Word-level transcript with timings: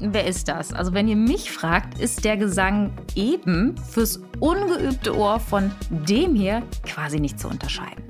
wer 0.00 0.26
ist 0.26 0.48
das? 0.48 0.72
Also 0.72 0.94
wenn 0.94 1.08
ihr 1.08 1.16
mich 1.16 1.50
fragt, 1.50 1.98
ist 1.98 2.24
der 2.24 2.36
Gesang 2.36 2.92
eben 3.14 3.76
fürs 3.76 4.20
ungeübte 4.40 5.16
Ohr 5.16 5.38
von 5.40 5.70
dem 5.90 6.34
hier 6.34 6.62
quasi 6.84 7.20
nicht 7.20 7.38
zu 7.38 7.48
unterscheiden. 7.48 8.04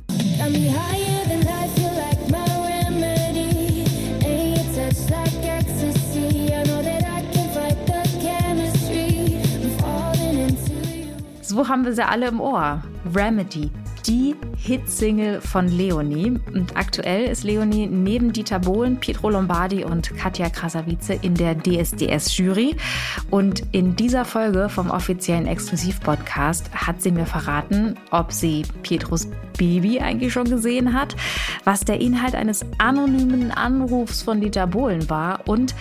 So 11.43 11.68
haben 11.68 11.85
wir 11.85 11.93
sie 11.93 12.07
alle 12.07 12.29
im 12.29 12.41
Ohr. 12.41 12.81
Remedy, 13.13 13.71
die 14.11 14.35
Hitsingle 14.57 15.41
von 15.41 15.69
Leonie. 15.69 16.37
Und 16.53 16.77
aktuell 16.77 17.27
ist 17.27 17.45
Leonie 17.45 17.87
neben 17.87 18.32
Dieter 18.32 18.59
Bohlen, 18.59 18.99
Pietro 18.99 19.31
Lombardi 19.31 19.85
und 19.85 20.17
Katja 20.17 20.51
Krasavice 20.51 21.11
in 21.23 21.37
der 21.37 21.55
DSDS-Jury. 21.55 22.75
Und 23.31 23.63
in 23.71 23.95
dieser 23.95 24.25
Folge 24.25 24.68
vom 24.68 24.91
offiziellen 24.91 25.46
Exklusiv-Podcast 25.46 26.73
hat 26.75 27.01
sie 27.01 27.13
mir 27.13 27.25
verraten, 27.25 27.96
ob 28.11 28.32
sie 28.32 28.65
Pietros 28.82 29.29
Baby 29.57 30.01
eigentlich 30.01 30.32
schon 30.32 30.51
gesehen 30.51 30.93
hat, 30.93 31.15
was 31.63 31.82
der 31.82 32.01
Inhalt 32.01 32.34
eines 32.34 32.67
anonymen 32.79 33.53
Anrufs 33.53 34.23
von 34.23 34.41
Dieter 34.41 34.67
Bohlen 34.67 35.09
war 35.09 35.47
und 35.47 35.77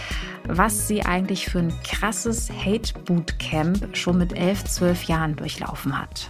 was 0.48 0.88
sie 0.88 1.04
eigentlich 1.04 1.48
für 1.48 1.59
ein 1.59 1.73
krasses 1.84 2.52
Hate-Bootcamp 2.52 3.98
schon 3.98 4.20
mit 4.20 4.38
elf, 4.38 4.66
zwölf 4.66 5.06
Jahren 5.06 5.36
durchlaufen 5.36 6.00
hat. 6.00 6.30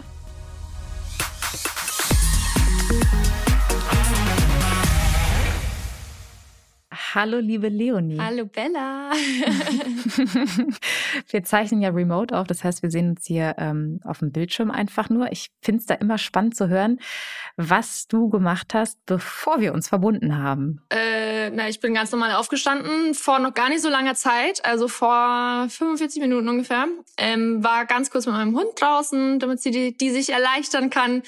Hallo, 7.15 7.40
liebe 7.40 7.70
Leonie. 7.70 8.20
Hallo, 8.20 8.45
Bella. 8.45 9.12
wir 11.29 11.43
zeichnen 11.43 11.82
ja 11.82 11.90
remote 11.90 12.37
auf, 12.37 12.45
das 12.45 12.63
heißt, 12.63 12.84
wir 12.84 12.91
sehen 12.91 13.10
uns 13.10 13.26
hier 13.26 13.55
ähm, 13.57 13.99
auf 14.04 14.20
dem 14.20 14.32
Bildschirm 14.32 14.70
einfach 14.70 15.10
nur. 15.10 15.32
Ich 15.32 15.49
finde 15.62 15.79
es 15.79 15.87
da 15.87 15.95
immer 15.95 16.20
spannend 16.20 16.55
zu 16.55 16.70
hören, 16.70 16.99
was 17.57 18.07
du 18.07 18.29
gemacht 18.29 18.76
hast, 18.76 19.04
bevor 19.07 19.60
wir 19.60 19.73
uns 19.73 19.90
verbunden 19.90 20.37
haben. 20.37 20.84
Äh, 20.91 21.49
na, 21.49 21.67
ich 21.67 21.79
bin 21.79 21.95
ganz 21.95 22.12
normal 22.12 22.35
aufgestanden, 22.35 23.15
vor 23.15 23.40
noch 23.40 23.55
gar 23.55 23.70
nicht 23.70 23.82
so 23.82 23.90
langer 23.90 24.15
Zeit, 24.15 24.63
also 24.63 24.87
vor 24.87 25.65
45 25.67 26.21
Minuten 26.21 26.48
ungefähr. 26.48 26.85
Ähm, 27.17 27.63
war 27.63 27.85
ganz 27.85 28.12
kurz 28.12 28.27
mit 28.27 28.35
meinem 28.35 28.55
Hund 28.55 28.70
draußen, 28.79 29.40
damit 29.40 29.62
sie 29.62 29.71
die, 29.71 29.98
die 29.98 30.12
sich 30.12 30.29
erleichtern 30.29 30.91
kann. 30.91 31.23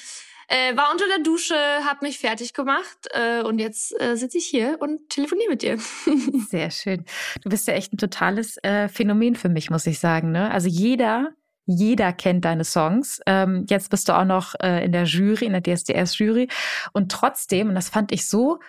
Äh, 0.51 0.75
war 0.75 0.91
unter 0.91 1.05
der 1.07 1.19
Dusche, 1.19 1.55
hab 1.85 2.01
mich 2.01 2.19
fertig 2.19 2.53
gemacht 2.53 3.07
äh, 3.11 3.41
und 3.41 3.57
jetzt 3.57 3.97
äh, 4.01 4.17
sitze 4.17 4.37
ich 4.37 4.47
hier 4.47 4.75
und 4.81 5.09
telefoniere 5.09 5.49
mit 5.49 5.61
dir. 5.61 5.77
Sehr 6.49 6.69
schön. 6.71 7.05
Du 7.41 7.49
bist 7.49 7.69
ja 7.69 7.73
echt 7.73 7.93
ein 7.93 7.97
totales 7.97 8.57
äh, 8.57 8.89
Phänomen 8.89 9.37
für 9.37 9.47
mich, 9.47 9.69
muss 9.69 9.87
ich 9.87 9.99
sagen. 9.99 10.33
Ne? 10.33 10.51
Also 10.51 10.67
jeder, 10.67 11.29
jeder 11.67 12.11
kennt 12.11 12.43
deine 12.43 12.65
Songs. 12.65 13.21
Ähm, 13.27 13.65
jetzt 13.69 13.89
bist 13.91 14.09
du 14.09 14.13
auch 14.13 14.25
noch 14.25 14.55
äh, 14.61 14.83
in 14.83 14.91
der 14.91 15.05
Jury, 15.05 15.45
in 15.45 15.53
der 15.53 15.63
DSDS-Jury. 15.63 16.49
Und 16.91 17.09
trotzdem, 17.09 17.69
und 17.69 17.75
das 17.75 17.87
fand 17.87 18.11
ich 18.11 18.27
so 18.27 18.59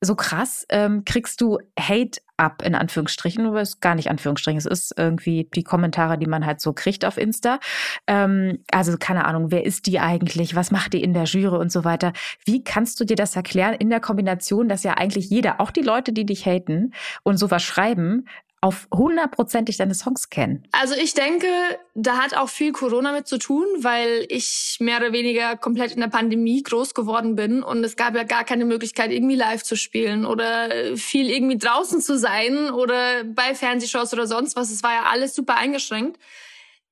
so 0.00 0.14
krass, 0.14 0.66
ähm, 0.70 1.04
kriegst 1.04 1.40
du 1.40 1.58
Hate 1.78 2.20
ab, 2.38 2.62
in 2.62 2.74
Anführungsstrichen, 2.74 3.46
aber 3.46 3.60
es 3.60 3.70
ist 3.70 3.80
gar 3.80 3.94
nicht 3.94 4.08
Anführungsstrichen, 4.08 4.58
es 4.58 4.64
ist 4.64 4.94
irgendwie 4.96 5.48
die 5.54 5.62
Kommentare, 5.62 6.16
die 6.16 6.26
man 6.26 6.46
halt 6.46 6.60
so 6.60 6.72
kriegt 6.72 7.04
auf 7.04 7.18
Insta. 7.18 7.60
Ähm, 8.06 8.64
also 8.72 8.96
keine 8.98 9.26
Ahnung, 9.26 9.50
wer 9.50 9.64
ist 9.64 9.86
die 9.86 10.00
eigentlich, 10.00 10.54
was 10.54 10.70
macht 10.70 10.94
die 10.94 11.02
in 11.02 11.12
der 11.12 11.24
Jury 11.24 11.58
und 11.58 11.70
so 11.70 11.84
weiter. 11.84 12.14
Wie 12.46 12.64
kannst 12.64 12.98
du 12.98 13.04
dir 13.04 13.16
das 13.16 13.36
erklären 13.36 13.74
in 13.74 13.90
der 13.90 14.00
Kombination, 14.00 14.68
dass 14.68 14.84
ja 14.84 14.94
eigentlich 14.94 15.28
jeder, 15.28 15.60
auch 15.60 15.70
die 15.70 15.82
Leute, 15.82 16.12
die 16.12 16.24
dich 16.24 16.46
haten 16.46 16.94
und 17.22 17.36
sowas 17.36 17.62
schreiben, 17.62 18.26
auf 18.62 18.88
hundertprozentig 18.92 19.78
deine 19.78 19.94
Songs 19.94 20.28
kennen? 20.28 20.64
Also 20.72 20.94
ich 20.94 21.14
denke, 21.14 21.46
da 21.94 22.18
hat 22.18 22.34
auch 22.34 22.48
viel 22.48 22.72
Corona 22.72 23.12
mit 23.12 23.26
zu 23.26 23.38
tun, 23.38 23.66
weil 23.78 24.26
ich 24.28 24.76
mehr 24.80 24.98
oder 24.98 25.12
weniger 25.12 25.56
komplett 25.56 25.92
in 25.92 26.00
der 26.00 26.08
Pandemie 26.08 26.62
groß 26.62 26.94
geworden 26.94 27.36
bin 27.36 27.62
und 27.62 27.82
es 27.84 27.96
gab 27.96 28.14
ja 28.14 28.24
gar 28.24 28.44
keine 28.44 28.66
Möglichkeit, 28.66 29.12
irgendwie 29.12 29.36
live 29.36 29.62
zu 29.62 29.76
spielen 29.76 30.26
oder 30.26 30.96
viel 30.96 31.30
irgendwie 31.30 31.58
draußen 31.58 32.00
zu 32.02 32.18
sein 32.18 32.70
oder 32.70 33.24
bei 33.24 33.54
Fernsehshows 33.54 34.12
oder 34.12 34.26
sonst 34.26 34.56
was. 34.56 34.70
Es 34.70 34.82
war 34.82 34.92
ja 34.92 35.02
alles 35.10 35.34
super 35.34 35.56
eingeschränkt. 35.56 36.18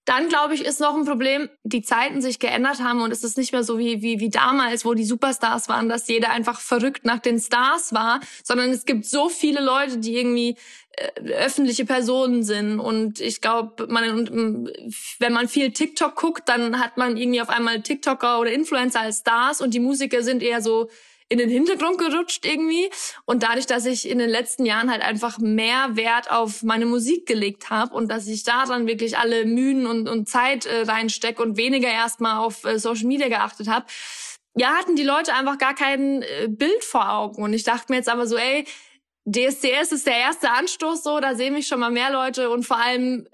Dann 0.08 0.30
glaube 0.30 0.54
ich, 0.54 0.64
ist 0.64 0.80
noch 0.80 0.96
ein 0.96 1.04
Problem, 1.04 1.50
die 1.64 1.82
Zeiten 1.82 2.22
sich 2.22 2.38
geändert 2.38 2.80
haben 2.80 3.02
und 3.02 3.12
es 3.12 3.24
ist 3.24 3.36
nicht 3.36 3.52
mehr 3.52 3.62
so 3.62 3.76
wie, 3.76 4.00
wie, 4.00 4.20
wie 4.20 4.30
damals, 4.30 4.86
wo 4.86 4.94
die 4.94 5.04
Superstars 5.04 5.68
waren, 5.68 5.90
dass 5.90 6.08
jeder 6.08 6.30
einfach 6.30 6.60
verrückt 6.60 7.04
nach 7.04 7.18
den 7.18 7.38
Stars 7.38 7.92
war, 7.92 8.20
sondern 8.42 8.70
es 8.70 8.86
gibt 8.86 9.04
so 9.04 9.28
viele 9.28 9.60
Leute, 9.60 9.98
die 9.98 10.16
irgendwie 10.16 10.56
öffentliche 11.32 11.84
Personen 11.84 12.42
sind 12.42 12.80
und 12.80 13.20
ich 13.20 13.40
glaube, 13.40 13.86
man, 13.88 14.68
wenn 15.18 15.32
man 15.32 15.48
viel 15.48 15.72
TikTok 15.72 16.16
guckt, 16.16 16.48
dann 16.48 16.80
hat 16.80 16.96
man 16.96 17.16
irgendwie 17.16 17.40
auf 17.40 17.48
einmal 17.48 17.82
TikToker 17.82 18.40
oder 18.40 18.52
Influencer 18.52 19.00
als 19.00 19.18
Stars 19.18 19.60
und 19.60 19.74
die 19.74 19.80
Musiker 19.80 20.22
sind 20.22 20.42
eher 20.42 20.62
so 20.62 20.88
in 21.28 21.38
den 21.38 21.50
Hintergrund 21.50 21.98
gerutscht 21.98 22.46
irgendwie. 22.46 22.88
Und 23.26 23.42
dadurch, 23.42 23.66
dass 23.66 23.86
ich 23.86 24.08
in 24.08 24.18
den 24.18 24.30
letzten 24.30 24.64
Jahren 24.64 24.90
halt 24.90 25.02
einfach 25.02 25.38
mehr 25.38 25.96
Wert 25.96 26.30
auf 26.30 26.62
meine 26.62 26.86
Musik 26.86 27.26
gelegt 27.26 27.70
habe 27.70 27.94
und 27.94 28.10
dass 28.10 28.26
ich 28.26 28.44
da 28.44 28.64
dann 28.64 28.86
wirklich 28.86 29.18
alle 29.18 29.44
Mühen 29.44 29.86
und, 29.86 30.08
und 30.08 30.28
Zeit 30.28 30.66
äh, 30.66 30.82
reinstecke 30.82 31.42
und 31.42 31.56
weniger 31.56 31.88
erstmal 31.88 32.38
auf 32.38 32.64
äh, 32.64 32.78
Social 32.78 33.06
Media 33.06 33.28
geachtet 33.28 33.68
habe, 33.68 33.86
ja, 34.56 34.74
hatten 34.74 34.96
die 34.96 35.04
Leute 35.04 35.34
einfach 35.34 35.58
gar 35.58 35.74
kein 35.74 36.22
äh, 36.22 36.48
Bild 36.48 36.82
vor 36.82 37.12
Augen. 37.12 37.42
Und 37.42 37.52
ich 37.52 37.62
dachte 37.62 37.86
mir 37.90 37.96
jetzt 37.96 38.08
aber 38.08 38.26
so, 38.26 38.36
ey, 38.36 38.64
DSCS 39.30 39.92
ist 39.92 40.06
der 40.06 40.16
erste 40.16 40.50
Anstoß 40.50 41.02
so, 41.02 41.20
da 41.20 41.34
sehen 41.34 41.54
mich 41.54 41.66
schon 41.66 41.80
mal 41.80 41.90
mehr 41.90 42.10
Leute 42.10 42.50
und 42.50 42.64
vor 42.64 42.78
allem 42.78 43.28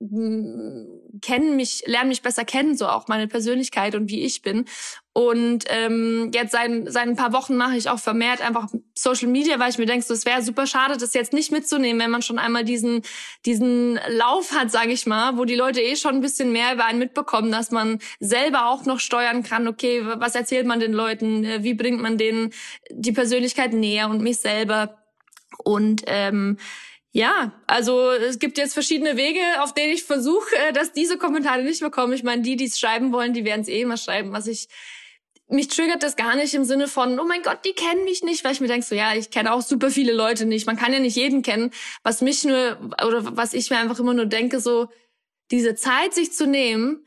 kennen 0.00 1.56
mich, 1.56 1.82
lernen 1.86 2.08
mich 2.08 2.22
besser 2.22 2.44
kennen, 2.44 2.76
so 2.76 2.86
auch 2.86 3.08
meine 3.08 3.26
Persönlichkeit 3.26 3.96
und 3.96 4.08
wie 4.08 4.22
ich 4.22 4.42
bin. 4.42 4.66
Und 5.12 5.64
ähm, 5.66 6.30
jetzt 6.32 6.52
seit, 6.52 6.70
seit 6.92 7.08
ein 7.08 7.16
paar 7.16 7.32
Wochen 7.32 7.56
mache 7.56 7.76
ich 7.76 7.90
auch 7.90 7.98
vermehrt 7.98 8.40
einfach 8.40 8.68
Social 8.94 9.26
Media, 9.26 9.58
weil 9.58 9.70
ich 9.70 9.78
mir 9.78 9.86
denke, 9.86 10.06
so, 10.06 10.14
es 10.14 10.24
wäre 10.24 10.42
super 10.42 10.68
schade, 10.68 10.96
das 10.96 11.14
jetzt 11.14 11.32
nicht 11.32 11.50
mitzunehmen, 11.50 12.00
wenn 12.00 12.12
man 12.12 12.22
schon 12.22 12.38
einmal 12.38 12.62
diesen, 12.62 13.02
diesen 13.44 13.98
Lauf 14.10 14.52
hat, 14.52 14.70
sage 14.70 14.92
ich 14.92 15.06
mal, 15.06 15.36
wo 15.36 15.44
die 15.44 15.56
Leute 15.56 15.80
eh 15.80 15.96
schon 15.96 16.14
ein 16.14 16.20
bisschen 16.20 16.52
mehr 16.52 16.74
über 16.74 16.84
einen 16.84 17.00
mitbekommen, 17.00 17.50
dass 17.50 17.72
man 17.72 17.98
selber 18.20 18.68
auch 18.68 18.84
noch 18.84 19.00
steuern 19.00 19.42
kann, 19.42 19.66
okay, 19.66 20.02
was 20.04 20.36
erzählt 20.36 20.66
man 20.66 20.78
den 20.78 20.92
Leuten, 20.92 21.64
wie 21.64 21.74
bringt 21.74 22.00
man 22.00 22.18
denen 22.18 22.52
die 22.90 23.12
Persönlichkeit 23.12 23.72
näher 23.72 24.08
und 24.08 24.22
mich 24.22 24.38
selber. 24.38 24.97
Und 25.62 26.02
ähm, 26.06 26.58
ja, 27.12 27.52
also 27.66 28.10
es 28.10 28.38
gibt 28.38 28.58
jetzt 28.58 28.74
verschiedene 28.74 29.16
Wege, 29.16 29.40
auf 29.60 29.74
denen 29.74 29.92
ich 29.92 30.04
versuche, 30.04 30.54
äh, 30.56 30.72
dass 30.72 30.92
diese 30.92 31.18
Kommentare 31.18 31.62
nicht 31.62 31.80
mehr 31.80 31.90
kommen. 31.90 32.12
Ich 32.12 32.22
meine, 32.22 32.42
die, 32.42 32.56
die 32.56 32.66
es 32.66 32.78
schreiben 32.78 33.12
wollen, 33.12 33.32
die 33.32 33.44
werden 33.44 33.62
es 33.62 33.68
eh 33.68 33.80
immer 33.80 33.96
schreiben. 33.96 34.32
Was 34.32 34.46
ich 34.46 34.68
mich 35.50 35.68
triggert 35.68 36.02
das 36.02 36.16
gar 36.16 36.36
nicht 36.36 36.52
im 36.54 36.64
Sinne 36.64 36.88
von, 36.88 37.18
oh 37.18 37.24
mein 37.24 37.42
Gott, 37.42 37.64
die 37.64 37.72
kennen 37.72 38.04
mich 38.04 38.22
nicht, 38.22 38.44
weil 38.44 38.52
ich 38.52 38.60
mir 38.60 38.68
denke, 38.68 38.84
so 38.84 38.94
ja, 38.94 39.14
ich 39.14 39.30
kenne 39.30 39.52
auch 39.52 39.62
super 39.62 39.90
viele 39.90 40.12
Leute 40.12 40.44
nicht. 40.44 40.66
Man 40.66 40.76
kann 40.76 40.92
ja 40.92 41.00
nicht 41.00 41.16
jeden 41.16 41.42
kennen. 41.42 41.70
Was 42.02 42.20
mich 42.20 42.44
nur, 42.44 42.78
oder 43.06 43.36
was 43.36 43.54
ich 43.54 43.70
mir 43.70 43.78
einfach 43.78 43.98
immer 43.98 44.12
nur 44.12 44.26
denke, 44.26 44.60
so 44.60 44.88
diese 45.50 45.74
Zeit 45.74 46.12
sich 46.12 46.32
zu 46.32 46.46
nehmen, 46.46 47.06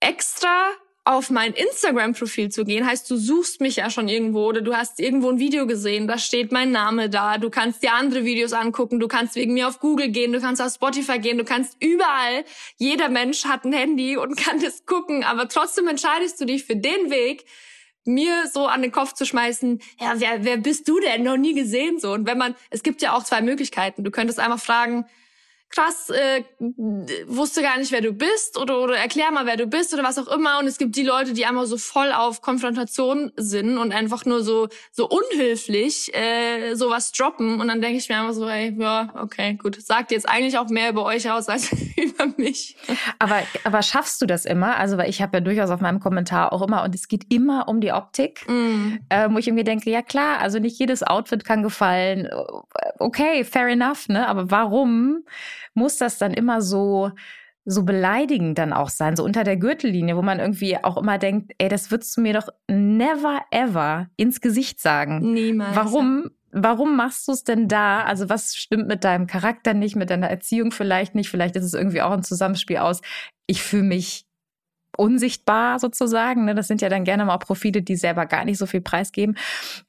extra 0.00 0.70
auf 1.04 1.30
mein 1.30 1.54
Instagram-Profil 1.54 2.50
zu 2.50 2.64
gehen, 2.64 2.86
heißt, 2.86 3.10
du 3.10 3.16
suchst 3.16 3.60
mich 3.60 3.76
ja 3.76 3.90
schon 3.90 4.08
irgendwo 4.08 4.46
oder 4.46 4.60
du 4.60 4.74
hast 4.74 5.00
irgendwo 5.00 5.30
ein 5.30 5.38
Video 5.38 5.66
gesehen, 5.66 6.06
da 6.06 6.18
steht 6.18 6.52
mein 6.52 6.70
Name 6.72 7.08
da, 7.08 7.38
du 7.38 7.48
kannst 7.48 7.82
dir 7.82 7.94
andere 7.94 8.24
Videos 8.24 8.52
angucken, 8.52 9.00
du 9.00 9.08
kannst 9.08 9.34
wegen 9.34 9.54
mir 9.54 9.66
auf 9.66 9.80
Google 9.80 10.10
gehen, 10.10 10.32
du 10.32 10.40
kannst 10.40 10.60
auf 10.60 10.72
Spotify 10.74 11.18
gehen, 11.18 11.38
du 11.38 11.44
kannst 11.44 11.82
überall, 11.82 12.44
jeder 12.76 13.08
Mensch 13.08 13.44
hat 13.46 13.64
ein 13.64 13.72
Handy 13.72 14.16
und 14.16 14.36
kann 14.44 14.60
das 14.60 14.84
gucken, 14.84 15.24
aber 15.24 15.48
trotzdem 15.48 15.88
entscheidest 15.88 16.40
du 16.40 16.44
dich 16.44 16.64
für 16.64 16.76
den 16.76 17.10
Weg, 17.10 17.46
mir 18.04 18.46
so 18.52 18.66
an 18.66 18.82
den 18.82 18.92
Kopf 18.92 19.14
zu 19.14 19.24
schmeißen, 19.24 19.80
ja, 20.00 20.14
wer, 20.16 20.44
wer 20.44 20.56
bist 20.56 20.88
du 20.88 21.00
denn? 21.00 21.22
Noch 21.22 21.36
nie 21.36 21.54
gesehen 21.54 21.98
so. 21.98 22.12
Und 22.12 22.26
wenn 22.26 22.38
man, 22.38 22.54
es 22.70 22.82
gibt 22.82 23.02
ja 23.02 23.12
auch 23.12 23.24
zwei 23.24 23.42
Möglichkeiten. 23.42 24.04
Du 24.04 24.10
könntest 24.10 24.40
einfach 24.40 24.58
fragen, 24.60 25.04
krass, 25.70 26.10
äh, 26.10 26.42
wusste 27.26 27.62
gar 27.62 27.78
nicht, 27.78 27.92
wer 27.92 28.00
du 28.00 28.12
bist 28.12 28.58
oder, 28.58 28.80
oder 28.80 28.96
erklär 28.96 29.30
mal, 29.30 29.46
wer 29.46 29.56
du 29.56 29.66
bist 29.66 29.94
oder 29.94 30.02
was 30.02 30.18
auch 30.18 30.28
immer. 30.28 30.58
Und 30.58 30.66
es 30.66 30.78
gibt 30.78 30.96
die 30.96 31.04
Leute, 31.04 31.32
die 31.32 31.46
einmal 31.46 31.66
so 31.66 31.78
voll 31.78 32.12
auf 32.12 32.42
Konfrontation 32.42 33.32
sind 33.36 33.78
und 33.78 33.92
einfach 33.92 34.24
nur 34.24 34.42
so 34.42 34.68
so 34.90 35.08
unhilflich 35.08 36.12
äh, 36.14 36.74
sowas 36.74 37.12
droppen. 37.12 37.60
Und 37.60 37.68
dann 37.68 37.80
denke 37.80 37.98
ich 37.98 38.08
mir 38.08 38.18
einfach 38.18 38.34
so, 38.34 38.48
ey, 38.48 38.74
ja, 38.78 39.12
okay, 39.14 39.54
gut. 39.54 39.80
Sagt 39.80 40.10
jetzt 40.10 40.28
eigentlich 40.28 40.58
auch 40.58 40.68
mehr 40.68 40.90
über 40.90 41.04
euch 41.04 41.30
aus 41.30 41.48
als 41.48 41.70
über 41.96 42.26
mich. 42.36 42.76
Aber, 43.18 43.42
aber 43.64 43.82
schaffst 43.82 44.20
du 44.20 44.26
das 44.26 44.44
immer? 44.44 44.76
Also, 44.76 44.98
weil 44.98 45.08
ich 45.08 45.22
habe 45.22 45.38
ja 45.38 45.40
durchaus 45.40 45.70
auf 45.70 45.80
meinem 45.80 46.00
Kommentar 46.00 46.52
auch 46.52 46.62
immer, 46.62 46.82
und 46.82 46.94
es 46.94 47.08
geht 47.08 47.32
immer 47.32 47.68
um 47.68 47.80
die 47.80 47.92
Optik, 47.92 48.48
mm. 48.48 48.98
äh, 49.08 49.28
wo 49.30 49.38
ich 49.38 49.46
irgendwie 49.46 49.64
denke, 49.64 49.90
ja 49.90 50.02
klar, 50.02 50.40
also 50.40 50.58
nicht 50.58 50.78
jedes 50.78 51.02
Outfit 51.02 51.44
kann 51.44 51.62
gefallen. 51.62 52.28
Okay, 52.98 53.44
fair 53.44 53.68
enough, 53.68 54.08
ne? 54.08 54.26
Aber 54.26 54.50
warum 54.50 55.24
muss 55.80 55.96
das 55.96 56.18
dann 56.18 56.32
immer 56.32 56.60
so 56.62 57.10
so 57.66 57.84
beleidigend 57.84 58.58
dann 58.58 58.72
auch 58.72 58.88
sein, 58.88 59.16
so 59.16 59.24
unter 59.24 59.44
der 59.44 59.56
Gürtellinie, 59.56 60.16
wo 60.16 60.22
man 60.22 60.40
irgendwie 60.40 60.82
auch 60.82 60.96
immer 60.96 61.18
denkt, 61.18 61.52
ey, 61.58 61.68
das 61.68 61.90
würdest 61.90 62.16
du 62.16 62.22
mir 62.22 62.32
doch 62.32 62.48
never 62.68 63.42
ever 63.50 64.08
ins 64.16 64.40
Gesicht 64.40 64.80
sagen. 64.80 65.32
Niemals. 65.32 65.76
Warum 65.76 66.30
warum 66.52 66.96
machst 66.96 67.28
du 67.28 67.32
es 67.32 67.44
denn 67.44 67.68
da? 67.68 68.02
Also 68.02 68.28
was 68.28 68.56
stimmt 68.56 68.88
mit 68.88 69.04
deinem 69.04 69.26
Charakter 69.26 69.74
nicht, 69.74 69.94
mit 69.94 70.10
deiner 70.10 70.28
Erziehung 70.28 70.72
vielleicht 70.72 71.14
nicht? 71.14 71.28
Vielleicht 71.28 71.56
ist 71.56 71.64
es 71.64 71.74
irgendwie 71.74 72.02
auch 72.02 72.10
ein 72.10 72.24
Zusammenspiel 72.24 72.78
aus, 72.78 73.00
ich 73.46 73.62
fühle 73.62 73.84
mich 73.84 74.26
unsichtbar 74.96 75.78
sozusagen. 75.78 76.44
Ne? 76.44 76.54
Das 76.54 76.66
sind 76.66 76.82
ja 76.82 76.88
dann 76.88 77.04
gerne 77.04 77.24
mal 77.24 77.34
auch 77.34 77.40
Profile, 77.40 77.82
die 77.82 77.96
selber 77.96 78.26
gar 78.26 78.44
nicht 78.44 78.58
so 78.58 78.66
viel 78.66 78.80
preisgeben. 78.80 79.36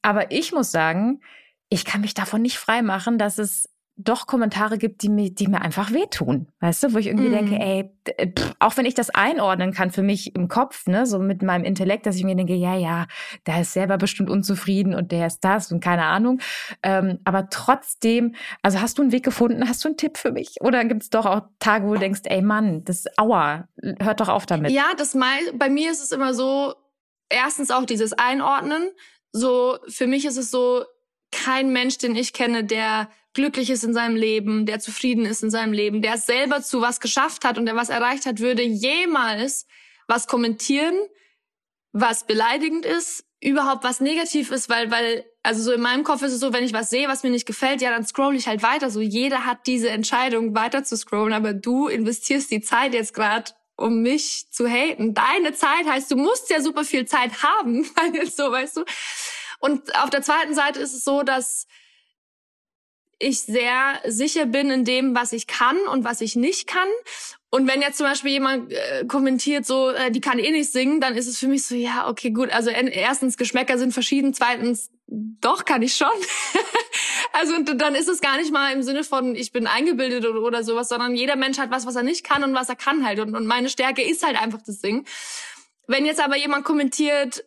Aber 0.01 0.31
ich 0.31 0.51
muss 0.51 0.71
sagen, 0.71 1.21
ich 1.69 1.85
kann 1.85 2.01
mich 2.01 2.13
davon 2.13 2.41
nicht 2.41 2.57
freimachen, 2.57 3.17
dass 3.17 3.37
es 3.37 3.69
doch 4.03 4.27
Kommentare 4.27 4.77
gibt, 4.77 5.01
die 5.03 5.09
mir, 5.09 5.31
die 5.31 5.47
mir 5.47 5.61
einfach 5.61 5.91
wehtun. 5.91 6.47
Weißt 6.59 6.83
du, 6.83 6.93
wo 6.93 6.97
ich 6.97 7.07
irgendwie 7.07 7.29
mm. 7.29 7.31
denke, 7.31 7.59
ey, 7.59 7.91
pff, 8.37 8.55
auch 8.59 8.77
wenn 8.77 8.85
ich 8.85 8.93
das 8.93 9.09
einordnen 9.09 9.73
kann 9.73 9.91
für 9.91 10.01
mich 10.01 10.35
im 10.35 10.47
Kopf, 10.47 10.87
ne, 10.87 11.05
so 11.05 11.19
mit 11.19 11.41
meinem 11.41 11.63
Intellekt, 11.63 12.05
dass 12.05 12.15
ich 12.15 12.23
mir 12.23 12.35
denke, 12.35 12.53
ja, 12.53 12.75
ja, 12.75 13.07
der 13.47 13.61
ist 13.61 13.73
selber 13.73 13.97
bestimmt 13.97 14.29
unzufrieden 14.29 14.93
und 14.93 15.11
der 15.11 15.27
ist 15.27 15.41
das 15.41 15.71
und 15.71 15.83
keine 15.83 16.05
Ahnung. 16.05 16.39
Ähm, 16.83 17.19
aber 17.23 17.49
trotzdem, 17.49 18.35
also 18.61 18.81
hast 18.81 18.97
du 18.97 19.01
einen 19.01 19.11
Weg 19.11 19.23
gefunden, 19.23 19.67
hast 19.67 19.83
du 19.83 19.89
einen 19.89 19.97
Tipp 19.97 20.17
für 20.17 20.31
mich? 20.31 20.55
Oder 20.61 20.85
gibt 20.85 21.03
es 21.03 21.09
doch 21.09 21.25
auch 21.25 21.41
Tage, 21.59 21.87
wo 21.87 21.93
du 21.93 21.99
denkst, 21.99 22.21
ey 22.25 22.41
Mann, 22.41 22.83
das 22.83 23.05
aua, 23.17 23.67
hört 23.99 24.19
doch 24.19 24.29
auf 24.29 24.45
damit. 24.45 24.71
Ja, 24.71 24.91
das 24.97 25.13
mein, 25.13 25.39
bei 25.55 25.69
mir 25.69 25.91
ist 25.91 26.03
es 26.03 26.11
immer 26.11 26.33
so, 26.33 26.73
erstens 27.29 27.71
auch 27.71 27.85
dieses 27.85 28.13
Einordnen. 28.13 28.89
So, 29.31 29.77
für 29.87 30.07
mich 30.07 30.25
ist 30.25 30.37
es 30.37 30.51
so, 30.51 30.83
kein 31.31 31.71
Mensch, 31.71 31.97
den 31.97 32.15
ich 32.15 32.33
kenne, 32.33 32.63
der 32.63 33.09
glücklich 33.33 33.69
ist 33.69 33.83
in 33.83 33.93
seinem 33.93 34.15
Leben, 34.15 34.65
der 34.65 34.79
zufrieden 34.79 35.25
ist 35.25 35.43
in 35.43 35.49
seinem 35.49 35.73
Leben, 35.73 36.01
der 36.01 36.17
selber 36.17 36.61
zu 36.61 36.81
was 36.81 36.99
geschafft 36.99 37.45
hat 37.45 37.57
und 37.57 37.65
der 37.65 37.75
was 37.75 37.89
erreicht 37.89 38.25
hat, 38.25 38.39
würde 38.39 38.63
jemals 38.63 39.67
was 40.07 40.27
kommentieren, 40.27 40.95
was 41.93 42.25
beleidigend 42.25 42.85
ist, 42.85 43.25
überhaupt 43.41 43.83
was 43.83 43.99
negativ 43.99 44.51
ist, 44.51 44.69
weil, 44.69 44.91
weil, 44.91 45.25
also 45.43 45.63
so 45.63 45.71
in 45.71 45.81
meinem 45.81 46.03
Kopf 46.03 46.21
ist 46.21 46.33
es 46.33 46.39
so, 46.39 46.53
wenn 46.53 46.63
ich 46.63 46.73
was 46.73 46.89
sehe, 46.89 47.07
was 47.07 47.23
mir 47.23 47.31
nicht 47.31 47.47
gefällt, 47.47 47.81
ja, 47.81 47.89
dann 47.89 48.05
scroll 48.05 48.35
ich 48.35 48.47
halt 48.47 48.63
weiter. 48.63 48.89
So 48.89 49.01
jeder 49.01 49.45
hat 49.45 49.65
diese 49.65 49.89
Entscheidung, 49.89 50.53
weiter 50.55 50.83
zu 50.83 50.95
scrollen, 50.95 51.33
aber 51.33 51.53
du 51.53 51.87
investierst 51.87 52.51
die 52.51 52.61
Zeit 52.61 52.93
jetzt 52.93 53.13
gerade 53.13 53.51
um 53.77 54.01
mich 54.01 54.51
zu 54.51 54.67
haten. 54.67 55.13
Deine 55.13 55.53
Zeit 55.53 55.87
heißt, 55.87 56.11
du 56.11 56.15
musst 56.15 56.49
ja 56.49 56.61
super 56.61 56.83
viel 56.83 57.05
Zeit 57.05 57.43
haben, 57.43 57.83
weil 57.95 58.27
so, 58.27 58.51
weißt 58.51 58.77
du. 58.77 58.85
Und 59.59 59.95
auf 59.95 60.09
der 60.09 60.21
zweiten 60.21 60.53
Seite 60.53 60.79
ist 60.79 60.93
es 60.93 61.03
so, 61.03 61.23
dass 61.23 61.67
ich 63.21 63.41
sehr 63.41 64.01
sicher 64.05 64.45
bin 64.45 64.71
in 64.71 64.85
dem, 64.85 65.15
was 65.15 65.31
ich 65.31 65.47
kann 65.47 65.77
und 65.91 66.03
was 66.03 66.21
ich 66.21 66.35
nicht 66.35 66.67
kann. 66.67 66.87
Und 67.49 67.67
wenn 67.67 67.81
jetzt 67.81 67.97
zum 67.97 68.05
Beispiel 68.05 68.31
jemand 68.31 68.71
äh, 68.71 69.05
kommentiert, 69.05 69.65
so, 69.65 69.89
äh, 69.89 70.09
die 70.09 70.21
kann 70.21 70.39
eh 70.39 70.51
nicht 70.51 70.71
singen, 70.71 71.01
dann 71.01 71.15
ist 71.15 71.27
es 71.27 71.37
für 71.37 71.47
mich 71.47 71.63
so, 71.63 71.75
ja, 71.75 72.07
okay, 72.09 72.31
gut. 72.31 72.49
Also 72.49 72.69
erstens, 72.69 73.35
Geschmäcker 73.37 73.77
sind 73.77 73.93
verschieden. 73.93 74.33
Zweitens, 74.33 74.89
doch, 75.07 75.65
kann 75.65 75.81
ich 75.81 75.95
schon. 75.95 76.07
also 77.33 77.61
dann 77.61 77.93
ist 77.93 78.07
es 78.07 78.21
gar 78.21 78.37
nicht 78.37 78.53
mal 78.53 78.71
im 78.73 78.83
Sinne 78.83 79.03
von, 79.03 79.35
ich 79.35 79.51
bin 79.51 79.67
eingebildet 79.67 80.25
oder, 80.25 80.41
oder 80.41 80.63
sowas, 80.63 80.87
sondern 80.87 81.13
jeder 81.13 81.35
Mensch 81.35 81.57
hat 81.57 81.71
was, 81.71 81.85
was 81.85 81.97
er 81.97 82.03
nicht 82.03 82.23
kann 82.23 82.43
und 82.45 82.53
was 82.53 82.69
er 82.69 82.77
kann 82.77 83.05
halt. 83.05 83.19
Und, 83.19 83.35
und 83.35 83.45
meine 83.45 83.67
Stärke 83.67 84.01
ist 84.01 84.25
halt 84.25 84.41
einfach 84.41 84.61
das 84.65 84.79
Singen. 84.79 85.05
Wenn 85.87 86.05
jetzt 86.05 86.23
aber 86.23 86.37
jemand 86.37 86.63
kommentiert, 86.63 87.43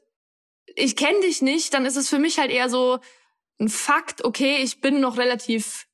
ich 0.76 0.96
kenne 0.96 1.20
dich 1.20 1.40
nicht, 1.40 1.72
dann 1.72 1.86
ist 1.86 1.96
es 1.96 2.10
für 2.10 2.18
mich 2.18 2.38
halt 2.38 2.50
eher 2.50 2.68
so, 2.68 2.98
ein 3.60 3.68
Fakt, 3.68 4.24
okay, 4.24 4.58
ich 4.62 4.80
bin 4.80 5.00
noch 5.00 5.16
relativ 5.18 5.86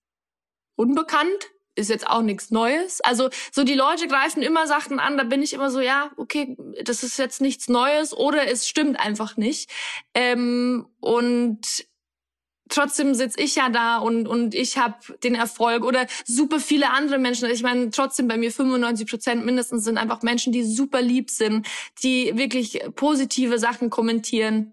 unbekannt, 0.76 1.50
ist 1.74 1.90
jetzt 1.90 2.06
auch 2.06 2.22
nichts 2.22 2.50
Neues. 2.50 3.00
Also 3.00 3.30
so 3.52 3.64
die 3.64 3.74
Leute 3.74 4.08
greifen 4.08 4.42
immer 4.42 4.66
Sachen 4.66 4.98
an, 4.98 5.16
da 5.16 5.24
bin 5.24 5.42
ich 5.42 5.52
immer 5.52 5.70
so, 5.70 5.80
ja, 5.80 6.10
okay, 6.16 6.56
das 6.82 7.02
ist 7.02 7.18
jetzt 7.18 7.40
nichts 7.40 7.68
Neues 7.68 8.16
oder 8.16 8.48
es 8.48 8.68
stimmt 8.68 8.98
einfach 8.98 9.36
nicht. 9.36 9.70
Ähm, 10.14 10.86
und 11.00 11.86
trotzdem 12.68 13.14
sitz 13.14 13.34
ich 13.36 13.56
ja 13.56 13.68
da 13.68 13.98
und 13.98 14.28
und 14.28 14.54
ich 14.54 14.78
habe 14.78 14.94
den 15.24 15.34
Erfolg 15.34 15.84
oder 15.84 16.06
super 16.24 16.60
viele 16.60 16.90
andere 16.90 17.18
Menschen. 17.18 17.50
Ich 17.50 17.62
meine, 17.62 17.90
trotzdem 17.90 18.28
bei 18.28 18.36
mir 18.36 18.52
95 18.52 19.08
Prozent 19.08 19.44
mindestens 19.44 19.84
sind 19.84 19.98
einfach 19.98 20.22
Menschen, 20.22 20.52
die 20.52 20.62
super 20.62 21.02
lieb 21.02 21.30
sind, 21.30 21.66
die 22.02 22.36
wirklich 22.36 22.80
positive 22.94 23.58
Sachen 23.58 23.90
kommentieren 23.90 24.72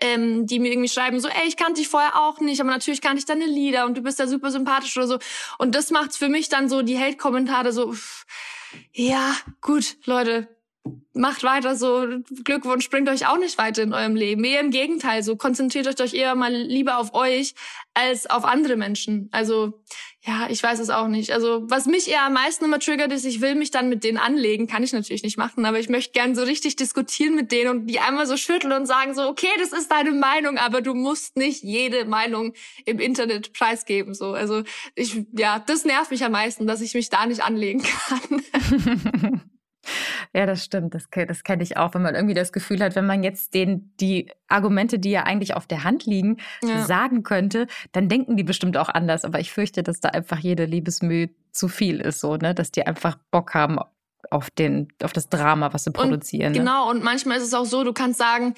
ähm, 0.00 0.46
die 0.46 0.58
mir 0.58 0.70
irgendwie 0.70 0.88
schreiben, 0.88 1.20
so, 1.20 1.28
ey, 1.28 1.46
ich 1.46 1.56
kannte 1.56 1.80
dich 1.80 1.88
vorher 1.88 2.16
auch 2.20 2.40
nicht, 2.40 2.60
aber 2.60 2.70
natürlich 2.70 3.00
kannte 3.00 3.18
ich 3.18 3.24
deine 3.24 3.46
Lieder 3.46 3.86
und 3.86 3.96
du 3.96 4.02
bist 4.02 4.18
ja 4.18 4.26
super 4.26 4.50
sympathisch 4.50 4.96
oder 4.96 5.06
so. 5.06 5.18
Und 5.58 5.74
das 5.74 5.90
macht's 5.90 6.16
für 6.16 6.28
mich 6.28 6.48
dann 6.48 6.68
so, 6.68 6.82
die 6.82 6.98
Hate-Kommentare 6.98 7.72
so, 7.72 7.92
pff, 7.92 8.26
ja, 8.92 9.34
gut, 9.60 9.96
Leute, 10.04 10.48
macht 11.12 11.42
weiter 11.42 11.74
so, 11.76 12.06
Glückwunsch, 12.44 12.88
bringt 12.90 13.08
euch 13.08 13.26
auch 13.26 13.38
nicht 13.38 13.58
weiter 13.58 13.82
in 13.82 13.92
eurem 13.92 14.14
Leben. 14.14 14.44
Eher 14.44 14.60
im 14.60 14.70
Gegenteil, 14.70 15.22
so 15.22 15.36
konzentriert 15.36 15.86
euch 15.86 15.96
doch 15.96 16.12
eher 16.12 16.34
mal 16.34 16.54
lieber 16.54 16.98
auf 16.98 17.14
euch 17.14 17.54
als 17.94 18.28
auf 18.28 18.44
andere 18.44 18.76
Menschen. 18.76 19.28
Also 19.32 19.82
ja, 20.28 20.46
ich 20.50 20.62
weiß 20.62 20.78
es 20.78 20.90
auch 20.90 21.08
nicht. 21.08 21.32
Also 21.32 21.62
was 21.70 21.86
mich 21.86 22.10
eher 22.10 22.24
am 22.24 22.34
meisten 22.34 22.66
immer 22.66 22.78
triggert, 22.78 23.10
ist, 23.12 23.24
ich 23.24 23.40
will 23.40 23.54
mich 23.54 23.70
dann 23.70 23.88
mit 23.88 24.04
denen 24.04 24.18
anlegen. 24.18 24.66
Kann 24.66 24.82
ich 24.82 24.92
natürlich 24.92 25.22
nicht 25.22 25.38
machen, 25.38 25.64
aber 25.64 25.80
ich 25.80 25.88
möchte 25.88 26.12
gern 26.12 26.34
so 26.34 26.42
richtig 26.42 26.76
diskutieren 26.76 27.34
mit 27.34 27.50
denen 27.50 27.70
und 27.70 27.86
die 27.86 27.98
einmal 27.98 28.26
so 28.26 28.36
schütteln 28.36 28.74
und 28.74 28.84
sagen 28.84 29.14
so, 29.14 29.22
okay, 29.22 29.48
das 29.58 29.72
ist 29.72 29.90
deine 29.90 30.12
Meinung, 30.12 30.58
aber 30.58 30.82
du 30.82 30.92
musst 30.92 31.38
nicht 31.38 31.62
jede 31.62 32.04
Meinung 32.04 32.52
im 32.84 33.00
Internet 33.00 33.54
preisgeben. 33.54 34.12
So, 34.12 34.32
also 34.32 34.64
ich, 34.94 35.24
ja, 35.32 35.60
das 35.60 35.86
nervt 35.86 36.10
mich 36.10 36.22
am 36.22 36.32
meisten, 36.32 36.66
dass 36.66 36.82
ich 36.82 36.92
mich 36.92 37.08
da 37.08 37.24
nicht 37.24 37.42
anlegen 37.42 37.82
kann. 37.82 38.42
Ja, 40.32 40.46
das 40.46 40.64
stimmt. 40.64 40.94
Das, 40.94 41.08
das 41.10 41.44
kenne 41.44 41.62
ich 41.62 41.76
auch, 41.76 41.94
wenn 41.94 42.02
man 42.02 42.14
irgendwie 42.14 42.34
das 42.34 42.52
Gefühl 42.52 42.82
hat, 42.82 42.94
wenn 42.94 43.06
man 43.06 43.22
jetzt 43.22 43.54
den, 43.54 43.92
die 44.00 44.30
Argumente, 44.48 44.98
die 44.98 45.10
ja 45.10 45.24
eigentlich 45.24 45.54
auf 45.54 45.66
der 45.66 45.84
Hand 45.84 46.06
liegen, 46.06 46.38
ja. 46.62 46.84
sagen 46.84 47.22
könnte, 47.22 47.66
dann 47.92 48.08
denken 48.08 48.36
die 48.36 48.44
bestimmt 48.44 48.76
auch 48.76 48.88
anders. 48.88 49.24
Aber 49.24 49.40
ich 49.40 49.52
fürchte, 49.52 49.82
dass 49.82 50.00
da 50.00 50.10
einfach 50.10 50.38
jede 50.38 50.64
Liebesmühe 50.64 51.30
zu 51.52 51.68
viel 51.68 52.00
ist, 52.00 52.20
so, 52.20 52.36
ne? 52.36 52.54
Dass 52.54 52.70
die 52.70 52.86
einfach 52.86 53.16
Bock 53.30 53.54
haben 53.54 53.78
auf 54.30 54.50
den, 54.50 54.88
auf 55.02 55.12
das 55.12 55.28
Drama, 55.28 55.72
was 55.72 55.84
sie 55.84 55.90
produzieren. 55.90 56.48
Und, 56.48 56.52
ne? 56.52 56.58
Genau, 56.58 56.90
und 56.90 57.02
manchmal 57.02 57.38
ist 57.38 57.44
es 57.44 57.54
auch 57.54 57.64
so, 57.64 57.84
du 57.84 57.92
kannst 57.92 58.18
sagen, 58.18 58.54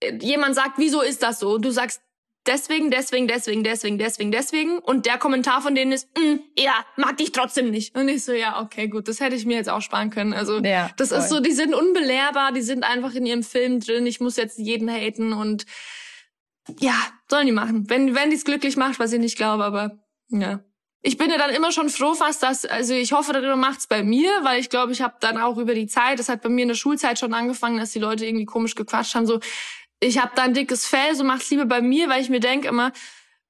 äh, 0.00 0.16
jemand 0.20 0.54
sagt, 0.54 0.78
wieso 0.78 1.02
ist 1.02 1.22
das 1.22 1.38
so? 1.40 1.58
Du 1.58 1.70
sagst, 1.70 2.02
deswegen, 2.48 2.90
deswegen, 2.90 3.28
deswegen, 3.28 3.62
deswegen, 3.62 3.98
deswegen, 3.98 4.32
deswegen. 4.32 4.78
Und 4.78 5.06
der 5.06 5.18
Kommentar 5.18 5.60
von 5.62 5.74
denen 5.74 5.92
ist, 5.92 6.08
mm, 6.18 6.36
ja, 6.58 6.72
mag 6.96 7.16
dich 7.18 7.32
trotzdem 7.32 7.70
nicht. 7.70 7.94
Und 7.94 8.08
ich 8.08 8.24
so, 8.24 8.32
ja, 8.32 8.60
okay, 8.60 8.88
gut, 8.88 9.06
das 9.06 9.20
hätte 9.20 9.36
ich 9.36 9.46
mir 9.46 9.56
jetzt 9.56 9.68
auch 9.68 9.82
sparen 9.82 10.10
können. 10.10 10.32
Also 10.32 10.58
ja, 10.60 10.90
das 10.96 11.10
voll. 11.10 11.18
ist 11.18 11.28
so, 11.28 11.40
die 11.40 11.52
sind 11.52 11.74
unbelehrbar, 11.74 12.52
die 12.52 12.62
sind 12.62 12.82
einfach 12.82 13.14
in 13.14 13.26
ihrem 13.26 13.42
Film 13.42 13.80
drin. 13.80 14.06
Ich 14.06 14.20
muss 14.20 14.36
jetzt 14.36 14.58
jeden 14.58 14.90
haten 14.90 15.32
und 15.32 15.66
ja, 16.80 16.94
sollen 17.28 17.46
die 17.46 17.52
machen. 17.52 17.88
Wenn, 17.88 18.14
wenn 18.14 18.32
es 18.32 18.44
glücklich 18.44 18.76
macht, 18.76 18.98
was 18.98 19.12
ich 19.12 19.20
nicht 19.20 19.36
glaube, 19.36 19.64
aber 19.64 19.98
ja. 20.28 20.60
Ich 21.00 21.16
bin 21.16 21.30
ja 21.30 21.38
dann 21.38 21.50
immer 21.50 21.70
schon 21.70 21.90
froh 21.90 22.14
fast, 22.14 22.42
dass, 22.42 22.64
also 22.64 22.92
ich 22.92 23.12
hoffe, 23.12 23.32
darüber 23.32 23.54
macht's 23.54 23.86
bei 23.86 24.02
mir, 24.02 24.30
weil 24.42 24.58
ich 24.58 24.68
glaube, 24.68 24.90
ich 24.90 25.00
habe 25.00 25.14
dann 25.20 25.38
auch 25.38 25.56
über 25.56 25.72
die 25.72 25.86
Zeit, 25.86 26.18
das 26.18 26.28
hat 26.28 26.42
bei 26.42 26.48
mir 26.48 26.62
in 26.62 26.68
der 26.68 26.74
Schulzeit 26.74 27.20
schon 27.20 27.34
angefangen, 27.34 27.78
dass 27.78 27.92
die 27.92 28.00
Leute 28.00 28.26
irgendwie 28.26 28.46
komisch 28.46 28.74
gequatscht 28.74 29.14
haben, 29.14 29.24
so, 29.24 29.38
ich 30.00 30.18
habe 30.18 30.32
da 30.34 30.42
ein 30.42 30.54
dickes 30.54 30.86
Fell, 30.86 31.14
so 31.14 31.24
mach's 31.24 31.50
lieber 31.50 31.66
bei 31.66 31.80
mir, 31.80 32.08
weil 32.08 32.22
ich 32.22 32.28
mir 32.28 32.40
denke 32.40 32.68
immer, 32.68 32.92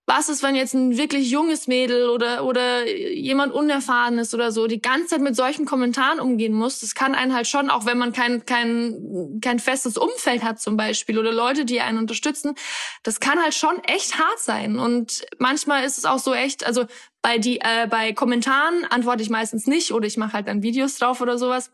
was 0.09 0.31
ist, 0.31 0.43
wenn 0.43 0.55
jetzt 0.55 0.73
ein 0.73 0.97
wirklich 0.97 1.31
junges 1.31 1.67
Mädel 1.67 2.09
oder 2.09 2.43
oder 2.43 2.89
jemand 2.89 3.53
unerfahrenes 3.53 4.33
oder 4.33 4.53
so 4.53 4.67
die 4.67 4.81
ganze 4.81 5.09
Zeit 5.09 5.21
mit 5.21 5.37
solchen 5.37 5.67
Kommentaren 5.67 6.19
umgehen 6.19 6.55
muss? 6.55 6.81
Das 6.81 6.95
kann 6.95 7.15
einen 7.15 7.35
halt 7.35 7.47
schon, 7.47 7.69
auch 7.69 7.85
wenn 7.85 7.99
man 7.99 8.15
kein 8.15 8.47
kein 8.47 9.39
kein 9.43 9.59
festes 9.59 9.99
Umfeld 9.99 10.43
hat 10.43 10.63
zum 10.63 10.79
Beispiel 10.79 11.19
oder 11.19 11.31
Leute, 11.31 11.67
die 11.67 11.83
einen 11.83 11.99
unterstützen, 11.99 12.55
das 13.03 13.21
kann 13.21 13.39
halt 13.39 13.53
schon 13.53 13.85
echt 13.85 14.19
hart 14.19 14.39
sein. 14.39 14.79
Und 14.79 15.27
manchmal 15.39 15.85
ist 15.85 15.99
es 15.99 16.07
auch 16.07 16.19
so 16.19 16.33
echt, 16.33 16.65
also 16.65 16.87
bei 17.21 17.37
die 17.37 17.61
äh, 17.61 17.87
bei 17.87 18.15
Kommentaren 18.15 18.87
antworte 18.89 19.23
ich 19.23 19.29
meistens 19.29 19.67
nicht 19.67 19.93
oder 19.93 20.07
ich 20.07 20.17
mache 20.17 20.33
halt 20.33 20.49
dann 20.49 20.63
Videos 20.63 20.97
drauf 20.97 21.21
oder 21.21 21.37
sowas. 21.37 21.71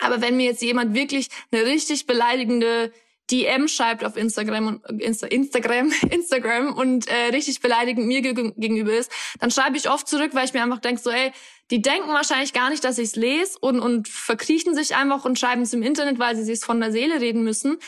Aber 0.00 0.20
wenn 0.20 0.36
mir 0.36 0.46
jetzt 0.46 0.62
jemand 0.62 0.94
wirklich 0.94 1.28
eine 1.52 1.64
richtig 1.66 2.06
beleidigende 2.06 2.92
DM 3.30 3.68
schreibt 3.68 4.04
auf 4.04 4.16
Instagram 4.16 4.80
und 4.88 5.00
Insta, 5.00 5.26
Instagram, 5.26 5.92
Instagram 6.10 6.74
und 6.74 7.08
äh, 7.08 7.30
richtig 7.32 7.60
beleidigend 7.60 8.06
mir 8.06 8.22
gegenüber 8.22 8.92
ist, 8.92 9.10
dann 9.38 9.50
schreibe 9.50 9.76
ich 9.76 9.88
oft 9.88 10.08
zurück, 10.08 10.30
weil 10.34 10.44
ich 10.44 10.52
mir 10.52 10.62
einfach 10.62 10.80
denke, 10.80 11.00
so, 11.00 11.10
ey, 11.10 11.32
die 11.70 11.82
denken 11.82 12.08
wahrscheinlich 12.08 12.52
gar 12.52 12.70
nicht, 12.70 12.82
dass 12.84 12.98
ich 12.98 13.08
es 13.08 13.16
lese 13.16 13.58
und, 13.60 13.80
und 13.80 14.08
verkriechen 14.08 14.74
sich 14.74 14.96
einfach 14.96 15.24
und 15.24 15.38
schreiben 15.38 15.62
es 15.62 15.72
im 15.72 15.82
Internet, 15.82 16.18
weil 16.18 16.34
sie 16.36 16.44
sich 16.44 16.60
von 16.60 16.80
der 16.80 16.90
Seele 16.92 17.20
reden 17.20 17.44
müssen. 17.44 17.78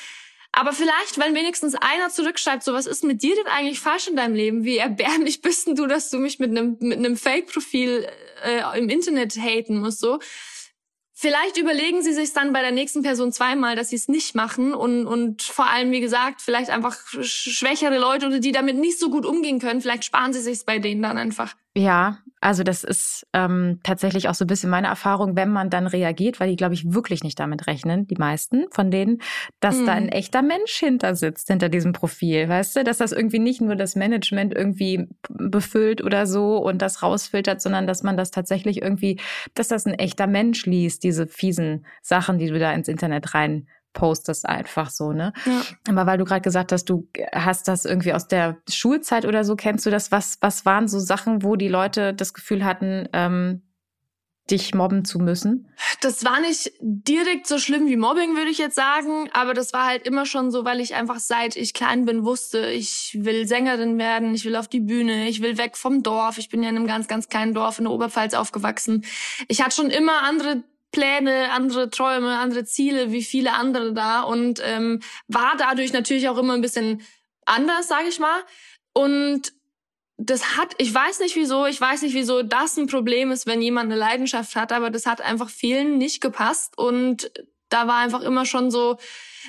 Aber 0.53 0.75
vielleicht, 0.75 1.19
wenn 1.19 1.35
wenigstens 1.35 1.75
einer 1.75 2.11
zurückschreibt, 2.11 2.63
so 2.63 2.75
was 2.75 2.87
ist 2.87 3.05
mit 3.05 3.23
dir 3.23 3.35
denn 3.35 3.47
eigentlich 3.47 3.81
falsch 3.81 4.07
in 4.07 4.17
deinem 4.17 4.35
Leben? 4.35 4.65
Wie 4.65 4.77
erbärmlich 4.77 5.41
bist 5.43 5.67
denn 5.67 5.75
du, 5.75 5.87
dass 5.87 6.11
du 6.11 6.19
mich 6.19 6.39
mit 6.39 6.51
einem 6.51 6.77
mit 6.81 6.99
einem 6.99 7.17
Fake-Profil 7.17 8.07
äh, 8.45 8.79
im 8.79 8.89
Internet 8.91 9.37
haten 9.37 9.81
musst 9.81 10.01
so? 10.01 10.21
Vielleicht 11.15 11.59
überlegen 11.59 12.03
sie 12.03 12.15
sich 12.15 12.33
dann 12.33 12.53
bei 12.53 12.63
der 12.63 12.71
nächsten 12.71 13.03
Person 13.03 13.33
zweimal, 13.33 13.77
dass 13.77 13.91
sie 13.91 13.97
es 13.97 14.09
nicht 14.09 14.35
machen 14.35 14.73
und, 14.73 15.07
und 15.07 15.43
vor 15.43 15.69
allem, 15.69 15.91
wie 15.91 16.01
gesagt, 16.01 16.41
vielleicht 16.41 16.71
einfach 16.71 16.97
schwächere 17.21 17.99
Leute 17.99 18.27
oder 18.27 18.39
die 18.39 18.53
damit 18.53 18.79
nicht 18.79 18.99
so 18.99 19.11
gut 19.11 19.27
umgehen 19.27 19.59
können, 19.59 19.83
vielleicht 19.83 20.05
sparen 20.05 20.33
sie 20.33 20.41
sich 20.41 20.65
bei 20.65 20.79
denen 20.79 21.03
dann 21.03 21.19
einfach. 21.19 21.55
Ja, 21.75 22.22
Also 22.43 22.65
das 22.65 22.83
ist 22.83 23.25
ähm, 23.33 23.79
tatsächlich 23.85 24.29
auch 24.29 24.35
so 24.35 24.45
ein 24.45 24.49
bisschen 24.49 24.69
meine 24.69 24.89
Erfahrung, 24.89 25.37
wenn 25.37 25.53
man 25.53 25.71
dann 25.71 25.87
reagiert, 25.87 26.41
weil 26.41 26.51
die, 26.51 26.57
glaube 26.57 26.75
ich, 26.75 26.93
wirklich 26.93 27.23
nicht 27.23 27.39
damit 27.39 27.69
rechnen, 27.69 28.09
die 28.09 28.17
meisten 28.17 28.67
von 28.73 28.91
denen, 28.91 29.23
dass 29.61 29.77
mhm. 29.77 29.87
da 29.87 29.93
ein 29.93 30.09
echter 30.09 30.43
Mensch 30.43 30.75
hinter 30.75 31.15
sitzt, 31.15 31.47
hinter 31.47 31.69
diesem 31.69 31.93
Profil, 31.93 32.49
weißt 32.49 32.75
du? 32.75 32.85
Dass 32.85 32.99
das 32.99 33.13
irgendwie 33.13 33.39
nicht 33.39 33.61
nur 33.61 33.77
das 33.77 33.95
Management 33.95 34.55
irgendwie 34.55 35.07
befüllt 35.29 36.03
oder 36.03 36.27
so 36.27 36.57
und 36.59 36.83
das 36.83 37.05
rausfiltert, 37.05 37.63
sondern 37.63 37.87
dass 37.87 38.03
man 38.03 38.17
das 38.17 38.33
tatsächlich 38.33 38.83
irgendwie, 38.83 39.21
dass 39.55 39.69
das 39.69 39.87
ein 39.87 39.95
echter 39.95 40.27
Mensch 40.27 40.67
liest, 40.67 41.05
diese 41.05 41.29
fiesen 41.29 41.87
Sachen, 42.03 42.39
die 42.39 42.49
du 42.49 42.59
da 42.59 42.73
ins 42.73 42.89
Internet 42.89 43.35
rein 43.35 43.69
postest 43.93 44.49
einfach 44.49 44.91
so, 44.91 45.13
ne? 45.13 45.33
Ja. 45.45 45.63
Aber 45.89 46.07
weil 46.07 46.19
du 46.19 46.25
gerade 46.25 46.41
gesagt 46.41 46.73
hast, 46.73 46.87
du 46.87 47.09
hast 47.33 47.69
das 47.69 47.85
irgendwie 47.85 48.13
aus 48.13 48.29
der 48.29 48.59
Schulzeit 48.71 49.25
oder 49.25 49.45
so, 49.45 49.57
kennst 49.57 49.87
du 49.87 49.91
das? 49.91 50.13
Was, 50.13 50.39
was 50.41 50.65
waren 50.65 50.89
so 50.89 50.99
Sachen, 50.99 51.43
wo 51.43 51.57
die 51.57 51.69
Leute 51.69 52.15
das 52.15 52.35
Gefühl 52.35 52.65
hatten, 52.65 53.09
ähm, 53.13 53.63
dich 54.51 54.75
mobben 54.75 55.05
zu 55.05 55.19
müssen? 55.19 55.69
Das 56.01 56.25
war 56.25 56.41
nicht 56.41 56.73
direkt 56.81 57.47
so 57.47 57.59
schlimm 57.59 57.87
wie 57.87 57.97
Mobbing, 57.97 58.37
würde 58.37 58.51
ich 58.51 58.59
jetzt 58.59 58.75
sagen, 58.75 59.31
aber 59.33 59.55
das 59.55 59.73
war 59.73 59.87
halt 59.87 60.07
immer 60.07 60.27
schon 60.27 60.51
so, 60.51 60.65
weil 60.65 60.81
ich 60.81 60.95
einfach 60.95 61.21
seit 61.21 61.57
ich 61.57 61.75
klein 61.75 62.05
bin 62.05 62.25
wusste, 62.25 62.67
ich 62.71 63.17
will 63.21 63.47
Sängerin 63.47 63.99
werden, 63.99 64.35
ich 64.35 64.45
will 64.45 64.57
auf 64.57 64.69
die 64.69 64.81
Bühne, 64.81 65.29
ich 65.29 65.43
will 65.43 65.59
weg 65.59 65.77
vom 65.77 66.03
Dorf. 66.03 66.39
Ich 66.39 66.49
bin 66.49 66.63
ja 66.63 66.71
in 66.71 66.77
einem 66.77 66.87
ganz, 66.87 67.09
ganz 67.09 67.29
kleinen 67.29 67.55
Dorf 67.55 67.79
in 67.79 67.85
der 67.85 67.93
Oberpfalz 67.93 68.35
aufgewachsen. 68.35 69.05
Ich 69.49 69.63
hatte 69.63 69.77
schon 69.77 69.91
immer 69.91 70.23
andere 70.23 70.65
Pläne, 70.93 71.51
andere 71.51 71.91
Träume, 71.91 72.39
andere 72.39 72.65
Ziele 72.65 73.11
wie 73.11 73.23
viele 73.23 73.55
andere 73.55 73.93
da 73.93 74.23
und 74.23 74.61
ähm, 74.65 75.01
war 75.27 75.55
dadurch 75.59 75.93
natürlich 75.93 76.29
auch 76.29 76.39
immer 76.39 76.55
ein 76.55 76.61
bisschen 76.61 77.03
anders, 77.47 77.89
sage 77.89 78.09
ich 78.09 78.19
mal. 78.19 78.41
Und 78.93 79.53
das 80.19 80.57
hat, 80.57 80.75
ich 80.79 80.93
weiß 80.95 81.21
nicht 81.21 81.35
wieso, 81.35 81.67
ich 81.67 81.81
weiß 81.81 82.03
nicht 82.03 82.15
wieso 82.15 82.43
das 82.43 82.77
ein 82.77 82.87
Problem 82.87 83.31
ist, 83.33 83.47
wenn 83.47 83.63
jemand 83.63 83.91
eine 83.91 83.99
Leidenschaft 83.99 84.55
hat, 84.55 84.71
aber 84.73 84.91
das 84.91 85.07
hat 85.07 85.21
einfach 85.21 85.49
vielen 85.49 85.99
nicht 85.99 86.21
gepasst 86.21 86.79
und 86.79 87.33
da 87.73 87.87
war 87.87 87.97
einfach 87.97 88.23
immer 88.23 88.47
schon 88.47 88.71
so, 88.71 88.99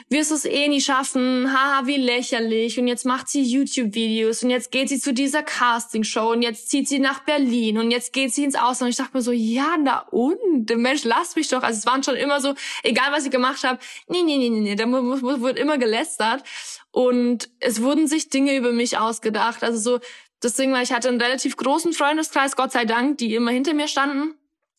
wirst 0.09 0.31
du 0.31 0.35
es 0.35 0.45
eh 0.45 0.67
nie 0.67 0.81
schaffen, 0.81 1.51
haha, 1.53 1.85
wie 1.85 1.97
lächerlich. 1.97 2.79
Und 2.79 2.87
jetzt 2.87 3.05
macht 3.05 3.29
sie 3.29 3.43
YouTube-Videos 3.43 4.43
und 4.43 4.49
jetzt 4.49 4.71
geht 4.71 4.89
sie 4.89 4.99
zu 4.99 5.13
dieser 5.13 5.43
Casting-Show 5.43 6.31
und 6.31 6.41
jetzt 6.41 6.69
zieht 6.69 6.87
sie 6.87 6.99
nach 6.99 7.19
Berlin 7.19 7.77
und 7.77 7.91
jetzt 7.91 8.13
geht 8.13 8.33
sie 8.33 8.43
ins 8.43 8.55
Ausland. 8.55 8.81
Und 8.81 8.89
ich 8.89 8.97
dachte 8.97 9.15
mir 9.15 9.21
so, 9.21 9.31
ja, 9.31 9.75
na 9.79 9.99
und? 10.11 10.69
Mensch, 10.75 11.03
lass 11.03 11.35
mich 11.35 11.47
doch. 11.49 11.63
Also 11.63 11.79
es 11.79 11.85
waren 11.85 12.03
schon 12.03 12.15
immer 12.15 12.41
so, 12.41 12.55
egal 12.83 13.11
was 13.11 13.25
ich 13.25 13.31
gemacht 13.31 13.63
habe, 13.63 13.79
nee, 14.07 14.23
nee, 14.23 14.37
nee, 14.37 14.49
nee, 14.49 14.61
nee, 14.61 14.75
da 14.75 14.85
wird 14.85 15.59
immer 15.59 15.77
gelästert. 15.77 16.43
Und 16.91 17.49
es 17.59 17.81
wurden 17.81 18.07
sich 18.07 18.29
Dinge 18.29 18.55
über 18.55 18.71
mich 18.71 18.97
ausgedacht. 18.97 19.63
Also 19.63 19.79
so, 19.79 19.99
das 20.39 20.53
Ding 20.55 20.71
war, 20.73 20.81
ich 20.81 20.91
hatte 20.91 21.09
einen 21.09 21.21
relativ 21.21 21.55
großen 21.57 21.93
Freundeskreis, 21.93 22.55
Gott 22.55 22.71
sei 22.71 22.85
Dank, 22.85 23.17
die 23.17 23.33
immer 23.33 23.51
hinter 23.51 23.73
mir 23.73 23.87
standen. 23.87 24.35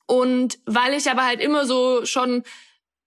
Und 0.07 0.59
weil 0.67 0.95
ich 0.95 1.11
aber 1.11 1.25
halt 1.25 1.41
immer 1.41 1.65
so 1.65 2.05
schon 2.05 2.45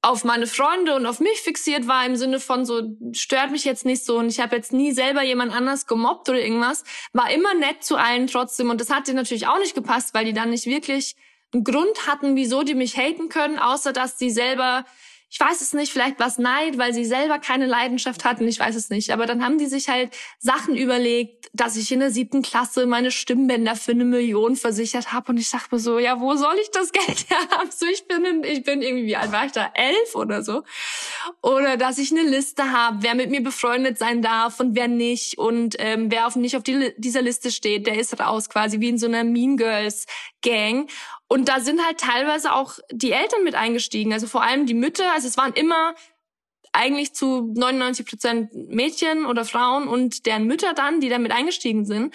auf 0.07 0.23
meine 0.23 0.47
Freunde 0.47 0.95
und 0.95 1.05
auf 1.05 1.19
mich 1.19 1.41
fixiert 1.41 1.87
war 1.87 2.05
im 2.05 2.15
Sinne 2.15 2.39
von 2.39 2.65
so 2.65 2.81
stört 3.11 3.51
mich 3.51 3.65
jetzt 3.65 3.85
nicht 3.85 4.05
so 4.05 4.17
und 4.17 4.29
ich 4.29 4.39
habe 4.39 4.55
jetzt 4.55 4.71
nie 4.71 4.91
selber 4.91 5.21
jemand 5.21 5.53
anders 5.53 5.85
gemobbt 5.85 6.29
oder 6.29 6.39
irgendwas, 6.39 6.83
war 7.13 7.29
immer 7.31 7.53
nett 7.53 7.83
zu 7.83 7.97
allen 7.97 8.27
trotzdem 8.27 8.69
und 8.69 8.79
das 8.79 8.89
hat 8.89 9.07
dir 9.07 9.13
natürlich 9.13 9.47
auch 9.47 9.59
nicht 9.59 9.75
gepasst, 9.75 10.13
weil 10.13 10.25
die 10.25 10.33
dann 10.33 10.49
nicht 10.49 10.65
wirklich 10.65 11.15
einen 11.53 11.63
Grund 11.63 12.07
hatten, 12.07 12.35
wieso 12.35 12.63
die 12.63 12.75
mich 12.75 12.97
haten 12.97 13.29
können, 13.29 13.59
außer 13.59 13.93
dass 13.93 14.17
sie 14.17 14.29
selber 14.29 14.85
ich 15.29 15.39
weiß 15.41 15.59
es 15.59 15.73
nicht, 15.73 15.91
vielleicht 15.91 16.19
was 16.19 16.37
Neid, 16.37 16.77
weil 16.77 16.93
sie 16.93 17.03
selber 17.03 17.37
keine 17.37 17.65
Leidenschaft 17.65 18.23
hatten, 18.23 18.47
ich 18.47 18.59
weiß 18.59 18.75
es 18.75 18.89
nicht. 18.89 19.11
Aber 19.11 19.25
dann 19.25 19.43
haben 19.43 19.57
die 19.57 19.65
sich 19.65 19.89
halt 19.89 20.15
Sachen 20.39 20.77
überlegt, 20.77 21.49
dass 21.51 21.75
ich 21.75 21.91
in 21.91 21.99
der 21.99 22.11
siebten 22.11 22.41
Klasse 22.43 22.85
meine 22.85 23.11
Stimmbänder 23.11 23.75
für 23.75 23.91
eine 23.91 24.05
Million 24.05 24.55
versichert 24.55 25.11
habe. 25.11 25.31
Und 25.33 25.37
ich 25.37 25.51
dachte 25.51 25.75
mir 25.75 25.79
so, 25.79 25.99
ja, 25.99 26.21
wo 26.21 26.35
soll 26.35 26.55
ich 26.61 26.71
das 26.71 26.93
Geld 26.93 27.25
herhaben? 27.29 27.69
So, 27.71 27.85
ich 27.87 28.07
bin, 28.07 28.23
in, 28.23 28.43
ich 28.45 28.63
bin 28.63 28.81
irgendwie, 28.81 29.05
wie 29.05 29.17
alt 29.17 29.33
war 29.33 29.45
ich 29.45 29.51
da? 29.51 29.69
Elf 29.73 30.15
oder 30.15 30.43
so. 30.43 30.63
Oder 31.41 31.75
dass 31.75 31.97
ich 31.97 32.11
eine 32.11 32.23
Liste 32.23 32.71
habe, 32.71 32.99
wer 33.01 33.13
mit 33.13 33.29
mir 33.29 33.43
befreundet 33.43 33.97
sein 33.97 34.21
darf 34.21 34.61
und 34.61 34.75
wer 34.75 34.87
nicht. 34.87 35.37
Und 35.37 35.75
ähm, 35.79 36.09
wer 36.09 36.27
auf 36.27 36.37
nicht 36.37 36.55
auf 36.55 36.63
die, 36.63 36.93
dieser 36.97 37.21
Liste 37.21 37.51
steht, 37.51 37.85
der 37.85 37.99
ist 37.99 38.17
raus, 38.17 38.49
quasi 38.49 38.79
wie 38.79 38.89
in 38.89 38.97
so 38.97 39.07
einer 39.07 39.25
Mean 39.25 39.57
Girls 39.57 40.05
Gang. 40.41 40.89
Und 41.27 41.49
da 41.49 41.59
sind 41.59 41.83
halt 41.85 41.99
teilweise 41.99 42.53
auch 42.53 42.79
die 42.91 43.11
Eltern 43.11 43.43
mit 43.43 43.55
eingestiegen, 43.55 44.13
also 44.13 44.27
vor 44.27 44.43
allem 44.43 44.65
die 44.65 44.73
Mütter. 44.73 45.11
Also 45.13 45.27
es 45.27 45.37
waren 45.37 45.53
immer 45.53 45.95
eigentlich 46.73 47.13
zu 47.13 47.51
99 47.55 48.05
Prozent 48.05 48.53
Mädchen 48.53 49.25
oder 49.25 49.45
Frauen 49.45 49.87
und 49.87 50.25
deren 50.25 50.45
Mütter 50.45 50.73
dann, 50.73 51.01
die 51.01 51.09
damit 51.09 51.31
eingestiegen 51.31 51.85
sind. 51.85 52.13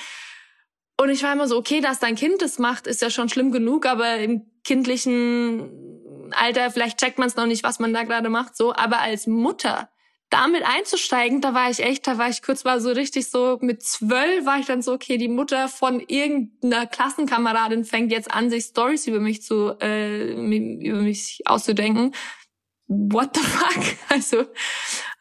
Und 1.01 1.11
ich 1.11 1.23
war 1.23 1.33
immer 1.33 1.49
so, 1.49 1.57
okay, 1.57 1.81
dass 1.81 1.99
dein 1.99 2.15
Kind 2.15 2.43
das 2.43 2.59
macht, 2.59 2.87
ist 2.87 3.03
ja 3.03 3.11
schon 3.11 3.29
schlimm 3.29 3.51
genug, 3.51 3.87
aber 3.87 4.19
im 4.19 4.47
kindlichen 4.63 6.31
Alter, 6.33 6.71
vielleicht 6.71 6.99
checkt 6.99 7.19
man 7.19 7.29
es 7.29 7.37
noch 7.37 7.47
nicht, 7.47 7.65
was 7.65 7.81
man 7.81 7.93
da 7.93 8.05
gerade 8.05 8.29
macht, 8.29 8.57
so. 8.57 8.73
Aber 8.75 9.01
als 9.01 9.27
Mutter 9.27 9.92
damit 10.33 10.63
einzusteigen, 10.65 11.41
da 11.41 11.55
war 11.55 11.71
ich 11.71 11.81
echt, 11.81 12.07
da 12.07 12.19
war 12.19 12.29
ich 12.29 12.43
kurz 12.43 12.65
mal 12.65 12.81
so 12.81 12.91
richtig 12.91 13.29
so, 13.29 13.59
mit 13.61 13.83
zwölf 13.83 14.47
war 14.47 14.59
ich 14.59 14.67
dann 14.67 14.83
so, 14.83 14.93
okay, 14.93 15.19
die 15.19 15.29
Mutter 15.29 15.69
von 15.69 16.01
irgendeiner 16.01 16.87
Klassenkameradin 16.87 17.85
fängt 17.85 18.11
jetzt 18.11 18.33
an, 18.33 18.51
sich 18.51 18.65
Stories 18.65 19.07
über 19.07 19.21
mich 19.21 19.43
zu, 19.43 19.77
äh, 19.81 20.33
über 20.33 21.03
mich 21.03 21.43
auszudenken. 21.45 22.15
What 22.89 23.37
the 23.37 23.43
fuck? 23.43 23.85
Also, 24.09 24.45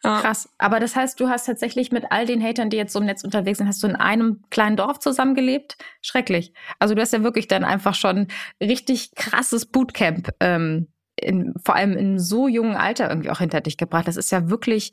ja. 0.04 0.20
Krass. 0.20 0.48
Aber 0.58 0.80
das 0.80 0.96
heißt, 0.96 1.18
du 1.18 1.28
hast 1.28 1.46
tatsächlich 1.46 1.92
mit 1.92 2.10
all 2.10 2.26
den 2.26 2.42
Hatern, 2.42 2.68
die 2.68 2.76
jetzt 2.76 2.92
so 2.92 2.98
im 2.98 3.06
Netz 3.06 3.24
unterwegs 3.24 3.58
sind, 3.58 3.68
hast 3.68 3.82
du 3.82 3.86
in 3.86 3.96
einem 3.96 4.42
kleinen 4.50 4.76
Dorf 4.76 4.98
zusammengelebt? 4.98 5.78
Schrecklich. 6.02 6.52
Also 6.78 6.94
du 6.94 7.00
hast 7.00 7.12
ja 7.12 7.22
wirklich 7.22 7.48
dann 7.48 7.64
einfach 7.64 7.94
schon 7.94 8.28
richtig 8.60 9.14
krasses 9.14 9.66
Bootcamp 9.66 10.30
ähm, 10.40 10.91
in, 11.24 11.54
vor 11.64 11.76
allem 11.76 11.96
in 11.96 12.18
so 12.18 12.48
jungen 12.48 12.76
Alter 12.76 13.08
irgendwie 13.08 13.30
auch 13.30 13.38
hinter 13.38 13.60
dich 13.60 13.76
gebracht. 13.76 14.08
Das 14.08 14.16
ist 14.16 14.30
ja 14.30 14.48
wirklich 14.50 14.92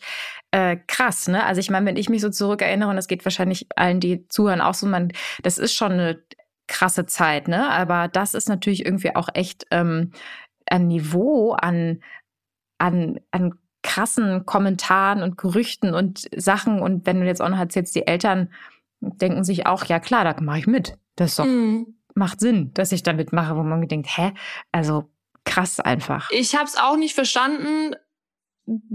äh, 0.51 0.77
krass, 0.87 1.27
ne? 1.27 1.45
Also 1.45 1.59
ich 1.59 1.69
meine, 1.69 1.85
wenn 1.85 1.97
ich 1.97 2.09
mich 2.09 2.21
so 2.21 2.29
zurückerinnere, 2.29 2.89
und 2.89 2.95
das 2.95 3.07
geht 3.07 3.25
wahrscheinlich 3.25 3.67
allen, 3.75 3.99
die 3.99 4.27
zuhören, 4.27 4.61
auch 4.61 4.73
so, 4.73 4.87
man, 4.87 5.11
das 5.43 5.57
ist 5.57 5.73
schon 5.73 5.93
eine 5.93 6.23
krasse 6.67 7.05
Zeit, 7.05 7.47
ne? 7.47 7.69
Aber 7.69 8.07
das 8.07 8.33
ist 8.33 8.49
natürlich 8.49 8.85
irgendwie 8.85 9.15
auch 9.15 9.29
echt 9.33 9.65
ähm, 9.71 10.11
ein 10.65 10.87
Niveau 10.87 11.53
an, 11.53 12.01
an, 12.77 13.19
an 13.31 13.55
krassen 13.83 14.45
Kommentaren 14.45 15.23
und 15.23 15.37
Gerüchten 15.37 15.93
und 15.93 16.29
Sachen. 16.35 16.81
Und 16.81 17.05
wenn 17.05 17.19
du 17.19 17.25
jetzt 17.25 17.41
auch 17.41 17.49
noch 17.49 17.59
erzählst, 17.59 17.95
die 17.95 18.07
Eltern 18.07 18.49
denken 19.01 19.43
sich 19.43 19.65
auch, 19.65 19.85
ja 19.85 19.99
klar, 19.99 20.23
da 20.23 20.39
mache 20.41 20.59
ich 20.59 20.67
mit. 20.67 20.97
Das 21.15 21.35
doch, 21.35 21.45
mm. 21.45 21.85
macht 22.13 22.39
Sinn, 22.39 22.71
dass 22.73 22.91
ich 22.91 23.03
da 23.03 23.13
mitmache, 23.13 23.55
wo 23.55 23.63
man 23.63 23.87
denkt, 23.87 24.15
hä? 24.17 24.33
Also 24.71 25.09
krass 25.49 25.79
einfach. 25.79 26.29
Ich 26.31 26.55
habe 26.55 26.65
es 26.65 26.77
auch 26.77 26.95
nicht 26.95 27.15
verstanden. 27.15 27.95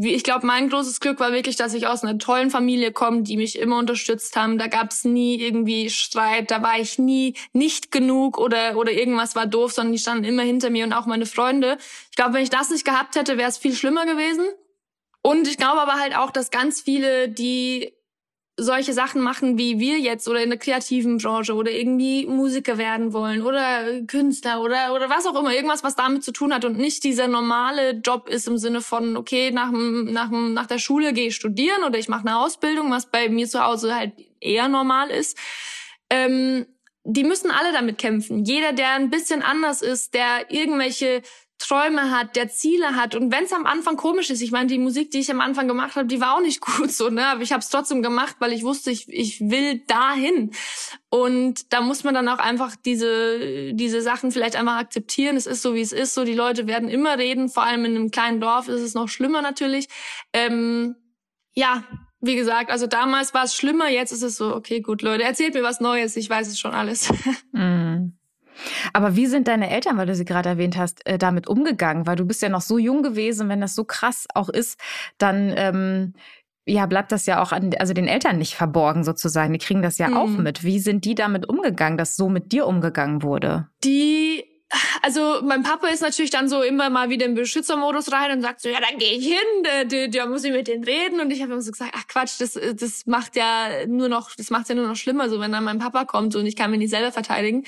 Ich 0.01 0.23
glaube, 0.23 0.47
mein 0.47 0.69
großes 0.69 1.01
Glück 1.01 1.19
war 1.19 1.33
wirklich, 1.33 1.57
dass 1.57 1.75
ich 1.75 1.89
aus 1.89 2.05
einer 2.05 2.17
tollen 2.19 2.49
Familie 2.51 2.93
komme, 2.93 3.23
die 3.23 3.37
mich 3.37 3.59
immer 3.59 3.79
unterstützt 3.79 4.37
haben. 4.37 4.57
Da 4.57 4.69
gab 4.69 4.93
es 4.93 5.05
nie 5.05 5.41
irgendwie 5.41 5.91
Streit, 5.91 6.53
da 6.53 6.63
war 6.63 6.79
ich 6.79 6.97
nie 6.97 7.35
nicht 7.53 7.91
genug 7.91 8.39
oder 8.39 8.77
oder 8.77 8.93
irgendwas 8.93 9.35
war 9.35 9.47
doof, 9.47 9.73
sondern 9.73 9.93
die 9.93 9.99
standen 9.99 10.23
immer 10.23 10.43
hinter 10.43 10.71
mir 10.71 10.85
und 10.85 10.93
auch 10.93 11.07
meine 11.07 11.27
Freunde. 11.27 11.77
Ich 12.11 12.17
glaube, 12.17 12.35
wenn 12.35 12.45
ich 12.45 12.51
das 12.51 12.71
nicht 12.71 12.85
gehabt 12.85 13.17
hätte, 13.17 13.37
wäre 13.37 13.49
es 13.49 13.59
viel 13.59 13.75
schlimmer 13.75 14.07
gewesen. 14.07 14.45
Und 15.23 15.49
ich 15.49 15.57
glaube 15.57 15.81
aber 15.81 15.95
halt 15.95 16.17
auch, 16.17 16.31
dass 16.31 16.53
ganz 16.53 16.81
viele, 16.81 17.29
die 17.29 17.93
solche 18.57 18.93
Sachen 18.93 19.21
machen 19.21 19.59
wie 19.59 19.81
wir 19.81 19.99
jetzt 19.99 20.29
oder 20.29 20.43
in 20.43 20.51
der 20.51 20.59
kreativen 20.59 21.19
Branche 21.19 21.55
oder 21.55 21.73
irgendwie 21.73 22.25
Musiker 22.27 22.79
werden 22.79 23.13
wollen 23.13 23.43
oder 23.43 24.03
Künstler 24.07 24.63
oder 24.63 24.95
oder 24.95 25.11
was 25.11 25.27
auch 25.27 25.39
immer, 25.39 25.53
irgendwas, 25.53 25.83
was 25.83 25.97
damit 25.97 26.23
zu 26.23 26.33
tun 26.33 26.55
hat 26.55 26.65
und 26.65 26.79
nicht 26.79 27.03
dieser 27.03 27.27
normale 27.27 27.93
Job 27.93 28.29
ist 28.29 28.47
im 28.47 28.57
Sinne 28.57 28.81
von, 28.81 29.17
okay, 29.17 29.51
nach, 29.51 29.73
nach, 29.73 30.31
nach 30.31 30.67
der 30.67 30.79
Schule 30.79 31.13
gehe 31.13 31.29
ich 31.29 31.37
studieren 31.37 31.83
oder 31.85 31.99
ich 31.99 32.09
mache 32.09 32.29
eine 32.29 32.39
Ausbildung, 32.39 32.91
was 32.93 33.07
bei 33.11 33.29
mir 33.29 33.49
zu 33.49 33.61
Hause 33.61 33.95
halt 33.95 34.13
eher 34.41 34.69
normal 34.69 35.11
ist. 35.11 35.37
Ähm, 36.09 36.67
die 37.05 37.25
müssen 37.25 37.51
alle 37.51 37.73
damit 37.73 37.99
kämpfen. 37.99 38.45
Jeder, 38.45 38.73
der 38.73 38.93
ein 38.93 39.11
bisschen 39.11 39.43
anders 39.43 39.83
ist, 39.83 40.15
der 40.15 40.51
irgendwelche 40.51 41.23
Träume 41.59 42.11
hat, 42.11 42.37
der 42.37 42.49
Ziele 42.49 42.97
hat. 42.97 43.15
Und 43.15 43.33
wenn 43.33 43.45
es 43.45 43.53
am 43.53 43.65
Anfang 43.65 43.97
komisch 43.97 44.31
ist, 44.31 44.43
ich 44.43 44.51
meine, 44.51 44.67
die 44.67 44.79
Musik, 44.79 45.11
die 45.11 45.21
ich 45.21 45.31
am 45.31 45.41
Anfang 45.41 45.69
gemacht 45.69 45.97
habe, 45.97 46.07
die 46.07 46.21
war 46.21 46.35
auch 46.35 46.41
nicht 46.41 46.61
gut 46.79 46.93
so, 46.93 47.11
ne? 47.11 47.27
Aber 47.27 47.43
ich 47.43 47.53
habe 47.53 47.61
es 47.61 47.69
trotzdem 47.69 48.03
gemacht, 48.03 48.37
weil 48.41 48.53
ich 48.53 48.65
wusste, 48.65 48.91
ich, 48.91 49.09
ich 49.09 49.41
will 49.41 49.83
dahin. 49.87 50.51
Und 51.11 51.73
da 51.73 51.81
muss 51.81 52.05
man 52.05 52.15
dann 52.15 52.29
auch 52.29 52.39
einfach 52.39 52.75
diese, 52.77 53.73
diese 53.73 54.03
Sachen 54.03 54.33
vielleicht 54.33 54.57
einfach 54.57 54.77
akzeptieren. 54.77 55.37
Es 55.37 55.47
ist 55.47 55.63
so, 55.63 55.75
wie 55.75 55.81
es 55.81 55.93
ist. 55.93 56.15
So, 56.15 56.25
die 56.25 56.35
Leute 56.35 56.67
werden 56.67 56.89
immer 56.89 57.19
reden. 57.19 57.49
Vor 57.49 57.63
allem 57.63 57.85
in 57.85 57.97
einem 57.97 58.11
kleinen 58.11 58.41
Dorf 58.41 58.69
ist 58.69 58.81
es 58.81 58.95
noch 58.95 59.09
schlimmer 59.09 59.41
natürlich. 59.41 59.89
Ähm, 60.33 60.97
ja, 61.55 61.85
wie 62.21 62.37
gesagt, 62.37 62.71
also 62.71 62.87
damals 62.87 63.35
war 63.35 63.45
es 63.45 63.55
schlimmer, 63.55 63.89
jetzt 63.89 64.11
ist 64.11 64.23
es 64.23 64.37
so, 64.37 64.55
okay, 64.55 64.81
gut, 64.81 65.03
Leute, 65.03 65.25
erzählt 65.25 65.55
mir 65.55 65.63
was 65.63 65.81
Neues, 65.81 66.17
ich 66.17 66.29
weiß 66.29 66.49
es 66.49 66.59
schon 66.59 66.73
alles. 66.73 67.13
Mm. 67.53 68.17
Aber 68.93 69.17
wie 69.17 69.27
sind 69.27 69.49
deine 69.49 69.71
Eltern, 69.71 69.97
weil 69.97 70.07
du 70.07 70.15
sie 70.15 70.25
gerade 70.25 70.49
erwähnt 70.49 70.77
hast, 70.77 71.07
äh, 71.07 71.19
damit 71.19 71.49
umgegangen? 71.49 72.07
Weil 72.07 72.17
du 72.17 72.25
bist 72.25 72.43
ja 72.43 72.49
noch 72.49 72.61
so 72.61 72.79
jung 72.79 73.03
gewesen, 73.03 73.49
wenn 73.49 73.61
das 73.61 73.75
so 73.75 73.85
krass 73.85 74.27
auch 74.35 74.49
ist, 74.49 74.79
dann 75.19 75.53
ähm, 75.57 76.15
ja, 76.67 76.87
bleibt 76.87 77.13
das 77.13 77.27
ja 77.27 77.43
auch 77.43 77.53
an, 77.53 77.75
also 77.79 77.93
den 77.93 78.09
Eltern 78.09 78.39
nicht 78.39 78.55
verborgen 78.55 79.05
sozusagen. 79.05 79.53
Die 79.53 79.59
kriegen 79.59 79.83
das 79.83 79.99
ja 79.99 80.09
mhm. 80.09 80.17
auch 80.17 80.29
mit. 80.29 80.65
Wie 80.65 80.79
sind 80.79 81.05
die 81.05 81.15
damit 81.15 81.49
umgegangen, 81.49 81.99
dass 81.99 82.17
so 82.17 82.29
mit 82.29 82.53
dir 82.53 82.67
umgegangen 82.67 83.23
wurde? 83.23 83.69
Die 83.85 84.45
also 85.03 85.41
mein 85.43 85.63
Papa 85.63 85.89
ist 85.89 86.03
natürlich 86.03 86.31
dann 86.31 86.49
so 86.49 86.63
immer 86.63 86.91
mal 86.91 87.11
wieder 87.11 87.27
im 87.27 87.35
Beschützermodus 87.35 88.13
rein 88.13 88.33
und 88.33 88.43
sagt 88.43 88.61
so, 88.61 88.69
ja, 88.69 88.79
dann 88.81 88.99
gehe 88.99 89.13
ich 89.13 89.27
hin, 89.27 89.89
da, 89.89 90.07
da 90.07 90.27
muss 90.27 90.45
ich 90.45 90.53
mit 90.53 90.69
denen 90.69 90.85
reden. 90.85 91.21
Und 91.21 91.31
ich 91.31 91.43
habe 91.43 91.53
immer 91.53 91.63
so 91.63 91.71
gesagt, 91.71 91.93
ach 91.95 92.07
Quatsch, 92.09 92.41
das, 92.41 92.59
das 92.75 93.07
macht 93.07 93.37
ja 93.37 93.87
nur 93.87 94.09
noch, 94.09 94.35
das 94.35 94.51
macht 94.51 94.69
ja 94.69 94.75
nur 94.75 94.89
noch 94.89 94.97
schlimmer, 94.97 95.29
so 95.29 95.41
wenn 95.41 95.53
dann 95.53 95.65
mein 95.65 95.79
Papa 95.79 96.05
kommt 96.05 96.35
und 96.35 96.47
ich 96.47 96.57
kann 96.57 96.71
mich 96.71 96.79
nicht 96.79 96.91
selber 96.91 97.13
verteidigen. 97.13 97.65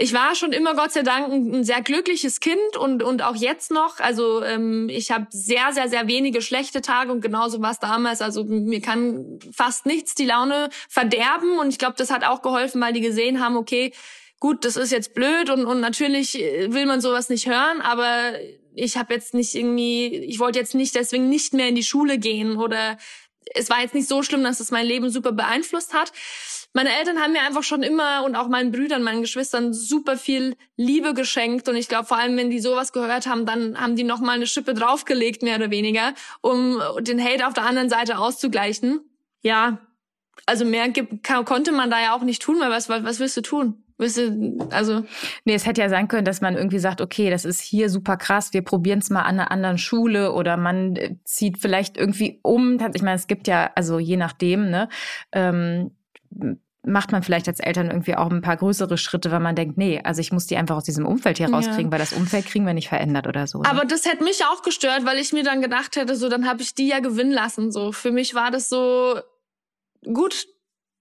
Ich 0.00 0.12
war 0.12 0.36
schon 0.36 0.52
immer, 0.52 0.76
Gott 0.76 0.92
sei 0.92 1.02
Dank, 1.02 1.32
ein 1.32 1.64
sehr 1.64 1.82
glückliches 1.82 2.38
Kind 2.38 2.76
und, 2.78 3.02
und 3.02 3.20
auch 3.20 3.34
jetzt 3.34 3.72
noch. 3.72 3.98
Also 3.98 4.44
ähm, 4.44 4.88
ich 4.88 5.10
habe 5.10 5.26
sehr, 5.30 5.72
sehr, 5.72 5.88
sehr 5.88 6.06
wenige 6.06 6.40
schlechte 6.40 6.82
Tage 6.82 7.10
und 7.10 7.20
genauso 7.20 7.60
war 7.62 7.72
es 7.72 7.80
damals. 7.80 8.22
Also 8.22 8.44
mir 8.44 8.80
kann 8.80 9.40
fast 9.52 9.86
nichts 9.86 10.14
die 10.14 10.24
Laune 10.24 10.70
verderben 10.88 11.58
und 11.58 11.70
ich 11.70 11.78
glaube, 11.78 11.96
das 11.98 12.12
hat 12.12 12.22
auch 12.22 12.42
geholfen, 12.42 12.80
weil 12.80 12.92
die 12.92 13.00
gesehen 13.00 13.40
haben, 13.40 13.56
okay, 13.56 13.92
gut, 14.38 14.64
das 14.64 14.76
ist 14.76 14.92
jetzt 14.92 15.14
blöd 15.14 15.50
und, 15.50 15.66
und 15.66 15.80
natürlich 15.80 16.40
äh, 16.40 16.72
will 16.72 16.86
man 16.86 17.00
sowas 17.00 17.28
nicht 17.28 17.48
hören, 17.48 17.80
aber 17.80 18.34
ich 18.76 18.96
habe 18.96 19.14
jetzt 19.14 19.34
nicht 19.34 19.56
irgendwie, 19.56 20.06
ich 20.06 20.38
wollte 20.38 20.60
jetzt 20.60 20.76
nicht 20.76 20.94
deswegen 20.94 21.28
nicht 21.28 21.54
mehr 21.54 21.66
in 21.66 21.74
die 21.74 21.82
Schule 21.82 22.18
gehen 22.18 22.56
oder 22.56 22.98
es 23.54 23.70
war 23.70 23.80
jetzt 23.80 23.94
nicht 23.94 24.08
so 24.08 24.22
schlimm, 24.22 24.44
dass 24.44 24.60
es 24.60 24.70
mein 24.70 24.86
Leben 24.86 25.10
super 25.10 25.32
beeinflusst 25.32 25.94
hat. 25.94 26.12
Meine 26.74 26.96
Eltern 26.96 27.18
haben 27.18 27.32
mir 27.32 27.42
einfach 27.42 27.62
schon 27.62 27.82
immer 27.82 28.24
und 28.24 28.36
auch 28.36 28.48
meinen 28.48 28.70
Brüdern, 28.70 29.02
meinen 29.02 29.22
Geschwistern 29.22 29.72
super 29.72 30.16
viel 30.16 30.56
Liebe 30.76 31.14
geschenkt 31.14 31.68
und 31.68 31.76
ich 31.76 31.88
glaube 31.88 32.06
vor 32.06 32.18
allem, 32.18 32.36
wenn 32.36 32.50
die 32.50 32.60
sowas 32.60 32.92
gehört 32.92 33.26
haben, 33.26 33.46
dann 33.46 33.80
haben 33.80 33.96
die 33.96 34.04
noch 34.04 34.20
mal 34.20 34.32
eine 34.32 34.46
Schippe 34.46 34.74
draufgelegt 34.74 35.42
mehr 35.42 35.56
oder 35.56 35.70
weniger, 35.70 36.14
um 36.40 36.80
den 37.00 37.22
Hate 37.22 37.46
auf 37.46 37.54
der 37.54 37.64
anderen 37.64 37.88
Seite 37.88 38.18
auszugleichen. 38.18 39.00
Ja, 39.42 39.78
also 40.46 40.64
mehr 40.64 40.88
gibt, 40.90 41.26
konnte 41.46 41.72
man 41.72 41.90
da 41.90 42.00
ja 42.00 42.14
auch 42.14 42.22
nicht 42.22 42.42
tun, 42.42 42.60
weil 42.60 42.70
was 42.70 42.88
was 42.88 43.18
willst 43.18 43.36
du 43.36 43.42
tun? 43.42 43.82
also. 44.70 45.04
Nee, 45.44 45.54
es 45.54 45.66
hätte 45.66 45.80
ja 45.80 45.88
sein 45.88 46.08
können, 46.08 46.24
dass 46.24 46.40
man 46.40 46.56
irgendwie 46.56 46.78
sagt, 46.78 47.00
okay, 47.00 47.30
das 47.30 47.44
ist 47.44 47.60
hier 47.60 47.90
super 47.90 48.16
krass, 48.16 48.52
wir 48.52 48.62
probieren 48.62 49.00
es 49.00 49.10
mal 49.10 49.22
an 49.22 49.40
einer 49.40 49.50
anderen 49.50 49.78
Schule 49.78 50.32
oder 50.32 50.56
man 50.56 50.96
äh, 50.96 51.16
zieht 51.24 51.58
vielleicht 51.58 51.96
irgendwie 51.96 52.38
um. 52.42 52.78
Ich 52.94 53.02
meine, 53.02 53.16
es 53.16 53.26
gibt 53.26 53.48
ja, 53.48 53.70
also 53.74 53.98
je 53.98 54.16
nachdem, 54.16 54.70
ne, 54.70 54.88
ähm, 55.32 55.90
macht 56.84 57.12
man 57.12 57.22
vielleicht 57.22 57.48
als 57.48 57.60
Eltern 57.60 57.88
irgendwie 57.88 58.14
auch 58.14 58.30
ein 58.30 58.40
paar 58.40 58.56
größere 58.56 58.96
Schritte, 58.98 59.30
weil 59.30 59.40
man 59.40 59.54
denkt, 59.54 59.76
nee, 59.76 60.00
also 60.02 60.20
ich 60.20 60.32
muss 60.32 60.46
die 60.46 60.56
einfach 60.56 60.76
aus 60.76 60.84
diesem 60.84 61.06
Umfeld 61.06 61.38
hier 61.38 61.50
rauskriegen, 61.50 61.86
ja. 61.86 61.90
weil 61.92 61.98
das 61.98 62.12
Umfeld 62.12 62.46
kriegen 62.46 62.66
wir 62.66 62.72
nicht 62.72 62.88
verändert 62.88 63.26
oder 63.26 63.46
so. 63.46 63.60
Ne? 63.60 63.68
Aber 63.68 63.84
das 63.84 64.06
hätte 64.06 64.24
mich 64.24 64.44
auch 64.44 64.62
gestört, 64.62 65.04
weil 65.04 65.18
ich 65.18 65.32
mir 65.32 65.42
dann 65.42 65.60
gedacht 65.60 65.96
hätte, 65.96 66.16
so 66.16 66.28
dann 66.28 66.48
habe 66.48 66.62
ich 66.62 66.74
die 66.74 66.88
ja 66.88 67.00
gewinnen 67.00 67.32
lassen. 67.32 67.72
So 67.72 67.92
für 67.92 68.10
mich 68.10 68.34
war 68.34 68.50
das 68.50 68.68
so 68.68 69.18
gut 70.12 70.46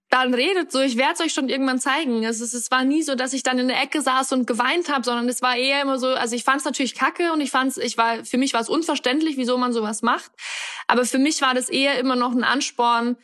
dann 0.09 0.33
redet 0.33 0.71
so, 0.71 0.79
ich 0.79 0.95
werde 0.95 1.13
es 1.15 1.19
euch 1.19 1.33
schon 1.33 1.49
irgendwann 1.49 1.79
zeigen. 1.79 2.23
Es, 2.23 2.39
ist, 2.39 2.53
es 2.53 2.71
war 2.71 2.85
nie 2.85 3.03
so, 3.03 3.15
dass 3.15 3.33
ich 3.33 3.43
dann 3.43 3.59
in 3.59 3.67
der 3.67 3.81
Ecke 3.81 4.01
saß 4.01 4.31
und 4.31 4.47
geweint 4.47 4.89
habe, 4.89 5.03
sondern 5.03 5.27
es 5.27 5.41
war 5.41 5.57
eher 5.57 5.81
immer 5.81 5.99
so, 5.99 6.07
also 6.07 6.35
ich 6.35 6.45
fand 6.45 6.59
es 6.59 6.65
natürlich 6.65 6.95
kacke 6.95 7.33
und 7.33 7.41
ich 7.41 7.51
fand's, 7.51 7.77
ich 7.77 7.97
war, 7.97 8.23
für 8.23 8.37
mich 8.37 8.53
war 8.53 8.61
es 8.61 8.69
unverständlich, 8.69 9.35
wieso 9.35 9.57
man 9.57 9.73
sowas 9.73 10.01
macht. 10.01 10.31
Aber 10.87 11.03
für 11.03 11.17
mich 11.17 11.41
war 11.41 11.53
das 11.53 11.69
eher 11.69 11.99
immer 11.99 12.15
noch 12.15 12.31
ein 12.31 12.45
Ansporn, 12.45 13.17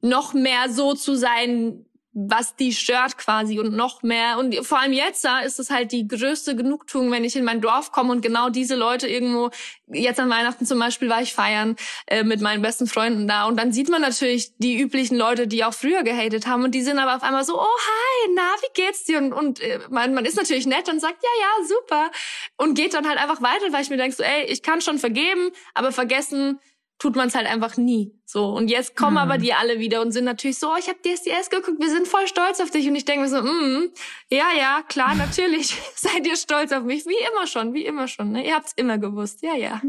noch 0.00 0.34
mehr 0.34 0.70
so 0.70 0.94
zu 0.94 1.14
sein, 1.14 1.84
was 2.26 2.56
die 2.56 2.72
stört 2.72 3.16
quasi 3.16 3.60
und 3.60 3.76
noch 3.76 4.02
mehr. 4.02 4.38
Und 4.38 4.54
vor 4.66 4.80
allem 4.80 4.92
jetzt 4.92 5.24
da 5.24 5.40
ist 5.40 5.60
es 5.60 5.70
halt 5.70 5.92
die 5.92 6.08
größte 6.08 6.56
Genugtuung, 6.56 7.12
wenn 7.12 7.22
ich 7.22 7.36
in 7.36 7.44
mein 7.44 7.60
Dorf 7.60 7.92
komme 7.92 8.10
und 8.10 8.22
genau 8.22 8.48
diese 8.48 8.74
Leute 8.74 9.06
irgendwo, 9.06 9.50
jetzt 9.86 10.18
an 10.18 10.28
Weihnachten 10.28 10.66
zum 10.66 10.80
Beispiel 10.80 11.08
war 11.08 11.22
ich 11.22 11.32
feiern 11.32 11.76
äh, 12.06 12.24
mit 12.24 12.40
meinen 12.40 12.60
besten 12.60 12.88
Freunden 12.88 13.28
da 13.28 13.46
und 13.46 13.56
dann 13.56 13.72
sieht 13.72 13.88
man 13.88 14.02
natürlich 14.02 14.56
die 14.58 14.80
üblichen 14.80 15.16
Leute, 15.16 15.46
die 15.46 15.64
auch 15.64 15.74
früher 15.74 16.02
gehatet 16.02 16.46
haben 16.46 16.64
und 16.64 16.74
die 16.74 16.82
sind 16.82 16.98
aber 16.98 17.14
auf 17.14 17.22
einmal 17.22 17.44
so, 17.44 17.56
oh 17.56 17.62
hi, 17.62 18.32
na, 18.34 18.42
wie 18.62 18.82
geht's 18.82 19.04
dir? 19.04 19.18
Und, 19.18 19.32
und 19.32 19.60
äh, 19.60 19.78
man, 19.90 20.12
man 20.12 20.24
ist 20.24 20.36
natürlich 20.36 20.66
nett 20.66 20.88
und 20.88 21.00
sagt, 21.00 21.22
ja, 21.22 21.30
ja, 21.40 21.66
super 21.68 22.10
und 22.56 22.74
geht 22.74 22.94
dann 22.94 23.08
halt 23.08 23.18
einfach 23.18 23.42
weiter, 23.42 23.72
weil 23.72 23.82
ich 23.82 23.90
mir 23.90 23.96
denke 23.96 24.16
so, 24.16 24.24
ey, 24.24 24.44
ich 24.46 24.62
kann 24.62 24.80
schon 24.80 24.98
vergeben, 24.98 25.52
aber 25.74 25.92
vergessen 25.92 26.58
tut 26.98 27.14
man 27.14 27.28
es 27.28 27.34
halt 27.34 27.46
einfach 27.46 27.76
nie. 27.76 28.12
So 28.24 28.46
und 28.46 28.68
jetzt 28.70 28.96
kommen 28.96 29.12
mhm. 29.12 29.18
aber 29.18 29.38
die 29.38 29.54
alle 29.54 29.78
wieder 29.78 30.02
und 30.02 30.12
sind 30.12 30.24
natürlich 30.24 30.58
so, 30.58 30.68
oh, 30.68 30.76
ich 30.78 30.88
habe 30.88 30.98
DSDS 31.02 31.50
geguckt, 31.50 31.80
wir 31.80 31.90
sind 31.90 32.08
voll 32.08 32.26
stolz 32.26 32.60
auf 32.60 32.70
dich 32.70 32.88
und 32.88 32.96
ich 32.96 33.04
denke 33.04 33.22
mir 33.22 33.28
so, 33.28 33.40
mm, 33.42 33.90
ja, 34.30 34.46
ja, 34.58 34.82
klar, 34.88 35.14
natürlich 35.14 35.80
seid 35.94 36.26
ihr 36.26 36.36
stolz 36.36 36.72
auf 36.72 36.84
mich, 36.84 37.06
wie 37.06 37.16
immer 37.32 37.46
schon, 37.46 37.72
wie 37.74 37.86
immer 37.86 38.08
schon, 38.08 38.32
ne? 38.32 38.46
Ihr 38.46 38.54
habt's 38.54 38.72
immer 38.74 38.98
gewusst. 38.98 39.42
Ja, 39.42 39.54
ja. 39.54 39.80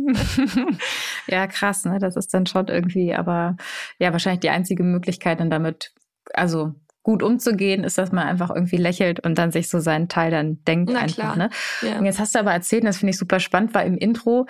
ja, 1.27 1.47
krass, 1.47 1.85
ne? 1.85 1.99
Das 1.99 2.15
ist 2.15 2.33
dann 2.33 2.45
schon 2.45 2.67
irgendwie, 2.67 3.13
aber 3.13 3.57
ja, 3.97 4.11
wahrscheinlich 4.11 4.41
die 4.41 4.49
einzige 4.49 4.83
Möglichkeit 4.83 5.39
dann 5.39 5.49
damit 5.49 5.93
also 6.33 6.75
gut 7.03 7.23
umzugehen, 7.23 7.83
ist, 7.83 7.97
dass 7.97 8.11
man 8.11 8.27
einfach 8.27 8.49
irgendwie 8.49 8.77
lächelt 8.77 9.19
und 9.21 9.37
dann 9.37 9.51
sich 9.51 9.69
so 9.69 9.79
seinen 9.79 10.09
Teil 10.09 10.31
dann 10.31 10.63
denkt 10.65 10.91
Na, 10.93 10.99
einfach. 10.99 11.33
Klar. 11.33 11.37
Ne? 11.37 11.49
Ja. 11.81 11.97
Und 11.97 12.05
jetzt 12.05 12.19
hast 12.19 12.35
du 12.35 12.39
aber 12.39 12.51
erzählt, 12.51 12.83
und 12.83 12.87
das 12.87 12.97
finde 12.97 13.11
ich 13.11 13.17
super 13.17 13.39
spannend, 13.39 13.73
war 13.73 13.83
im 13.83 13.97
Intro, 13.97 14.45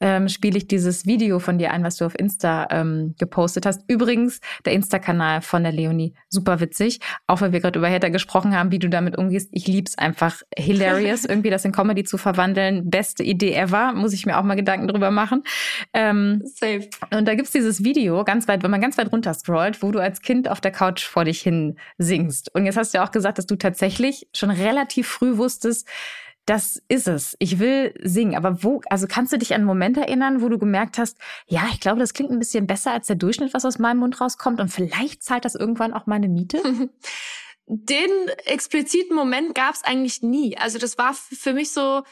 ähm, 0.00 0.28
spiele 0.28 0.58
ich 0.58 0.66
dieses 0.66 1.06
Video 1.06 1.38
von 1.38 1.58
dir 1.58 1.72
ein, 1.72 1.84
was 1.84 1.96
du 1.96 2.04
auf 2.04 2.18
Insta 2.18 2.66
ähm, 2.70 3.14
gepostet 3.18 3.66
hast. 3.66 3.82
Übrigens, 3.88 4.40
der 4.64 4.72
Insta-Kanal 4.72 5.40
von 5.40 5.62
der 5.62 5.72
Leonie, 5.72 6.14
super 6.28 6.60
witzig. 6.60 7.00
Auch 7.26 7.40
weil 7.40 7.52
wir 7.52 7.60
gerade 7.60 7.78
über 7.78 7.90
Hater 7.90 8.10
gesprochen 8.10 8.56
haben, 8.56 8.70
wie 8.70 8.78
du 8.78 8.88
damit 8.88 9.16
umgehst. 9.16 9.48
Ich 9.52 9.66
lieb's 9.66 9.96
einfach 9.96 10.42
hilarious, 10.56 11.24
irgendwie 11.28 11.50
das 11.50 11.64
in 11.64 11.72
Comedy 11.72 12.04
zu 12.04 12.18
verwandeln. 12.18 12.90
Beste 12.90 13.22
Idee 13.22 13.54
ever, 13.54 13.92
muss 13.92 14.12
ich 14.12 14.26
mir 14.26 14.38
auch 14.38 14.42
mal 14.42 14.56
Gedanken 14.56 14.88
drüber 14.88 15.10
machen. 15.10 15.42
Ähm, 15.92 16.42
Safe. 16.44 16.88
Und 17.10 17.26
da 17.26 17.34
gibt's 17.34 17.52
dieses 17.52 17.84
Video, 17.84 18.24
ganz 18.24 18.48
weit, 18.48 18.62
wenn 18.62 18.70
man 18.70 18.80
ganz 18.80 18.98
weit 18.98 19.12
runter 19.12 19.34
scrollt, 19.34 19.82
wo 19.82 19.90
du 19.90 20.00
als 20.00 20.22
Kind 20.22 20.48
auf 20.48 20.60
der 20.60 20.72
Couch 20.72 21.04
vor 21.04 21.24
dich 21.24 21.40
hin 21.40 21.76
singst. 21.98 22.54
Und 22.54 22.66
jetzt 22.66 22.76
hast 22.76 22.92
du 22.92 22.98
ja 22.98 23.04
auch 23.04 23.12
gesagt, 23.12 23.38
dass 23.38 23.46
du 23.46 23.56
tatsächlich 23.56 24.28
schon 24.34 24.50
relativ 24.50 25.08
früh 25.08 25.36
wusstest, 25.36 25.88
das 26.46 26.82
ist 26.88 27.08
es. 27.08 27.36
Ich 27.38 27.58
will 27.58 27.94
singen. 28.02 28.36
Aber 28.36 28.62
wo, 28.62 28.82
also 28.90 29.06
kannst 29.08 29.32
du 29.32 29.38
dich 29.38 29.54
an 29.54 29.60
einen 29.60 29.66
Moment 29.66 29.96
erinnern, 29.96 30.42
wo 30.42 30.48
du 30.48 30.58
gemerkt 30.58 30.98
hast, 30.98 31.16
ja, 31.46 31.66
ich 31.72 31.80
glaube, 31.80 32.00
das 32.00 32.12
klingt 32.12 32.30
ein 32.30 32.38
bisschen 32.38 32.66
besser 32.66 32.92
als 32.92 33.06
der 33.06 33.16
Durchschnitt, 33.16 33.54
was 33.54 33.64
aus 33.64 33.78
meinem 33.78 33.98
Mund 33.98 34.20
rauskommt 34.20 34.60
und 34.60 34.68
vielleicht 34.68 35.22
zahlt 35.22 35.44
das 35.44 35.54
irgendwann 35.54 35.94
auch 35.94 36.06
meine 36.06 36.28
Miete? 36.28 36.60
Den 37.66 38.10
expliziten 38.44 39.16
Moment 39.16 39.54
gab 39.54 39.74
es 39.74 39.84
eigentlich 39.84 40.20
nie. 40.20 40.56
Also 40.58 40.78
das 40.78 40.98
war 40.98 41.14
für 41.14 41.54
mich 41.54 41.72
so, 41.72 42.02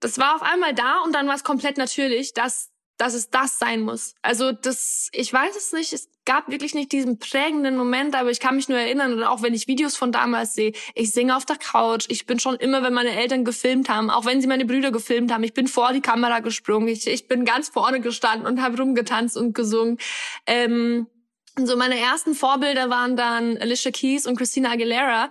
das 0.00 0.18
war 0.18 0.34
auf 0.34 0.42
einmal 0.42 0.74
da 0.74 1.00
und 1.04 1.14
dann 1.14 1.28
war 1.28 1.36
es 1.36 1.44
komplett 1.44 1.78
natürlich, 1.78 2.34
dass 2.34 2.71
dass 2.96 3.14
es 3.14 3.30
das 3.30 3.58
sein 3.58 3.80
muss. 3.80 4.14
Also 4.22 4.52
das, 4.52 5.08
ich 5.12 5.32
weiß 5.32 5.56
es 5.56 5.72
nicht, 5.72 5.92
es 5.92 6.08
gab 6.24 6.48
wirklich 6.50 6.74
nicht 6.74 6.92
diesen 6.92 7.18
prägenden 7.18 7.76
Moment, 7.76 8.14
aber 8.14 8.30
ich 8.30 8.38
kann 8.38 8.56
mich 8.56 8.68
nur 8.68 8.78
erinnern, 8.78 9.14
oder 9.14 9.30
auch 9.30 9.42
wenn 9.42 9.54
ich 9.54 9.66
Videos 9.66 9.96
von 9.96 10.12
damals 10.12 10.54
sehe, 10.54 10.72
ich 10.94 11.12
singe 11.12 11.36
auf 11.36 11.44
der 11.44 11.56
Couch, 11.56 12.06
ich 12.08 12.26
bin 12.26 12.38
schon 12.38 12.56
immer, 12.56 12.82
wenn 12.82 12.92
meine 12.92 13.10
Eltern 13.10 13.44
gefilmt 13.44 13.88
haben, 13.88 14.10
auch 14.10 14.24
wenn 14.24 14.40
sie 14.40 14.46
meine 14.46 14.64
Brüder 14.64 14.92
gefilmt 14.92 15.32
haben, 15.32 15.42
ich 15.42 15.54
bin 15.54 15.66
vor 15.66 15.92
die 15.92 16.00
Kamera 16.00 16.40
gesprungen, 16.40 16.88
ich, 16.88 17.06
ich 17.06 17.26
bin 17.28 17.44
ganz 17.44 17.68
vorne 17.68 18.00
gestanden 18.00 18.46
und 18.46 18.62
habe 18.62 18.78
rumgetanzt 18.78 19.36
und 19.36 19.54
gesungen. 19.54 19.98
Ähm, 20.46 21.06
so 21.56 21.76
meine 21.76 21.98
ersten 21.98 22.34
Vorbilder 22.34 22.88
waren 22.88 23.16
dann 23.16 23.58
Alicia 23.58 23.90
Keys 23.90 24.26
und 24.26 24.36
Christina 24.36 24.70
Aguilera 24.70 25.28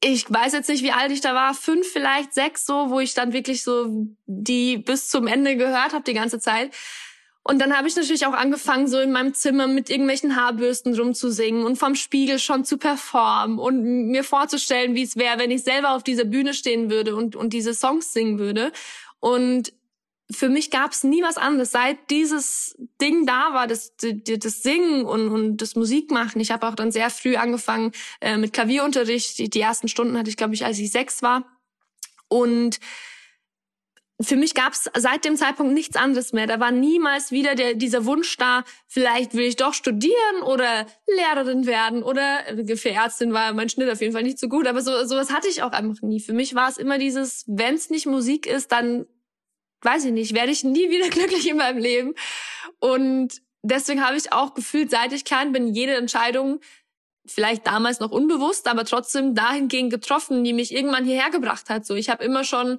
ich 0.00 0.30
weiß 0.30 0.52
jetzt 0.52 0.68
nicht, 0.68 0.82
wie 0.82 0.92
alt 0.92 1.10
ich 1.10 1.20
da 1.20 1.34
war, 1.34 1.54
fünf 1.54 1.86
vielleicht, 1.88 2.32
sechs 2.32 2.64
so, 2.64 2.90
wo 2.90 3.00
ich 3.00 3.14
dann 3.14 3.32
wirklich 3.32 3.62
so 3.62 4.06
die 4.26 4.78
bis 4.78 5.08
zum 5.08 5.26
Ende 5.26 5.56
gehört 5.56 5.92
habe 5.92 6.04
die 6.04 6.14
ganze 6.14 6.38
Zeit. 6.38 6.72
Und 7.42 7.60
dann 7.60 7.76
habe 7.76 7.88
ich 7.88 7.96
natürlich 7.96 8.26
auch 8.26 8.34
angefangen, 8.34 8.88
so 8.88 8.98
in 9.00 9.10
meinem 9.10 9.32
Zimmer 9.32 9.66
mit 9.66 9.88
irgendwelchen 9.88 10.36
Haarbürsten 10.36 10.94
rumzusingen 10.94 11.64
und 11.64 11.76
vom 11.76 11.94
Spiegel 11.94 12.38
schon 12.38 12.64
zu 12.64 12.76
performen 12.76 13.58
und 13.58 13.82
mir 13.82 14.22
vorzustellen, 14.22 14.94
wie 14.94 15.02
es 15.02 15.16
wäre, 15.16 15.38
wenn 15.38 15.50
ich 15.50 15.62
selber 15.62 15.92
auf 15.94 16.02
dieser 16.02 16.24
Bühne 16.24 16.52
stehen 16.52 16.90
würde 16.90 17.16
und, 17.16 17.36
und 17.36 17.54
diese 17.54 17.72
Songs 17.72 18.12
singen 18.12 18.38
würde. 18.38 18.70
Und 19.18 19.72
für 20.30 20.48
mich 20.48 20.70
gab 20.70 20.92
es 20.92 21.04
nie 21.04 21.22
was 21.22 21.38
anderes. 21.38 21.70
Seit 21.70 22.10
dieses 22.10 22.76
Ding 23.00 23.24
da 23.24 23.54
war, 23.54 23.66
das, 23.66 23.94
das 23.96 24.62
Singen 24.62 25.04
und, 25.04 25.28
und 25.28 25.56
das 25.58 25.74
Musikmachen. 25.74 26.40
Ich 26.40 26.50
habe 26.50 26.66
auch 26.68 26.74
dann 26.74 26.92
sehr 26.92 27.08
früh 27.10 27.36
angefangen 27.36 27.92
äh, 28.20 28.36
mit 28.36 28.52
Klavierunterricht. 28.52 29.38
Die, 29.38 29.48
die 29.48 29.60
ersten 29.60 29.88
Stunden 29.88 30.18
hatte 30.18 30.28
ich, 30.28 30.36
glaube 30.36 30.54
ich, 30.54 30.64
als 30.64 30.78
ich 30.78 30.90
sechs 30.90 31.22
war. 31.22 31.44
Und 32.28 32.78
für 34.20 34.36
mich 34.36 34.54
gab 34.54 34.72
es 34.72 34.90
seit 34.96 35.24
dem 35.24 35.36
Zeitpunkt 35.36 35.72
nichts 35.72 35.96
anderes 35.96 36.32
mehr. 36.32 36.46
Da 36.46 36.60
war 36.60 36.72
niemals 36.72 37.30
wieder 37.30 37.54
der, 37.54 37.74
dieser 37.74 38.04
Wunsch 38.04 38.36
da, 38.36 38.64
vielleicht 38.88 39.34
will 39.34 39.46
ich 39.46 39.56
doch 39.56 39.72
studieren 39.72 40.42
oder 40.44 40.86
Lehrerin 41.06 41.66
werden 41.66 42.02
oder 42.02 42.40
für 42.76 42.90
Ärztin 42.90 43.32
war 43.32 43.54
mein 43.54 43.68
Schnitt 43.68 43.88
auf 43.88 44.00
jeden 44.00 44.12
Fall 44.12 44.24
nicht 44.24 44.40
so 44.40 44.48
gut, 44.48 44.66
aber 44.66 44.82
so 44.82 45.04
sowas 45.04 45.32
hatte 45.32 45.46
ich 45.46 45.62
auch 45.62 45.70
einfach 45.70 46.02
nie. 46.02 46.18
Für 46.18 46.32
mich 46.32 46.56
war 46.56 46.68
es 46.68 46.78
immer 46.78 46.98
dieses, 46.98 47.44
wenn 47.46 47.76
es 47.76 47.90
nicht 47.90 48.06
Musik 48.06 48.46
ist, 48.46 48.72
dann 48.72 49.06
weiß 49.82 50.06
ich 50.06 50.12
nicht, 50.12 50.34
werde 50.34 50.52
ich 50.52 50.64
nie 50.64 50.90
wieder 50.90 51.08
glücklich 51.10 51.48
in 51.48 51.56
meinem 51.56 51.78
Leben. 51.78 52.14
Und 52.80 53.40
deswegen 53.62 54.04
habe 54.04 54.16
ich 54.16 54.32
auch 54.32 54.54
gefühlt, 54.54 54.90
seit 54.90 55.12
ich 55.12 55.24
klein 55.24 55.52
bin, 55.52 55.74
jede 55.74 55.94
Entscheidung 55.96 56.60
vielleicht 57.26 57.66
damals 57.66 58.00
noch 58.00 58.10
unbewusst, 58.10 58.68
aber 58.68 58.84
trotzdem 58.84 59.34
dahingehend 59.34 59.90
getroffen, 59.90 60.44
die 60.44 60.52
mich 60.52 60.74
irgendwann 60.74 61.04
hierher 61.04 61.30
gebracht 61.30 61.68
hat. 61.68 61.84
So, 61.84 61.94
ich 61.94 62.08
habe 62.08 62.24
immer 62.24 62.42
schon 62.42 62.78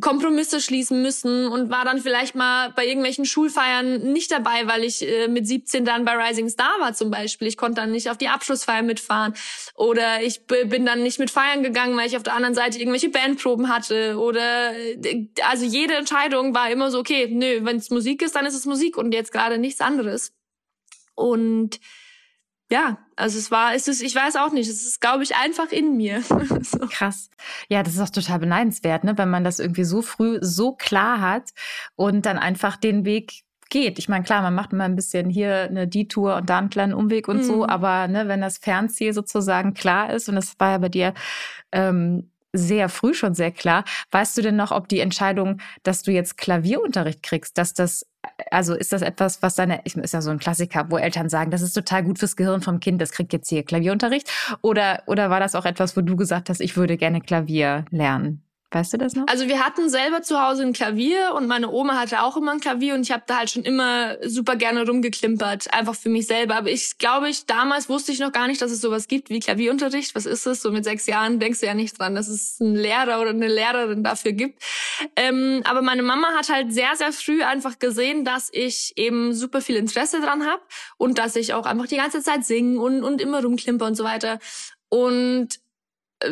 Kompromisse 0.00 0.60
schließen 0.60 1.00
müssen 1.00 1.46
und 1.48 1.70
war 1.70 1.84
dann 1.84 2.00
vielleicht 2.00 2.34
mal 2.34 2.70
bei 2.70 2.86
irgendwelchen 2.86 3.24
Schulfeiern 3.24 4.12
nicht 4.12 4.30
dabei, 4.30 4.66
weil 4.66 4.84
ich 4.84 5.06
äh, 5.06 5.28
mit 5.28 5.46
17 5.46 5.84
dann 5.84 6.04
bei 6.04 6.12
Rising 6.12 6.48
Star 6.50 6.80
war 6.80 6.92
zum 6.92 7.10
Beispiel. 7.10 7.48
Ich 7.48 7.56
konnte 7.56 7.80
dann 7.80 7.92
nicht 7.92 8.10
auf 8.10 8.18
die 8.18 8.28
Abschlussfeier 8.28 8.82
mitfahren 8.82 9.32
oder 9.74 10.22
ich 10.22 10.46
bin 10.46 10.84
dann 10.84 11.02
nicht 11.02 11.18
mit 11.18 11.30
feiern 11.30 11.62
gegangen, 11.62 11.96
weil 11.96 12.06
ich 12.06 12.16
auf 12.16 12.22
der 12.22 12.34
anderen 12.34 12.54
Seite 12.54 12.78
irgendwelche 12.78 13.08
Bandproben 13.08 13.68
hatte 13.68 14.18
oder 14.18 14.76
äh, 14.76 15.28
also 15.48 15.64
jede 15.64 15.94
Entscheidung 15.94 16.54
war 16.54 16.70
immer 16.70 16.90
so, 16.90 16.98
okay, 16.98 17.28
nö, 17.30 17.60
wenn 17.62 17.76
es 17.76 17.90
Musik 17.90 18.20
ist, 18.22 18.36
dann 18.36 18.44
ist 18.44 18.54
es 18.54 18.66
Musik 18.66 18.98
und 18.98 19.12
jetzt 19.12 19.32
gerade 19.32 19.56
nichts 19.58 19.80
anderes. 19.80 20.32
Und 21.14 21.80
ja, 22.70 22.98
also 23.14 23.38
es 23.38 23.50
war, 23.50 23.74
es 23.74 23.86
ist, 23.86 24.02
ich 24.02 24.14
weiß 24.14 24.36
auch 24.36 24.52
nicht, 24.52 24.68
es 24.68 24.84
ist, 24.84 25.00
glaube 25.00 25.22
ich, 25.22 25.36
einfach 25.36 25.70
in 25.70 25.96
mir. 25.96 26.22
so. 26.62 26.78
Krass. 26.90 27.30
Ja, 27.68 27.82
das 27.82 27.94
ist 27.94 28.00
auch 28.00 28.10
total 28.10 28.40
beneidenswert, 28.40 29.04
ne, 29.04 29.16
wenn 29.16 29.30
man 29.30 29.44
das 29.44 29.60
irgendwie 29.60 29.84
so 29.84 30.02
früh 30.02 30.38
so 30.40 30.72
klar 30.72 31.20
hat 31.20 31.50
und 31.94 32.26
dann 32.26 32.38
einfach 32.38 32.76
den 32.76 33.04
Weg 33.04 33.44
geht. 33.70 33.98
Ich 33.98 34.08
meine, 34.08 34.24
klar, 34.24 34.42
man 34.42 34.54
macht 34.54 34.72
immer 34.72 34.84
ein 34.84 34.96
bisschen 34.96 35.30
hier 35.30 35.62
eine 35.62 35.88
Detour 35.88 36.36
und 36.36 36.50
da 36.50 36.58
einen 36.58 36.70
kleinen 36.70 36.94
Umweg 36.94 37.28
und 37.28 37.38
mhm. 37.38 37.42
so, 37.42 37.66
aber 37.66 38.08
ne, 38.08 38.28
wenn 38.28 38.40
das 38.40 38.58
Fernziel 38.58 39.12
sozusagen 39.12 39.74
klar 39.74 40.12
ist, 40.12 40.28
und 40.28 40.34
das 40.34 40.58
war 40.58 40.72
ja 40.72 40.78
bei 40.78 40.88
dir 40.88 41.14
ähm, 41.72 42.30
sehr 42.56 42.88
früh 42.88 43.14
schon 43.14 43.34
sehr 43.34 43.50
klar. 43.50 43.84
Weißt 44.10 44.36
du 44.36 44.42
denn 44.42 44.56
noch, 44.56 44.72
ob 44.72 44.88
die 44.88 45.00
Entscheidung, 45.00 45.60
dass 45.82 46.02
du 46.02 46.12
jetzt 46.12 46.38
Klavierunterricht 46.38 47.22
kriegst, 47.22 47.58
dass 47.58 47.74
das, 47.74 48.06
also 48.50 48.74
ist 48.74 48.92
das 48.92 49.02
etwas, 49.02 49.42
was 49.42 49.54
deine, 49.54 49.80
ist 49.84 49.96
ja 50.12 50.22
so 50.22 50.30
ein 50.30 50.38
Klassiker, 50.38 50.86
wo 50.90 50.98
Eltern 50.98 51.28
sagen, 51.28 51.50
das 51.50 51.62
ist 51.62 51.72
total 51.72 52.04
gut 52.04 52.18
fürs 52.18 52.36
Gehirn 52.36 52.62
vom 52.62 52.80
Kind, 52.80 53.00
das 53.00 53.12
kriegt 53.12 53.32
jetzt 53.32 53.48
hier 53.48 53.64
Klavierunterricht? 53.64 54.30
Oder, 54.62 55.02
oder 55.06 55.30
war 55.30 55.40
das 55.40 55.54
auch 55.54 55.64
etwas, 55.64 55.96
wo 55.96 56.00
du 56.00 56.16
gesagt 56.16 56.50
hast, 56.50 56.60
ich 56.60 56.76
würde 56.76 56.96
gerne 56.96 57.20
Klavier 57.20 57.84
lernen? 57.90 58.45
Weißt 58.72 58.92
du 58.92 58.98
das 58.98 59.14
noch? 59.14 59.28
Also 59.28 59.46
wir 59.46 59.64
hatten 59.64 59.88
selber 59.88 60.22
zu 60.22 60.40
Hause 60.40 60.62
ein 60.62 60.72
Klavier 60.72 61.34
und 61.36 61.46
meine 61.46 61.70
Oma 61.70 61.98
hatte 61.98 62.22
auch 62.22 62.36
immer 62.36 62.50
ein 62.50 62.58
Klavier 62.58 62.94
und 62.94 63.02
ich 63.02 63.12
habe 63.12 63.22
da 63.24 63.38
halt 63.38 63.50
schon 63.50 63.62
immer 63.62 64.16
super 64.26 64.56
gerne 64.56 64.84
rumgeklimpert, 64.84 65.72
einfach 65.72 65.94
für 65.94 66.08
mich 66.08 66.26
selber. 66.26 66.56
Aber 66.56 66.68
ich 66.68 66.98
glaube, 66.98 67.28
ich 67.28 67.46
damals 67.46 67.88
wusste 67.88 68.10
ich 68.10 68.18
noch 68.18 68.32
gar 68.32 68.48
nicht, 68.48 68.60
dass 68.60 68.72
es 68.72 68.80
sowas 68.80 69.06
gibt 69.06 69.30
wie 69.30 69.38
Klavierunterricht. 69.38 70.16
Was 70.16 70.26
ist 70.26 70.46
es? 70.46 70.62
So 70.62 70.72
mit 70.72 70.82
sechs 70.82 71.06
Jahren 71.06 71.38
denkst 71.38 71.60
du 71.60 71.66
ja 71.66 71.74
nicht 71.74 71.96
dran, 71.96 72.16
dass 72.16 72.26
es 72.26 72.60
einen 72.60 72.74
Lehrer 72.74 73.20
oder 73.20 73.30
eine 73.30 73.46
Lehrerin 73.46 74.02
dafür 74.02 74.32
gibt. 74.32 74.60
Ähm, 75.14 75.62
aber 75.64 75.80
meine 75.80 76.02
Mama 76.02 76.28
hat 76.36 76.48
halt 76.48 76.72
sehr, 76.72 76.96
sehr 76.96 77.12
früh 77.12 77.44
einfach 77.44 77.78
gesehen, 77.78 78.24
dass 78.24 78.48
ich 78.52 78.94
eben 78.96 79.32
super 79.32 79.60
viel 79.60 79.76
Interesse 79.76 80.20
dran 80.20 80.44
habe 80.44 80.62
und 80.96 81.18
dass 81.18 81.36
ich 81.36 81.54
auch 81.54 81.66
einfach 81.66 81.86
die 81.86 81.96
ganze 81.96 82.20
Zeit 82.20 82.44
singen 82.44 82.78
und, 82.78 83.04
und 83.04 83.20
immer 83.20 83.42
rumklimper 83.42 83.86
und 83.86 83.94
so 83.94 84.02
weiter. 84.02 84.40
Und 84.88 85.60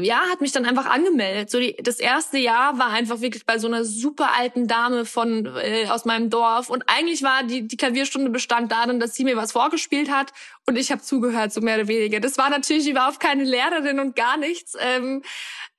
ja, 0.01 0.23
hat 0.31 0.41
mich 0.41 0.53
dann 0.53 0.65
einfach 0.65 0.87
angemeldet. 0.87 1.51
So 1.51 1.59
die, 1.59 1.77
das 1.83 2.01
erste 2.01 2.39
Jahr 2.39 2.79
war 2.79 2.89
einfach 2.89 3.21
wirklich 3.21 3.45
bei 3.45 3.59
so 3.59 3.67
einer 3.67 3.85
super 3.85 4.31
alten 4.35 4.67
Dame 4.67 5.05
von 5.05 5.47
äh, 5.57 5.87
aus 5.89 6.07
meinem 6.07 6.31
Dorf 6.31 6.71
und 6.71 6.85
eigentlich 6.87 7.23
war 7.23 7.43
die 7.43 7.69
die 7.69 7.77
Klavierstunde 7.77 8.31
bestand 8.31 8.73
darin, 8.73 8.99
dass 8.99 9.15
sie 9.15 9.25
mir 9.25 9.37
was 9.37 9.53
vorgespielt 9.53 10.11
hat 10.11 10.33
und 10.67 10.77
ich 10.77 10.91
habe 10.91 11.03
zugehört, 11.03 11.53
so 11.53 11.61
mehr 11.61 11.77
oder 11.77 11.89
weniger. 11.89 12.21
Das 12.21 12.39
war 12.39 12.49
natürlich 12.49 12.89
überhaupt 12.89 13.21
keine 13.21 13.45
Lehrerin 13.45 14.01
und 14.01 14.17
gar 14.17 14.39
nichts. 14.39 14.75
Ähm, 14.81 15.23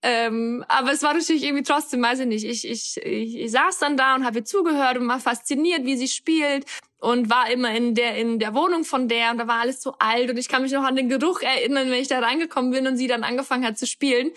ähm, 0.04 0.64
aber 0.68 0.92
es 0.92 1.02
war 1.02 1.16
natürlich 1.16 1.44
irgendwie 1.44 1.64
trotzdem, 1.64 2.04
weiß 2.04 2.20
ich 2.20 2.28
nicht. 2.28 2.46
Ich, 2.46 2.68
ich, 2.70 2.98
ich, 2.98 3.36
ich 3.38 3.52
saß 3.52 3.80
dann 3.80 3.98
da 3.98 4.14
und 4.14 4.24
habe 4.24 4.40
ihr 4.40 4.46
zugehört 4.46 4.98
und 4.98 5.08
war 5.08 5.20
fasziniert, 5.20 5.84
wie 5.86 5.98
sie 5.98 6.08
spielt 6.08 6.66
und 7.00 7.30
war 7.30 7.50
immer 7.52 7.76
in 7.76 7.94
der 7.94 8.16
in 8.16 8.40
der 8.40 8.54
Wohnung 8.54 8.84
von 8.84 9.08
der 9.08 9.32
und 9.32 9.38
da 9.38 9.48
war 9.48 9.62
alles 9.62 9.82
so 9.82 9.96
alt 10.00 10.30
und 10.30 10.38
ich 10.38 10.48
kann 10.48 10.62
mich 10.62 10.72
noch 10.72 10.84
an 10.84 10.96
den 10.96 11.10
Geruch 11.10 11.42
erinnern, 11.42 11.90
wenn 11.90 12.02
ich 12.02 12.08
da 12.08 12.20
reingekommen 12.20 12.72
bin 12.72 12.88
und 12.88 12.98
sie 12.98 13.08
dann 13.08 13.24
angefangen 13.24 13.66
hat 13.66 13.78
zu 13.78 13.86
spielen. 13.88 14.32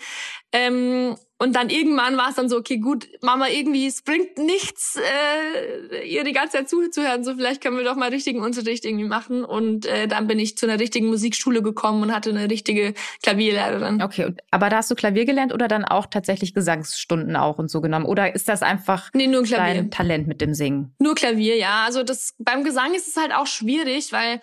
Ähm, 0.51 1.15
und 1.41 1.55
dann 1.55 1.69
irgendwann 1.69 2.17
war 2.17 2.29
es 2.29 2.35
dann 2.35 2.49
so, 2.49 2.57
okay, 2.57 2.77
gut, 2.77 3.07
Mama, 3.21 3.47
irgendwie, 3.47 3.87
es 3.87 4.01
bringt 4.01 4.37
nichts, 4.37 4.97
äh, 4.97 6.05
ihr 6.05 6.25
die 6.25 6.33
ganze 6.33 6.57
Zeit 6.57 6.69
zuzuhören. 6.69 7.23
So, 7.23 7.33
vielleicht 7.33 7.63
können 7.63 7.77
wir 7.77 7.85
doch 7.85 7.95
mal 7.95 8.09
richtigen 8.09 8.41
Unterricht 8.41 8.83
irgendwie 8.83 9.05
machen. 9.05 9.45
Und 9.45 9.85
äh, 9.85 10.09
dann 10.09 10.27
bin 10.27 10.37
ich 10.37 10.57
zu 10.57 10.65
einer 10.65 10.81
richtigen 10.81 11.07
Musikschule 11.07 11.61
gekommen 11.61 12.03
und 12.03 12.13
hatte 12.13 12.31
eine 12.31 12.49
richtige 12.49 12.93
Klavierlehrerin. 13.23 14.01
Okay, 14.01 14.33
aber 14.51 14.67
da 14.67 14.77
hast 14.77 14.91
du 14.91 14.95
Klavier 14.95 15.23
gelernt 15.23 15.53
oder 15.53 15.69
dann 15.69 15.85
auch 15.85 16.07
tatsächlich 16.07 16.53
Gesangsstunden 16.53 17.37
auch 17.37 17.57
und 17.57 17.71
so 17.71 17.79
genommen? 17.79 18.05
Oder 18.05 18.35
ist 18.35 18.49
das 18.49 18.61
einfach 18.61 19.09
nee, 19.13 19.27
nur 19.27 19.43
Klavier. 19.43 19.75
dein 19.75 19.91
Talent 19.91 20.27
mit 20.27 20.41
dem 20.41 20.53
Singen? 20.53 20.93
Nur 20.99 21.15
Klavier, 21.15 21.55
ja. 21.55 21.85
Also 21.85 22.03
das 22.03 22.35
beim 22.37 22.65
Gesang 22.65 22.93
ist 22.93 23.07
es 23.07 23.15
halt 23.15 23.33
auch 23.33 23.47
schwierig, 23.47 24.11
weil 24.11 24.41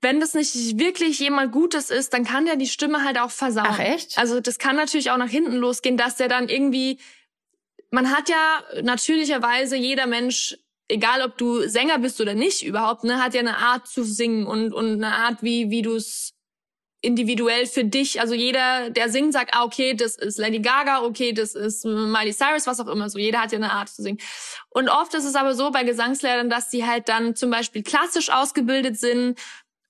wenn 0.00 0.20
das 0.20 0.34
nicht 0.34 0.78
wirklich 0.78 1.18
jemand 1.18 1.52
Gutes 1.52 1.90
ist, 1.90 2.14
dann 2.14 2.24
kann 2.24 2.46
der 2.46 2.56
die 2.56 2.66
Stimme 2.66 3.04
halt 3.04 3.18
auch 3.18 3.30
versauen. 3.30 3.66
Ach 3.68 3.78
echt? 3.78 4.16
Also 4.16 4.40
das 4.40 4.58
kann 4.58 4.76
natürlich 4.76 5.10
auch 5.10 5.16
nach 5.16 5.28
hinten 5.28 5.56
losgehen, 5.56 5.96
dass 5.96 6.16
der 6.16 6.28
dann 6.28 6.48
irgendwie, 6.48 6.98
man 7.90 8.10
hat 8.10 8.28
ja 8.28 8.62
natürlicherweise 8.82 9.76
jeder 9.76 10.06
Mensch, 10.06 10.56
egal 10.88 11.22
ob 11.22 11.36
du 11.36 11.68
Sänger 11.68 11.98
bist 11.98 12.20
oder 12.20 12.34
nicht 12.34 12.64
überhaupt, 12.64 13.04
ne, 13.04 13.22
hat 13.22 13.34
ja 13.34 13.40
eine 13.40 13.58
Art 13.58 13.88
zu 13.88 14.04
singen 14.04 14.46
und 14.46 14.72
und 14.72 15.04
eine 15.04 15.14
Art 15.14 15.42
wie 15.42 15.70
wie 15.70 15.82
du 15.82 15.96
es 15.96 16.34
individuell 17.00 17.66
für 17.66 17.84
dich, 17.84 18.20
also 18.20 18.34
jeder, 18.34 18.90
der 18.90 19.08
singt, 19.08 19.32
sagt, 19.32 19.54
ah, 19.54 19.62
okay, 19.62 19.94
das 19.94 20.16
ist 20.16 20.36
Lady 20.36 20.58
Gaga, 20.58 21.02
okay, 21.02 21.32
das 21.32 21.54
ist 21.54 21.84
Miley 21.84 22.32
Cyrus, 22.32 22.66
was 22.66 22.80
auch 22.80 22.88
immer, 22.88 23.08
so 23.08 23.18
jeder 23.18 23.40
hat 23.40 23.52
ja 23.52 23.58
eine 23.58 23.70
Art 23.70 23.88
zu 23.88 24.02
singen. 24.02 24.18
Und 24.70 24.88
oft 24.88 25.14
ist 25.14 25.24
es 25.24 25.36
aber 25.36 25.54
so 25.54 25.70
bei 25.70 25.84
Gesangslehrern, 25.84 26.50
dass 26.50 26.70
die 26.70 26.84
halt 26.84 27.08
dann 27.08 27.36
zum 27.36 27.50
Beispiel 27.50 27.84
klassisch 27.84 28.30
ausgebildet 28.30 28.98
sind, 28.98 29.38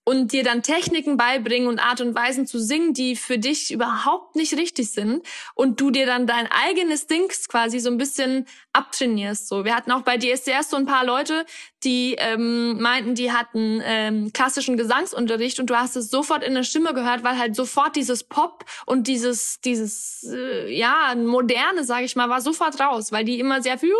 und 0.08 0.32
dir 0.32 0.42
dann 0.42 0.62
Techniken 0.62 1.18
beibringen 1.18 1.68
und 1.68 1.80
Art 1.80 2.00
und 2.00 2.14
Weisen 2.14 2.46
zu 2.46 2.58
singen, 2.58 2.94
die 2.94 3.14
für 3.14 3.36
dich 3.36 3.70
überhaupt 3.70 4.36
nicht 4.36 4.56
richtig 4.56 4.90
sind 4.90 5.22
und 5.54 5.82
du 5.82 5.90
dir 5.90 6.06
dann 6.06 6.26
dein 6.26 6.48
eigenes 6.50 7.06
Dings 7.06 7.46
quasi 7.46 7.78
so 7.78 7.90
ein 7.90 7.98
bisschen 7.98 8.46
abtrainierst. 8.72 9.48
So, 9.48 9.66
wir 9.66 9.76
hatten 9.76 9.92
auch 9.92 10.00
bei 10.00 10.16
DSDS 10.16 10.70
so 10.70 10.78
ein 10.78 10.86
paar 10.86 11.04
Leute, 11.04 11.44
die 11.84 12.16
ähm, 12.18 12.80
meinten, 12.80 13.16
die 13.16 13.32
hatten 13.32 13.82
ähm, 13.84 14.32
klassischen 14.32 14.78
Gesangsunterricht 14.78 15.60
und 15.60 15.68
du 15.68 15.78
hast 15.78 15.94
es 15.94 16.08
sofort 16.08 16.42
in 16.42 16.54
der 16.54 16.62
Stimme 16.62 16.94
gehört, 16.94 17.22
weil 17.22 17.38
halt 17.38 17.54
sofort 17.54 17.94
dieses 17.94 18.24
Pop 18.24 18.64
und 18.86 19.08
dieses 19.08 19.60
dieses 19.60 20.24
äh, 20.24 20.74
ja 20.74 21.14
moderne, 21.16 21.84
sage 21.84 22.06
ich 22.06 22.16
mal, 22.16 22.30
war 22.30 22.40
sofort 22.40 22.80
raus, 22.80 23.12
weil 23.12 23.26
die 23.26 23.38
immer 23.38 23.60
sehr 23.60 23.76
viel 23.76 23.92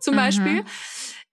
zum 0.00 0.14
mhm. 0.14 0.18
Beispiel 0.18 0.64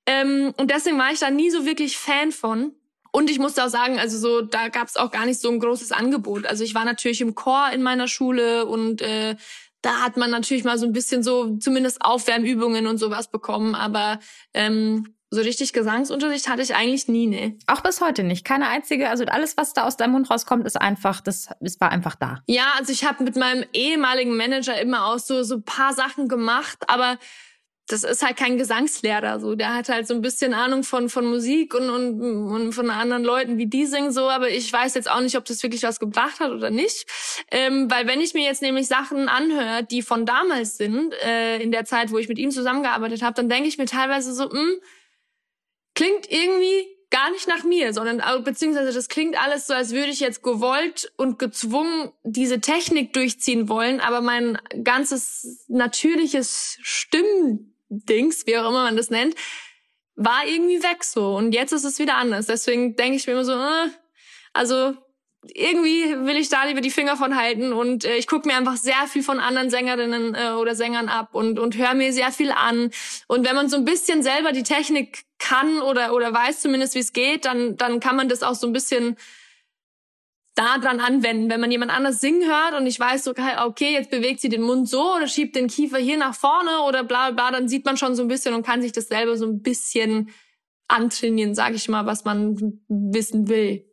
ähm, 0.05 0.53
und 0.57 0.69
deswegen 0.71 0.97
war 0.97 1.12
ich 1.12 1.19
da 1.19 1.29
nie 1.29 1.49
so 1.49 1.65
wirklich 1.65 1.97
Fan 1.97 2.31
von. 2.31 2.73
Und 3.12 3.30
ich 3.30 3.39
musste 3.39 3.63
auch 3.63 3.69
sagen, 3.69 4.00
also 4.00 4.17
so, 4.17 4.41
da 4.41 4.69
gab 4.69 4.88
es 4.88 4.95
auch 4.95 5.12
gar 5.12 5.26
nicht 5.26 5.39
so 5.39 5.50
ein 5.50 5.60
großes 5.60 5.91
Angebot. 5.91 6.45
Also 6.45 6.63
ich 6.63 6.74
war 6.74 6.86
natürlich 6.86 7.21
im 7.21 7.36
Chor 7.36 7.69
in 7.74 7.84
meiner 7.84 8.08
Schule 8.08 8.65
und 8.65 9.02
äh, 9.02 9.36
da 9.82 10.02
hat 10.02 10.17
man 10.17 10.30
natürlich 10.30 10.63
mal 10.63 10.78
so 10.78 10.86
ein 10.86 10.93
bisschen 10.93 11.24
so 11.24 11.58
zumindest 11.58 12.02
Aufwärmübungen 12.04 12.88
und 12.88 12.97
sowas 12.97 13.30
bekommen, 13.30 13.76
aber 13.76 14.19
ähm, 14.54 15.15
so 15.32 15.41
richtig 15.41 15.71
Gesangsunterricht 15.71 16.50
hatte 16.50 16.62
ich 16.62 16.76
eigentlich 16.76 17.08
nie, 17.08 17.26
ne. 17.26 17.58
Auch 17.65 17.82
bis 17.82 18.02
heute 18.02 18.21
nicht. 18.21 18.45
Keine 18.45 18.67
einzige, 18.67 19.10
also 19.10 19.24
alles, 19.26 19.56
was 19.56 19.74
da 19.74 19.86
aus 19.86 19.95
deinem 19.95 20.12
Mund 20.12 20.30
rauskommt, 20.30 20.65
ist 20.65 20.80
einfach, 20.80 21.21
das, 21.21 21.47
es 21.62 21.80
war 21.80 21.89
einfach 21.89 22.15
da. 22.15 22.43
Ja, 22.47 22.74
also 22.78 22.91
ich 22.91 23.06
habe 23.06 23.24
mit 23.24 23.38
meinem 23.38 23.63
ehemaligen 23.71 24.36
Manager 24.36 24.80
immer 24.80 25.06
auch 25.06 25.19
so 25.19 25.43
so 25.43 25.62
paar 25.62 25.93
Sachen 25.93 26.28
gemacht, 26.28 26.80
aber 26.88 27.17
das 27.91 28.04
ist 28.04 28.23
halt 28.23 28.38
kein 28.38 28.58
Gesangslehrer, 28.58 29.39
so. 29.39 29.56
Der 29.56 29.73
hat 29.73 29.89
halt 29.89 30.08
so 30.08 30.13
ein 30.13 30.21
bisschen 30.21 30.54
Ahnung 30.54 30.84
von, 30.84 31.10
von 31.10 31.25
Musik 31.25 31.73
und, 31.73 31.89
und, 31.89 32.21
und 32.21 32.73
von 32.73 32.89
anderen 32.89 33.23
Leuten, 33.23 33.58
wie 33.58 33.67
die 33.67 33.86
singen, 33.86 34.12
so. 34.12 34.30
Aber 34.30 34.49
ich 34.49 34.71
weiß 34.71 34.93
jetzt 34.95 35.10
auch 35.10 35.21
nicht, 35.21 35.38
ob 35.38 35.45
das 35.45 35.63
wirklich 35.63 35.84
was 35.84 35.99
gebracht 35.99 36.39
hat 36.39 36.51
oder 36.51 36.69
nicht. 36.69 37.06
Ähm, 37.51 37.89
weil 37.91 38.08
wenn 38.08 38.21
ich 38.21 38.34
mir 38.34 38.43
jetzt 38.43 38.62
nämlich 38.62 38.88
Sachen 38.88 39.27
anhöre, 39.30 39.84
die 39.84 40.01
von 40.01 40.25
damals 40.25 40.77
sind, 40.77 41.13
äh, 41.25 41.60
in 41.60 41.71
der 41.71 41.86
Zeit, 41.86 42.12
wo 42.12 42.17
ich 42.17 42.30
mit 42.30 42.39
ihm 42.39 42.51
zusammengearbeitet 42.51 43.21
habe, 43.21 43.36
dann 43.36 43.49
denke 43.49 43.67
ich 43.67 43.77
mir 43.77 43.86
teilweise 43.86 44.34
so, 44.34 44.49
hm, 44.49 44.80
klingt 45.93 46.32
irgendwie 46.32 46.88
gar 47.12 47.30
nicht 47.32 47.47
nach 47.47 47.63
mir, 47.63 47.93
sondern 47.93 48.21
beziehungsweise 48.43 48.93
das 48.93 49.10
klingt 49.10 49.39
alles 49.39 49.67
so, 49.67 49.73
als 49.73 49.91
würde 49.91 50.10
ich 50.12 50.21
jetzt 50.21 50.41
gewollt 50.41 51.12
und 51.17 51.38
gezwungen 51.38 52.12
diese 52.23 52.62
Technik 52.62 53.13
durchziehen 53.13 53.67
wollen, 53.69 53.99
aber 53.99 54.21
mein 54.21 54.58
ganzes 54.84 55.65
natürliches 55.67 56.77
Stimmen 56.82 57.70
Dings, 57.91 58.47
wie 58.47 58.58
auch 58.58 58.69
immer 58.69 58.84
man 58.84 58.97
das 58.97 59.10
nennt, 59.10 59.36
war 60.15 60.45
irgendwie 60.47 60.82
weg 60.82 61.04
so. 61.04 61.36
Und 61.36 61.54
jetzt 61.54 61.73
ist 61.73 61.84
es 61.84 61.99
wieder 61.99 62.15
anders. 62.15 62.45
Deswegen 62.47 62.95
denke 62.95 63.17
ich 63.17 63.27
mir 63.27 63.34
immer 63.34 63.45
so, 63.45 63.54
äh, 63.54 63.89
also 64.54 64.95
irgendwie 65.43 66.04
will 66.25 66.38
ich 66.38 66.49
da 66.49 66.65
lieber 66.65 66.82
die 66.82 66.91
Finger 66.91 67.17
von 67.17 67.36
halten 67.36 67.73
und 67.73 68.06
äh, 68.06 68.15
ich 68.17 68.27
gucke 68.27 68.47
mir 68.47 68.56
einfach 68.56 68.77
sehr 68.77 69.08
viel 69.08 69.23
von 69.23 69.39
anderen 69.39 69.71
Sängerinnen 69.71 70.36
äh, 70.36 70.51
oder 70.51 70.75
Sängern 70.75 71.10
ab 71.10 71.34
und 71.34 71.58
und 71.58 71.75
höre 71.75 71.95
mir 71.95 72.13
sehr 72.13 72.32
viel 72.32 72.51
an 72.51 72.91
und 73.27 73.47
wenn 73.47 73.56
man 73.56 73.67
so 73.67 73.77
ein 73.77 73.86
bisschen 73.86 74.21
selber 74.21 74.51
die 74.51 74.62
Technik 74.62 75.23
kann 75.39 75.82
oder 75.82 76.13
oder 76.13 76.32
weiß 76.32 76.62
zumindest 76.62 76.93
wie 76.93 76.99
es 76.99 77.12
geht, 77.12 77.45
dann 77.45 77.75
dann 77.75 77.99
kann 77.99 78.15
man 78.15 78.30
das 78.30 78.43
auch 78.43 78.54
so 78.54 78.67
ein 78.67 78.73
bisschen 78.73 79.17
da 80.62 80.78
dran 80.78 81.00
anwenden. 81.00 81.50
Wenn 81.50 81.60
man 81.60 81.71
jemand 81.71 81.91
anders 81.91 82.21
singen 82.21 82.47
hört 82.47 82.80
und 82.80 82.86
ich 82.86 83.00
weiß 83.00 83.24
so, 83.24 83.32
okay, 83.32 83.93
jetzt 83.93 84.12
bewegt 84.12 84.41
sie 84.41 84.50
den 84.50 84.62
Mund 84.62 84.88
so 84.88 85.15
oder 85.15 85.28
schiebt 85.28 85.56
den 85.56 85.67
Kiefer 85.67 85.97
hier 85.97 86.17
nach 86.17 86.36
vorne 86.36 86.82
oder 86.88 87.04
bla 87.04 87.32
bla, 87.32 87.52
dann 87.52 87.67
sieht 87.67 87.86
man 87.86 87.97
schon 87.97 88.15
so 88.15 88.21
ein 88.21 88.28
bisschen 88.28 88.54
und 88.54 88.65
kann 88.65 88.82
sich 88.82 88.91
das 88.91 89.08
selber 89.08 89.36
so 89.38 89.47
ein 89.47 89.62
bisschen 89.62 90.30
antrainieren, 90.88 91.56
sage 91.56 91.76
ich 91.76 91.89
mal, 91.89 92.06
was 92.06 92.26
man 92.26 92.80
wissen 92.88 93.47
will. 93.47 93.86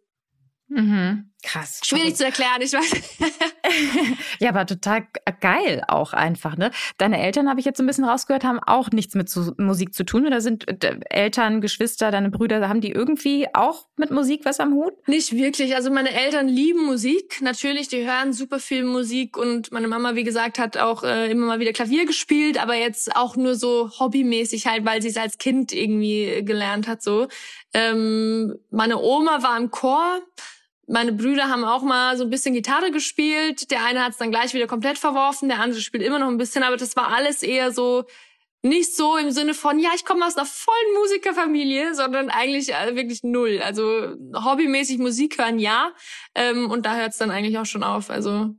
Mhm. 0.69 1.28
Krass. 1.45 1.81
Schwierig 1.85 2.17
zu 2.17 2.25
erklären, 2.25 2.61
ich 2.61 2.73
weiß. 2.73 2.91
ja, 4.41 4.49
aber 4.49 4.67
total 4.67 5.07
geil 5.41 5.85
auch 5.87 6.13
einfach, 6.13 6.57
ne? 6.57 6.73
Deine 6.99 7.23
Eltern, 7.23 7.49
habe 7.49 7.61
ich 7.61 7.67
jetzt 7.67 7.77
so 7.77 7.85
ein 7.85 7.87
bisschen 7.87 8.05
rausgehört, 8.05 8.43
haben 8.43 8.59
auch 8.59 8.91
nichts 8.91 9.15
mit 9.15 9.31
zu, 9.31 9.55
Musik 9.57 9.95
zu 9.95 10.05
tun. 10.05 10.27
Oder 10.27 10.41
sind 10.41 10.67
Eltern, 11.11 11.61
Geschwister, 11.61 12.11
deine 12.11 12.31
Brüder, 12.31 12.69
haben 12.69 12.81
die 12.81 12.91
irgendwie 12.91 13.47
auch 13.55 13.87
mit 13.97 14.11
Musik 14.11 14.45
was 14.45 14.59
am 14.59 14.75
Hut? 14.75 14.95
Nicht 15.07 15.33
wirklich. 15.33 15.77
Also 15.77 15.93
meine 15.93 16.13
Eltern 16.13 16.49
lieben 16.49 16.85
Musik. 16.85 17.41
Natürlich, 17.41 17.87
die 17.87 18.05
hören 18.05 18.33
super 18.33 18.59
viel 18.59 18.83
Musik 18.83 19.37
und 19.37 19.71
meine 19.71 19.87
Mama, 19.87 20.17
wie 20.17 20.25
gesagt, 20.25 20.59
hat 20.59 20.77
auch 20.77 21.05
äh, 21.05 21.31
immer 21.31 21.47
mal 21.47 21.61
wieder 21.61 21.73
Klavier 21.73 22.05
gespielt, 22.05 22.61
aber 22.61 22.75
jetzt 22.75 23.15
auch 23.15 23.37
nur 23.37 23.55
so 23.55 23.91
hobbymäßig 24.01 24.67
halt, 24.67 24.85
weil 24.85 25.03
sie 25.03 25.09
es 25.09 25.17
als 25.17 25.39
Kind 25.39 25.73
irgendwie 25.73 26.43
gelernt 26.45 26.89
hat 26.89 27.01
so. 27.01 27.29
Ähm, 27.73 28.59
meine 28.71 28.99
Oma 28.99 29.43
war 29.45 29.57
im 29.57 29.71
Chor 29.71 30.21
meine 30.89 31.13
Brüder 31.13 31.49
haben 31.49 31.65
auch 31.65 31.83
mal 31.83 32.17
so 32.17 32.25
ein 32.25 32.31
bisschen 32.31 32.55
Gitarre 32.55 32.91
gespielt. 32.91 33.71
Der 33.71 33.85
eine 33.85 34.03
hat 34.03 34.13
es 34.13 34.19
dann 34.19 34.31
gleich 34.31 34.55
wieder 34.55 34.67
komplett 34.67 34.99
verworfen, 34.99 35.49
der 35.49 35.61
andere 35.61 35.81
spielt 35.81 36.03
immer 36.03 36.19
noch 36.19 36.29
ein 36.29 36.39
bisschen, 36.39 36.63
aber 36.63 36.77
das 36.77 36.97
war 36.97 37.09
alles 37.09 37.43
eher 37.43 37.73
so 37.73 38.05
nicht 38.63 38.97
so 38.97 39.17
im 39.17 39.31
Sinne 39.31 39.55
von, 39.55 39.79
ja, 39.79 39.91
ich 39.95 40.05
komme 40.05 40.27
aus 40.27 40.37
einer 40.37 40.47
vollen 40.47 40.95
Musikerfamilie, 41.01 41.95
sondern 41.95 42.29
eigentlich 42.29 42.75
äh, 42.75 42.97
wirklich 42.97 43.23
null. 43.23 43.61
Also 43.65 44.17
hobbymäßig 44.35 44.99
Musik 44.99 45.39
hören, 45.39 45.61
ja. 45.61 45.93
Ähm, 46.35 46.69
und 46.71 46.85
da 46.85 46.97
hört 46.97 47.13
es 47.13 47.19
dann 47.19 47.31
eigentlich 47.31 47.57
auch 47.59 47.67
schon 47.67 47.85
auf. 47.85 48.11
Also 48.11 48.57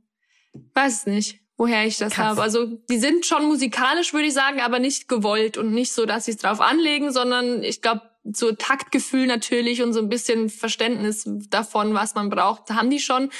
weiß 0.74 1.00
es 1.00 1.06
nicht, 1.06 1.40
woher 1.58 1.84
ich 1.84 1.98
das 1.98 2.16
habe. 2.16 2.40
Also 2.40 2.64
die 2.64 2.98
sind 2.98 3.26
schon 3.26 3.44
musikalisch, 3.44 4.14
würde 4.14 4.28
ich 4.28 4.34
sagen, 4.34 4.60
aber 4.60 4.78
nicht 4.78 5.06
gewollt 5.06 5.58
und 5.58 5.72
nicht 5.72 5.92
so, 5.92 6.06
dass 6.06 6.24
sie 6.24 6.30
es 6.30 6.38
drauf 6.38 6.62
anlegen, 6.62 7.12
sondern 7.12 7.62
ich 7.62 7.82
glaube, 7.82 8.09
so 8.24 8.52
Taktgefühl 8.52 9.26
natürlich 9.26 9.82
und 9.82 9.92
so 9.92 10.00
ein 10.00 10.08
bisschen 10.08 10.48
Verständnis 10.48 11.24
davon, 11.48 11.94
was 11.94 12.14
man 12.14 12.30
braucht, 12.30 12.70
haben 12.70 12.90
die 12.90 13.00
schon. 13.00 13.30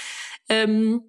Ähm, 0.48 1.02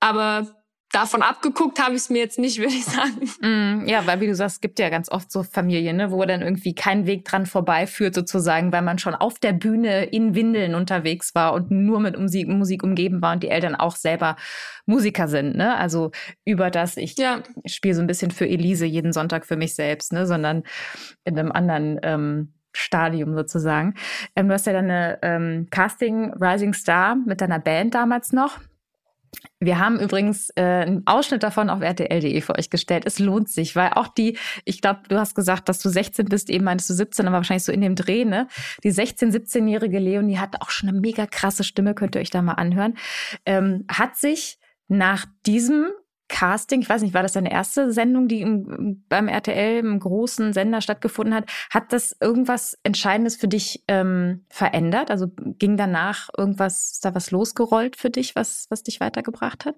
aber 0.00 0.58
davon 0.90 1.22
abgeguckt 1.22 1.80
habe 1.80 1.92
ich 1.92 2.02
es 2.02 2.10
mir 2.10 2.18
jetzt 2.18 2.38
nicht, 2.38 2.58
würde 2.58 2.72
ich 2.72 2.84
sagen. 2.84 3.30
Mm, 3.40 3.86
ja, 3.86 4.06
weil 4.06 4.20
wie 4.20 4.26
du 4.26 4.34
sagst, 4.34 4.56
es 4.56 4.60
gibt 4.60 4.78
ja 4.78 4.88
ganz 4.88 5.10
oft 5.10 5.30
so 5.30 5.42
Familien, 5.42 5.96
ne, 5.96 6.10
wo 6.10 6.24
dann 6.24 6.40
irgendwie 6.40 6.74
kein 6.74 7.06
Weg 7.06 7.24
dran 7.24 7.46
vorbeiführt 7.46 8.14
sozusagen, 8.14 8.72
weil 8.72 8.82
man 8.82 8.98
schon 8.98 9.14
auf 9.14 9.38
der 9.38 9.52
Bühne 9.52 10.04
in 10.04 10.34
Windeln 10.34 10.74
unterwegs 10.74 11.34
war 11.34 11.52
und 11.52 11.70
nur 11.70 12.00
mit 12.00 12.18
Musik, 12.18 12.48
Musik 12.48 12.82
umgeben 12.82 13.20
war 13.20 13.34
und 13.34 13.42
die 13.42 13.50
Eltern 13.50 13.74
auch 13.74 13.96
selber 13.96 14.36
Musiker 14.86 15.28
sind. 15.28 15.56
Ne? 15.56 15.76
Also 15.76 16.10
über 16.44 16.70
das, 16.70 16.96
ich 16.96 17.16
ja. 17.18 17.42
spiele 17.66 17.94
so 17.94 18.00
ein 18.00 18.06
bisschen 18.06 18.30
für 18.30 18.48
Elise 18.48 18.86
jeden 18.86 19.12
Sonntag 19.12 19.44
für 19.44 19.56
mich 19.56 19.74
selbst, 19.74 20.12
ne, 20.12 20.26
sondern 20.26 20.62
in 21.24 21.38
einem 21.38 21.52
anderen 21.52 22.00
ähm, 22.02 22.54
Stadium 22.78 23.34
sozusagen. 23.34 23.94
Ähm, 24.36 24.48
du 24.48 24.54
hast 24.54 24.66
ja 24.66 24.72
dann 24.72 24.86
eine 24.86 25.18
ähm, 25.22 25.66
Casting 25.70 26.32
Rising 26.34 26.74
Star 26.74 27.16
mit 27.16 27.40
deiner 27.40 27.58
Band 27.58 27.94
damals 27.94 28.32
noch. 28.32 28.58
Wir 29.60 29.78
haben 29.78 29.98
übrigens 29.98 30.50
äh, 30.56 30.62
einen 30.62 31.06
Ausschnitt 31.06 31.42
davon 31.42 31.68
auf 31.68 31.82
rtl.de 31.82 32.40
für 32.40 32.56
euch 32.56 32.70
gestellt. 32.70 33.04
Es 33.06 33.18
lohnt 33.18 33.48
sich, 33.50 33.76
weil 33.76 33.90
auch 33.94 34.08
die, 34.08 34.38
ich 34.64 34.80
glaube, 34.80 35.00
du 35.08 35.18
hast 35.18 35.34
gesagt, 35.34 35.68
dass 35.68 35.80
du 35.80 35.88
16 35.88 36.26
bist, 36.26 36.48
eben 36.48 36.64
meinst 36.64 36.88
du 36.88 36.94
17, 36.94 37.26
aber 37.26 37.36
wahrscheinlich 37.36 37.64
so 37.64 37.72
in 37.72 37.80
dem 37.80 37.94
Dreh, 37.94 38.24
ne? 38.24 38.46
Die 38.84 38.92
16-, 38.92 39.32
17-jährige 39.32 39.98
Leonie 39.98 40.38
hat 40.38 40.60
auch 40.62 40.70
schon 40.70 40.88
eine 40.88 41.00
mega 41.00 41.26
krasse 41.26 41.64
Stimme, 41.64 41.94
könnt 41.94 42.14
ihr 42.14 42.20
euch 42.20 42.30
da 42.30 42.40
mal 42.40 42.54
anhören. 42.54 42.96
Ähm, 43.44 43.84
hat 43.90 44.16
sich 44.16 44.58
nach 44.86 45.26
diesem 45.44 45.88
Casting, 46.28 46.80
ich 46.82 46.88
weiß 46.88 47.02
nicht, 47.02 47.14
war 47.14 47.22
das 47.22 47.32
deine 47.32 47.50
erste 47.50 47.92
Sendung, 47.92 48.28
die 48.28 48.42
im, 48.42 49.04
beim 49.08 49.28
RTL 49.28 49.78
im 49.78 49.98
großen 49.98 50.52
Sender 50.52 50.80
stattgefunden 50.80 51.34
hat? 51.34 51.50
Hat 51.70 51.92
das 51.92 52.16
irgendwas 52.20 52.78
Entscheidendes 52.82 53.36
für 53.36 53.48
dich 53.48 53.82
ähm, 53.88 54.44
verändert? 54.48 55.10
Also 55.10 55.28
ging 55.36 55.76
danach 55.76 56.28
irgendwas, 56.36 56.92
ist 56.92 57.04
da 57.04 57.14
was 57.14 57.30
losgerollt 57.30 57.96
für 57.96 58.10
dich, 58.10 58.36
was, 58.36 58.66
was 58.68 58.82
dich 58.82 59.00
weitergebracht 59.00 59.64
hat? 59.64 59.76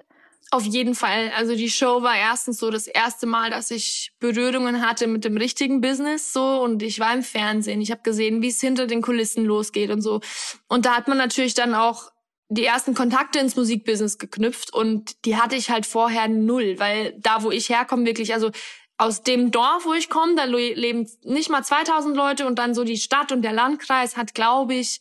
Auf 0.52 0.64
jeden 0.64 0.96
Fall. 0.96 1.30
Also 1.36 1.54
die 1.54 1.70
Show 1.70 2.02
war 2.02 2.16
erstens 2.16 2.58
so 2.58 2.70
das 2.70 2.88
erste 2.88 3.26
Mal, 3.26 3.50
dass 3.50 3.70
ich 3.70 4.12
Berührungen 4.18 4.84
hatte 4.84 5.06
mit 5.06 5.24
dem 5.24 5.36
richtigen 5.36 5.80
Business 5.80 6.32
so 6.32 6.60
und 6.62 6.82
ich 6.82 6.98
war 6.98 7.14
im 7.14 7.22
Fernsehen. 7.22 7.80
Ich 7.80 7.92
habe 7.92 8.02
gesehen, 8.02 8.42
wie 8.42 8.48
es 8.48 8.60
hinter 8.60 8.88
den 8.88 9.00
Kulissen 9.00 9.44
losgeht 9.44 9.90
und 9.90 10.02
so. 10.02 10.20
Und 10.66 10.86
da 10.86 10.96
hat 10.96 11.06
man 11.06 11.18
natürlich 11.18 11.54
dann 11.54 11.74
auch 11.74 12.10
die 12.50 12.64
ersten 12.64 12.94
Kontakte 12.94 13.38
ins 13.38 13.54
Musikbusiness 13.54 14.18
geknüpft 14.18 14.74
und 14.74 15.24
die 15.24 15.36
hatte 15.36 15.54
ich 15.54 15.70
halt 15.70 15.86
vorher 15.86 16.28
null, 16.28 16.74
weil 16.78 17.14
da, 17.18 17.42
wo 17.44 17.52
ich 17.52 17.68
herkomme, 17.68 18.04
wirklich, 18.04 18.34
also 18.34 18.50
aus 18.98 19.22
dem 19.22 19.52
Dorf, 19.52 19.86
wo 19.86 19.94
ich 19.94 20.10
komme, 20.10 20.34
da 20.34 20.44
leben 20.44 21.08
nicht 21.22 21.48
mal 21.48 21.62
2000 21.62 22.14
Leute 22.16 22.46
und 22.46 22.58
dann 22.58 22.74
so 22.74 22.84
die 22.84 22.98
Stadt 22.98 23.30
und 23.32 23.42
der 23.42 23.52
Landkreis 23.52 24.16
hat, 24.16 24.34
glaube 24.34 24.74
ich, 24.74 25.00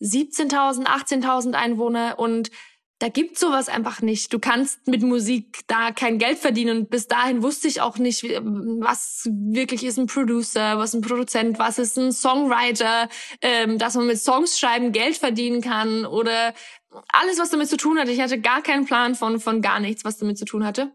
17.000, 0.00 0.86
18.000 0.86 1.52
Einwohner 1.52 2.18
und 2.18 2.50
da 3.00 3.08
gibt's 3.08 3.38
sowas 3.38 3.68
einfach 3.68 4.02
nicht. 4.02 4.32
Du 4.32 4.40
kannst 4.40 4.88
mit 4.88 5.02
Musik 5.02 5.60
da 5.68 5.92
kein 5.92 6.18
Geld 6.18 6.38
verdienen. 6.38 6.78
Und 6.78 6.90
bis 6.90 7.06
dahin 7.06 7.44
wusste 7.44 7.68
ich 7.68 7.80
auch 7.80 7.96
nicht, 7.98 8.24
was 8.24 9.28
wirklich 9.30 9.84
ist 9.84 9.98
ein 9.98 10.06
Producer, 10.06 10.78
was 10.78 10.94
ein 10.94 11.00
Produzent, 11.00 11.60
was 11.60 11.78
ist 11.78 11.96
ein 11.96 12.10
Songwriter, 12.10 13.08
ähm, 13.40 13.78
dass 13.78 13.94
man 13.94 14.08
mit 14.08 14.18
Songs 14.18 14.58
schreiben 14.58 14.90
Geld 14.90 15.16
verdienen 15.16 15.60
kann 15.60 16.06
oder 16.06 16.54
alles, 17.08 17.38
was 17.38 17.50
damit 17.50 17.68
zu 17.68 17.76
tun 17.76 17.98
hatte. 17.98 18.10
Ich 18.10 18.20
hatte 18.20 18.40
gar 18.40 18.62
keinen 18.62 18.84
Plan 18.86 19.14
von, 19.14 19.40
von 19.40 19.62
gar 19.62 19.80
nichts, 19.80 20.04
was 20.04 20.18
damit 20.18 20.38
zu 20.38 20.44
tun 20.44 20.64
hatte. 20.64 20.92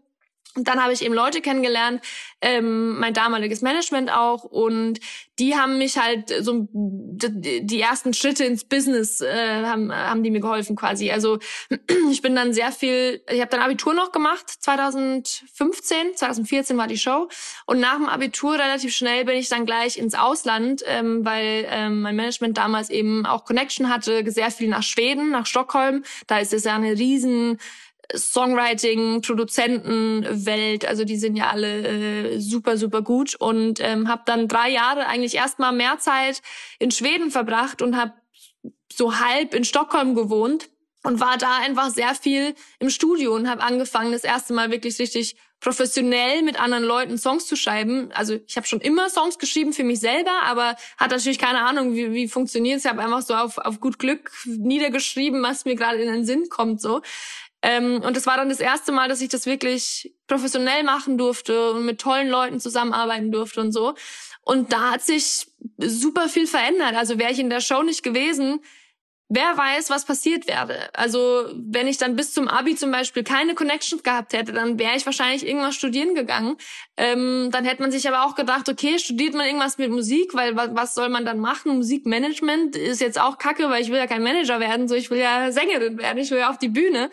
Und 0.56 0.68
dann 0.68 0.82
habe 0.82 0.92
ich 0.92 1.02
eben 1.02 1.14
Leute 1.14 1.40
kennengelernt, 1.40 2.00
ähm, 2.40 2.98
mein 2.98 3.12
damaliges 3.12 3.60
Management 3.60 4.12
auch, 4.12 4.44
und 4.44 5.00
die 5.38 5.56
haben 5.56 5.78
mich 5.78 5.98
halt 5.98 6.32
so 6.40 6.68
die 6.70 7.80
ersten 7.80 8.14
Schritte 8.14 8.44
ins 8.44 8.64
Business 8.64 9.20
äh, 9.20 9.64
haben, 9.64 9.92
haben 9.92 10.22
die 10.22 10.30
mir 10.30 10.40
geholfen 10.40 10.76
quasi. 10.76 11.10
Also 11.10 11.38
ich 12.10 12.22
bin 12.22 12.36
dann 12.36 12.52
sehr 12.52 12.70
viel, 12.70 13.22
ich 13.28 13.40
habe 13.40 13.50
dann 13.50 13.60
Abitur 13.60 13.94
noch 13.94 14.12
gemacht, 14.12 14.48
2015, 14.48 16.14
2014 16.14 16.76
war 16.76 16.86
die 16.86 16.98
Show, 16.98 17.28
und 17.66 17.80
nach 17.80 17.96
dem 17.96 18.08
Abitur 18.08 18.54
relativ 18.54 18.94
schnell 18.94 19.24
bin 19.24 19.36
ich 19.36 19.48
dann 19.48 19.66
gleich 19.66 19.98
ins 19.98 20.14
Ausland, 20.14 20.82
ähm, 20.86 21.24
weil 21.24 21.66
ähm, 21.68 22.02
mein 22.02 22.14
Management 22.14 22.56
damals 22.58 22.90
eben 22.90 23.26
auch 23.26 23.44
Connection 23.44 23.88
hatte, 23.88 24.30
sehr 24.30 24.50
viel 24.50 24.68
nach 24.68 24.82
Schweden, 24.82 25.30
nach 25.30 25.46
Stockholm. 25.46 26.04
Da 26.26 26.38
ist 26.38 26.52
es 26.52 26.64
ja 26.64 26.76
eine 26.76 26.92
riesen 26.92 27.58
Songwriting, 28.14 29.22
Produzentenwelt, 29.22 30.84
also 30.84 31.04
die 31.04 31.16
sind 31.16 31.36
ja 31.36 31.50
alle 31.50 32.34
äh, 32.34 32.40
super, 32.40 32.76
super 32.76 33.02
gut 33.02 33.34
und 33.34 33.80
ähm, 33.80 34.08
habe 34.08 34.22
dann 34.26 34.48
drei 34.48 34.70
Jahre 34.70 35.06
eigentlich 35.06 35.34
erstmal 35.34 35.72
mehr 35.72 35.98
Zeit 35.98 36.42
in 36.78 36.90
Schweden 36.90 37.30
verbracht 37.30 37.82
und 37.82 37.96
habe 37.96 38.12
so 38.92 39.18
halb 39.18 39.54
in 39.54 39.64
Stockholm 39.64 40.14
gewohnt 40.14 40.68
und 41.04 41.20
war 41.20 41.36
da 41.36 41.58
einfach 41.58 41.90
sehr 41.90 42.14
viel 42.14 42.54
im 42.78 42.90
Studio 42.90 43.34
und 43.34 43.48
habe 43.48 43.62
angefangen, 43.62 44.12
das 44.12 44.24
erste 44.24 44.54
Mal 44.54 44.70
wirklich 44.70 44.98
richtig 44.98 45.36
professionell 45.60 46.42
mit 46.42 46.60
anderen 46.60 46.84
Leuten 46.84 47.16
Songs 47.16 47.46
zu 47.46 47.56
schreiben. 47.56 48.10
Also 48.12 48.38
ich 48.46 48.56
habe 48.56 48.66
schon 48.66 48.80
immer 48.80 49.08
Songs 49.08 49.38
geschrieben 49.38 49.72
für 49.72 49.84
mich 49.84 50.00
selber, 50.00 50.42
aber 50.44 50.76
hatte 50.98 51.14
natürlich 51.14 51.38
keine 51.38 51.60
Ahnung, 51.60 51.94
wie, 51.94 52.12
wie 52.12 52.28
funktioniert. 52.28 52.80
Ich 52.80 52.86
habe 52.86 53.02
einfach 53.02 53.22
so 53.22 53.34
auf, 53.34 53.58
auf 53.58 53.80
gut 53.80 53.98
Glück 53.98 54.30
niedergeschrieben, 54.44 55.42
was 55.42 55.64
mir 55.64 55.74
gerade 55.74 55.98
in 55.98 56.12
den 56.12 56.24
Sinn 56.24 56.48
kommt. 56.50 56.80
so. 56.80 57.00
Ähm, 57.66 58.02
und 58.02 58.14
es 58.14 58.26
war 58.26 58.36
dann 58.36 58.50
das 58.50 58.60
erste 58.60 58.92
Mal, 58.92 59.08
dass 59.08 59.22
ich 59.22 59.30
das 59.30 59.46
wirklich 59.46 60.14
professionell 60.26 60.84
machen 60.84 61.16
durfte 61.16 61.70
und 61.70 61.86
mit 61.86 61.98
tollen 61.98 62.28
Leuten 62.28 62.60
zusammenarbeiten 62.60 63.32
durfte 63.32 63.62
und 63.62 63.72
so. 63.72 63.94
Und 64.42 64.70
da 64.70 64.90
hat 64.90 65.02
sich 65.02 65.46
super 65.78 66.28
viel 66.28 66.46
verändert. 66.46 66.94
Also 66.94 67.18
wäre 67.18 67.32
ich 67.32 67.38
in 67.38 67.48
der 67.48 67.62
Show 67.62 67.82
nicht 67.82 68.02
gewesen, 68.02 68.60
wer 69.30 69.56
weiß, 69.56 69.88
was 69.88 70.04
passiert 70.04 70.46
wäre. 70.46 70.90
Also 70.92 71.48
wenn 71.54 71.88
ich 71.88 71.96
dann 71.96 72.16
bis 72.16 72.34
zum 72.34 72.48
Abi 72.48 72.76
zum 72.76 72.90
Beispiel 72.90 73.24
keine 73.24 73.54
Connections 73.54 74.02
gehabt 74.02 74.34
hätte, 74.34 74.52
dann 74.52 74.78
wäre 74.78 74.96
ich 74.96 75.06
wahrscheinlich 75.06 75.46
irgendwas 75.46 75.74
studieren 75.74 76.14
gegangen. 76.14 76.58
Ähm, 76.98 77.48
dann 77.50 77.64
hätte 77.64 77.80
man 77.80 77.90
sich 77.90 78.06
aber 78.06 78.26
auch 78.26 78.34
gedacht, 78.34 78.68
okay, 78.68 78.98
studiert 78.98 79.32
man 79.32 79.46
irgendwas 79.46 79.78
mit 79.78 79.90
Musik, 79.90 80.34
weil 80.34 80.54
was, 80.54 80.68
was 80.74 80.94
soll 80.94 81.08
man 81.08 81.24
dann 81.24 81.38
machen? 81.38 81.76
Musikmanagement 81.76 82.76
ist 82.76 83.00
jetzt 83.00 83.18
auch 83.18 83.38
kacke, 83.38 83.70
weil 83.70 83.80
ich 83.80 83.88
will 83.88 83.96
ja 83.96 84.06
kein 84.06 84.22
Manager 84.22 84.60
werden, 84.60 84.86
so 84.86 84.94
ich 84.94 85.10
will 85.10 85.18
ja 85.18 85.50
Sängerin 85.50 85.96
werden, 85.96 86.18
ich 86.18 86.30
will 86.30 86.38
ja 86.38 86.50
auf 86.50 86.58
die 86.58 86.68
Bühne. 86.68 87.08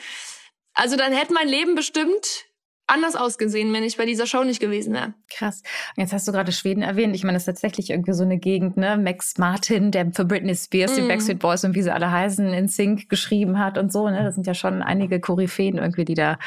Also 0.73 0.95
dann 0.95 1.13
hätte 1.13 1.33
mein 1.33 1.47
Leben 1.47 1.75
bestimmt 1.75 2.45
anders 2.91 3.15
ausgesehen, 3.15 3.71
wenn 3.73 3.83
ich 3.83 3.97
bei 3.97 4.05
dieser 4.05 4.25
Show 4.27 4.43
nicht 4.43 4.59
gewesen 4.59 4.93
wäre. 4.93 5.13
Krass. 5.29 5.63
Und 5.95 6.01
jetzt 6.01 6.11
hast 6.11 6.27
du 6.27 6.31
gerade 6.31 6.51
Schweden 6.51 6.81
erwähnt. 6.81 7.15
Ich 7.15 7.23
meine, 7.23 7.35
das 7.35 7.43
ist 7.43 7.45
tatsächlich 7.45 7.89
irgendwie 7.89 8.11
so 8.11 8.23
eine 8.23 8.37
Gegend, 8.37 8.75
ne? 8.75 8.97
Max 8.97 9.37
Martin, 9.37 9.91
der 9.91 10.11
für 10.11 10.25
Britney 10.25 10.55
Spears, 10.55 10.93
mm. 10.93 10.95
die 10.95 11.07
Backstreet 11.07 11.39
Boys 11.39 11.63
und 11.63 11.73
wie 11.73 11.81
sie 11.81 11.93
alle 11.93 12.11
heißen, 12.11 12.53
in 12.53 12.67
Sync 12.67 13.07
geschrieben 13.07 13.59
hat 13.59 13.77
und 13.77 13.93
so. 13.93 14.09
Ne? 14.09 14.23
Das 14.23 14.35
sind 14.35 14.45
ja 14.45 14.53
schon 14.53 14.81
einige 14.81 15.21
Koryphäen 15.21 15.77
irgendwie, 15.77 16.03
die 16.03 16.15
da 16.15 16.37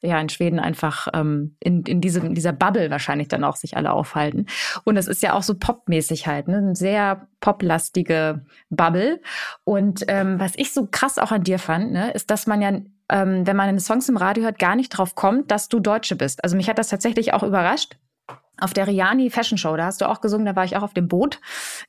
ja 0.00 0.18
in 0.18 0.30
Schweden 0.30 0.58
einfach 0.58 1.08
ähm, 1.12 1.56
in, 1.60 1.82
in, 1.82 2.00
diesem, 2.00 2.26
in 2.26 2.34
dieser 2.34 2.52
Bubble 2.52 2.90
wahrscheinlich 2.90 3.28
dann 3.28 3.44
auch 3.44 3.56
sich 3.56 3.76
alle 3.76 3.92
aufhalten. 3.92 4.46
Und 4.84 4.96
es 4.96 5.06
ist 5.06 5.22
ja 5.22 5.34
auch 5.34 5.42
so 5.42 5.54
popmäßig 5.54 6.26
halt, 6.26 6.48
ne? 6.48 6.56
Eine 6.56 6.76
sehr 6.76 7.28
poplastige 7.40 8.46
Bubble. 8.70 9.20
Und 9.64 10.04
ähm, 10.08 10.40
was 10.40 10.52
ich 10.56 10.72
so 10.72 10.88
krass 10.90 11.18
auch 11.18 11.32
an 11.32 11.42
dir 11.42 11.58
fand, 11.58 11.92
ne, 11.92 12.10
ist, 12.12 12.30
dass 12.30 12.46
man 12.46 12.62
ja 12.62 12.72
ähm, 13.10 13.46
wenn 13.46 13.56
man 13.56 13.78
Songs 13.78 14.08
im 14.08 14.16
Radio 14.16 14.44
hört, 14.44 14.58
gar 14.58 14.76
nicht 14.76 14.90
drauf 14.90 15.14
kommt, 15.14 15.50
dass 15.50 15.68
du 15.68 15.80
Deutsche 15.80 16.16
bist. 16.16 16.42
Also 16.44 16.56
mich 16.56 16.68
hat 16.68 16.78
das 16.78 16.88
tatsächlich 16.88 17.32
auch 17.34 17.42
überrascht. 17.42 17.96
auf 18.62 18.74
der 18.74 18.86
Riani 18.86 19.30
Fashion 19.30 19.56
Show, 19.56 19.74
da 19.74 19.86
hast 19.86 20.02
du 20.02 20.08
auch 20.08 20.20
gesungen, 20.20 20.44
da 20.44 20.54
war 20.54 20.66
ich 20.66 20.76
auch 20.76 20.82
auf 20.82 20.92
dem 20.92 21.08
Boot 21.08 21.40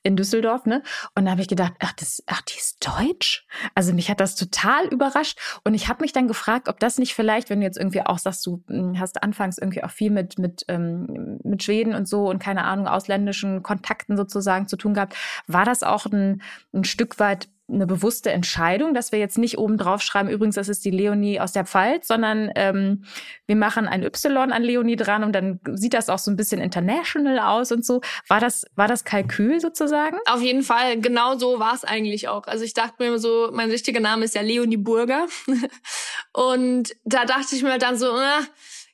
in 0.04 0.16
Düsseldorf, 0.16 0.66
ne? 0.66 0.84
Und 1.16 1.26
da 1.26 1.32
habe 1.32 1.42
ich 1.42 1.50
gedacht, 1.50 1.74
ach, 1.80 1.92
das, 1.94 2.24
ach, 2.28 2.42
die 2.44 2.58
ist 2.58 2.88
deutsch. 2.88 3.46
Also 3.76 3.94
mich 3.94 4.10
hat 4.10 4.22
das 4.22 4.36
total 4.36 4.88
überrascht 4.88 5.38
und 5.66 5.74
ich 5.74 5.90
habe 5.90 6.02
mich 6.02 6.14
dann 6.14 6.30
gefragt, 6.30 6.70
ob 6.70 6.80
das 6.80 6.98
nicht 6.98 7.14
vielleicht, 7.14 7.50
wenn 7.50 7.60
du 7.60 7.66
jetzt 7.66 7.78
irgendwie 7.78 8.02
auch 8.02 8.20
sagst, 8.20 8.46
du 8.46 8.64
hm, 8.68 8.98
hast 8.98 9.22
anfangs 9.22 9.58
irgendwie 9.58 9.84
auch 9.84 9.92
viel 9.92 10.12
mit 10.12 10.40
mit 10.40 10.64
ähm, 10.70 11.40
mit 11.44 11.62
Schweden 11.62 11.94
und 11.94 12.08
so 12.08 12.30
und 12.30 12.40
keine 12.40 12.64
Ahnung 12.64 12.88
ausländischen 12.88 13.64
Kontakten 13.64 14.16
sozusagen 14.16 14.70
zu 14.70 14.78
tun 14.78 14.94
gehabt, 14.94 15.16
war 15.48 15.66
das 15.66 15.84
auch 15.84 16.06
ein, 16.06 16.42
ein 16.74 16.86
Stück 16.86 17.20
weit 17.20 17.50
eine 17.72 17.88
bewusste 17.88 18.32
Entscheidung, 18.32 18.94
dass 18.94 19.12
wir 19.12 19.20
jetzt 19.20 19.38
nicht 19.38 19.58
oben 19.58 19.78
drauf 19.78 20.02
schreiben, 20.02 20.30
übrigens, 20.30 20.56
das 20.56 20.70
ist 20.70 20.84
die 20.86 20.92
Leonie 20.92 21.40
aus 21.40 21.52
der 21.52 21.66
Pfalz, 21.66 22.08
sondern 22.08 22.52
ähm, 22.56 23.06
wir 23.48 23.56
machen 23.56 23.88
ein 23.88 24.04
Y 24.04 24.52
an 24.52 24.64
Leonie 24.64 24.96
dran 24.96 25.24
und 25.24 25.34
dann 25.34 25.60
sieht 25.74 25.94
das 25.94 26.10
auch 26.10 26.20
so 26.20 26.32
ein 26.32 26.36
bisschen 26.36 26.62
international 26.62 27.40
aus 27.40 27.72
und 27.72 27.86
so. 27.86 28.02
War 28.28 28.40
das, 28.40 28.66
war 28.76 28.88
das 28.88 29.04
Kalkül 29.04 29.60
sozusagen? 29.60 30.18
Auf 30.26 30.42
jeden 30.42 30.64
Fall, 30.64 31.00
genau 31.00 31.38
so 31.38 31.60
war 31.60 31.74
es 31.74 31.84
eigentlich 31.84 32.28
auch. 32.28 32.48
Also 32.48 32.64
ich 32.64 32.74
dachte 32.74 32.96
mir 33.00 33.18
so, 33.20 33.50
mein 33.54 33.70
richtiger 33.70 34.00
Name 34.00 34.26
ist 34.26 34.36
ja 34.36 34.42
Leonie 34.42 34.78
Burger. 34.78 35.28
und 36.34 36.94
da 37.04 37.26
dachte 37.26 37.56
ich 37.56 37.64
mir 37.64 37.78
dann 37.78 37.98
so, 37.98 38.08
äh, 38.18 38.42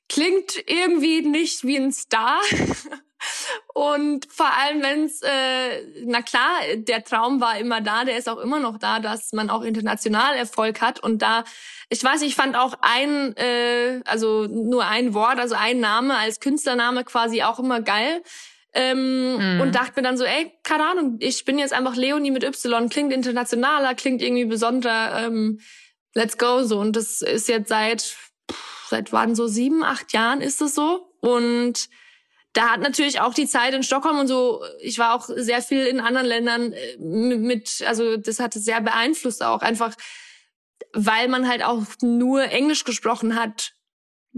klingt 0.09 0.63
irgendwie 0.67 1.21
nicht 1.21 1.65
wie 1.65 1.77
ein 1.77 1.91
Star. 1.91 2.39
Und 3.77 4.25
vor 4.31 4.51
allem, 4.51 4.81
wenn 4.81 5.03
es, 5.03 5.21
äh, 5.21 5.83
na 6.03 6.23
klar, 6.23 6.49
der 6.77 7.03
Traum 7.03 7.39
war 7.39 7.59
immer 7.59 7.79
da, 7.79 8.05
der 8.05 8.17
ist 8.17 8.27
auch 8.27 8.39
immer 8.39 8.57
noch 8.57 8.79
da, 8.79 8.99
dass 8.99 9.33
man 9.33 9.51
auch 9.51 9.61
international 9.61 10.35
Erfolg 10.35 10.81
hat. 10.81 10.99
Und 10.99 11.21
da, 11.21 11.43
ich 11.87 12.03
weiß, 12.03 12.23
ich 12.23 12.33
fand 12.33 12.57
auch 12.57 12.73
ein, 12.81 13.37
äh, 13.37 14.01
also 14.05 14.47
nur 14.47 14.87
ein 14.87 15.13
Wort, 15.13 15.39
also 15.39 15.53
ein 15.53 15.79
Name 15.79 16.17
als 16.17 16.39
Künstlername 16.39 17.03
quasi 17.03 17.43
auch 17.43 17.59
immer 17.59 17.79
geil. 17.79 18.23
Ähm, 18.73 19.35
mhm. 19.37 19.61
Und 19.61 19.75
dachte 19.75 19.93
mir 19.97 20.01
dann 20.01 20.17
so, 20.17 20.23
ey, 20.23 20.51
keine 20.63 20.87
Ahnung, 20.87 21.17
ich 21.19 21.45
bin 21.45 21.59
jetzt 21.59 21.73
einfach 21.73 21.95
Leonie 21.95 22.31
mit 22.31 22.43
Y, 22.43 22.89
klingt 22.89 23.13
internationaler, 23.13 23.93
klingt 23.93 24.23
irgendwie 24.23 24.45
besonderer, 24.45 25.27
ähm, 25.27 25.59
let's 26.15 26.39
go 26.39 26.63
so. 26.63 26.79
Und 26.79 26.95
das 26.95 27.21
ist 27.21 27.47
jetzt 27.47 27.69
seit, 27.69 28.15
seit 28.89 29.13
wann 29.13 29.35
so 29.35 29.45
sieben, 29.45 29.83
acht 29.83 30.13
Jahren 30.13 30.41
ist 30.41 30.63
es 30.63 30.73
so. 30.73 31.13
Und 31.19 31.89
da 32.57 32.71
hat 32.71 32.79
natürlich 32.79 33.21
auch 33.21 33.35
die 33.35 33.45
Zeit 33.45 33.75
in 33.75 33.83
Stockholm 33.83 34.17
und 34.17 34.27
so, 34.27 34.63
ich 34.79 34.97
war 34.97 35.13
auch 35.13 35.29
sehr 35.35 35.61
viel 35.61 35.85
in 35.85 35.99
anderen 35.99 36.25
Ländern 36.25 36.73
äh, 36.73 36.97
mit, 36.97 37.83
also 37.85 38.17
das 38.17 38.39
hat 38.39 38.53
sehr 38.55 38.81
beeinflusst 38.81 39.43
auch 39.43 39.61
einfach, 39.61 39.93
weil 40.91 41.27
man 41.27 41.47
halt 41.47 41.63
auch 41.63 41.83
nur 42.01 42.45
Englisch 42.45 42.83
gesprochen 42.83 43.35
hat, 43.35 43.73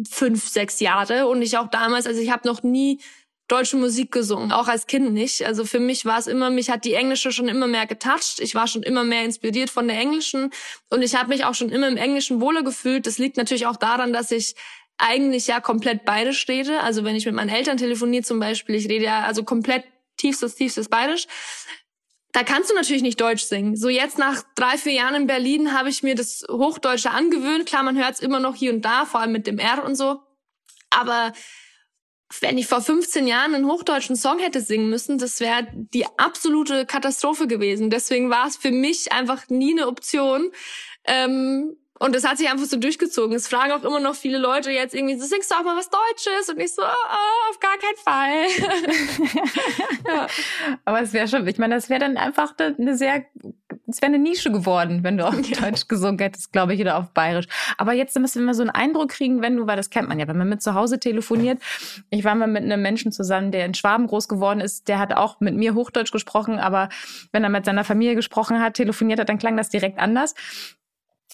fünf, 0.09 0.49
sechs 0.49 0.81
Jahre 0.81 1.27
und 1.27 1.41
ich 1.41 1.57
auch 1.57 1.69
damals, 1.69 2.07
also 2.07 2.19
ich 2.19 2.29
habe 2.29 2.45
noch 2.45 2.61
nie 2.61 2.99
deutsche 3.47 3.77
Musik 3.77 4.11
gesungen, 4.11 4.51
auch 4.51 4.67
als 4.67 4.85
Kind 4.85 5.13
nicht. 5.13 5.45
Also 5.45 5.65
für 5.65 5.79
mich 5.79 6.05
war 6.05 6.19
es 6.19 6.27
immer, 6.27 6.49
mich 6.49 6.69
hat 6.69 6.85
die 6.85 6.93
englische 6.93 7.31
schon 7.31 7.47
immer 7.47 7.67
mehr 7.67 7.87
getoucht. 7.87 8.39
Ich 8.39 8.53
war 8.53 8.67
schon 8.67 8.83
immer 8.83 9.03
mehr 9.03 9.23
inspiriert 9.23 9.71
von 9.71 9.87
der 9.87 9.97
englischen 9.97 10.51
und 10.89 11.01
ich 11.01 11.15
habe 11.15 11.29
mich 11.29 11.45
auch 11.45 11.55
schon 11.55 11.69
immer 11.69 11.87
im 11.87 11.97
Englischen 11.97 12.41
wohler 12.41 12.63
gefühlt. 12.63 13.07
Das 13.07 13.17
liegt 13.17 13.37
natürlich 13.37 13.65
auch 13.65 13.77
daran, 13.77 14.13
dass 14.13 14.29
ich 14.29 14.55
eigentlich 14.99 15.47
ja 15.47 15.59
komplett 15.59 16.05
Bayerisch 16.05 16.47
rede. 16.47 16.81
Also 16.81 17.03
wenn 17.03 17.15
ich 17.15 17.25
mit 17.25 17.33
meinen 17.33 17.49
Eltern 17.49 17.77
telefoniere 17.77 18.23
zum 18.23 18.39
Beispiel, 18.39 18.75
ich 18.75 18.87
rede 18.87 19.05
ja 19.05 19.23
also 19.23 19.43
komplett 19.43 19.85
tiefstes, 20.17 20.55
tiefstes 20.55 20.89
Bayerisch. 20.89 21.25
Da 22.31 22.43
kannst 22.43 22.69
du 22.69 22.75
natürlich 22.75 23.01
nicht 23.01 23.19
Deutsch 23.19 23.43
singen. 23.43 23.75
So 23.75 23.89
jetzt 23.89 24.19
nach 24.19 24.43
drei, 24.55 24.77
vier 24.77 24.93
Jahren 24.93 25.15
in 25.15 25.27
Berlin 25.27 25.73
habe 25.73 25.89
ich 25.89 26.03
mir 26.03 26.13
das 26.13 26.45
Hochdeutsche 26.49 27.09
angewöhnt. 27.09 27.65
Klar, 27.65 27.81
man 27.81 27.97
hört 27.97 28.15
es 28.15 28.19
immer 28.19 28.39
noch 28.39 28.55
hier 28.55 28.71
und 28.71 28.83
da, 28.83 29.05
vor 29.05 29.21
allem 29.21 29.31
mit 29.31 29.47
dem 29.47 29.57
R 29.57 29.83
und 29.83 29.95
so. 29.95 30.19
Aber 30.91 31.33
wenn 32.41 32.59
ich 32.59 32.67
vor 32.67 32.81
15 32.81 33.25
Jahren 33.25 33.55
einen 33.55 33.65
hochdeutschen 33.65 34.15
Song 34.15 34.37
hätte 34.37 34.61
singen 34.61 34.89
müssen, 34.89 35.17
das 35.17 35.39
wäre 35.39 35.67
die 35.73 36.05
absolute 36.17 36.85
Katastrophe 36.85 37.47
gewesen. 37.47 37.89
Deswegen 37.89 38.29
war 38.29 38.47
es 38.47 38.57
für 38.57 38.71
mich 38.71 39.11
einfach 39.11 39.49
nie 39.49 39.71
eine 39.71 39.87
Option. 39.87 40.51
Ähm, 41.05 41.75
und 41.99 42.15
das 42.15 42.25
hat 42.25 42.37
sich 42.37 42.49
einfach 42.49 42.65
so 42.65 42.77
durchgezogen. 42.77 43.35
Es 43.35 43.49
fragen 43.49 43.73
auch 43.73 43.83
immer 43.83 43.99
noch 43.99 44.15
viele 44.15 44.37
Leute 44.37 44.71
jetzt 44.71 44.95
irgendwie, 44.95 45.19
so 45.19 45.25
singst 45.25 45.51
du 45.51 45.55
auch 45.55 45.63
mal 45.63 45.75
was 45.75 45.89
Deutsches? 45.89 46.49
Und 46.49 46.59
ich 46.59 46.73
so, 46.73 46.81
oh, 46.81 47.49
auf 47.49 47.59
gar 47.59 47.77
keinen 47.77 47.97
Fall. 47.97 49.37
ja. 50.07 50.27
Aber 50.85 51.01
es 51.01 51.11
wäre 51.11 51.27
schon, 51.27 51.45
ich 51.45 51.57
meine, 51.57 51.75
das 51.75 51.89
wäre 51.89 51.99
dann 51.99 52.15
einfach 52.15 52.53
eine 52.57 52.95
sehr, 52.95 53.25
es 53.85 54.01
wäre 54.01 54.13
eine 54.13 54.19
Nische 54.19 54.49
geworden, 54.49 55.03
wenn 55.03 55.17
du 55.17 55.27
auf 55.27 55.35
ja. 55.49 55.59
Deutsch 55.59 55.89
gesungen 55.89 56.19
hättest, 56.19 56.53
glaube 56.53 56.73
ich, 56.73 56.79
oder 56.79 56.97
auf 56.97 57.11
Bayerisch. 57.11 57.47
Aber 57.77 57.91
jetzt 57.91 58.17
müssen 58.17 58.45
wir 58.45 58.53
so 58.53 58.61
einen 58.61 58.69
Eindruck 58.69 59.09
kriegen, 59.09 59.41
wenn 59.41 59.57
du, 59.57 59.67
weil 59.67 59.75
das 59.75 59.89
kennt 59.89 60.07
man 60.07 60.19
ja, 60.19 60.27
wenn 60.29 60.37
man 60.37 60.47
mit 60.47 60.61
zu 60.61 60.75
Hause 60.75 61.01
telefoniert. 61.01 61.61
Ich 62.11 62.23
war 62.23 62.33
mal 62.33 62.47
mit 62.47 62.63
einem 62.63 62.81
Menschen 62.81 63.11
zusammen, 63.11 63.51
der 63.51 63.65
in 63.65 63.73
Schwaben 63.73 64.07
groß 64.07 64.29
geworden 64.29 64.61
ist, 64.61 64.87
der 64.87 64.99
hat 64.99 65.13
auch 65.13 65.41
mit 65.41 65.55
mir 65.55 65.75
Hochdeutsch 65.75 66.13
gesprochen, 66.13 66.59
aber 66.59 66.87
wenn 67.33 67.43
er 67.43 67.49
mit 67.49 67.65
seiner 67.65 67.83
Familie 67.83 68.15
gesprochen 68.15 68.61
hat, 68.61 68.75
telefoniert 68.75 69.19
hat, 69.19 69.27
dann 69.27 69.37
klang 69.37 69.57
das 69.57 69.67
direkt 69.67 69.99
anders 69.99 70.33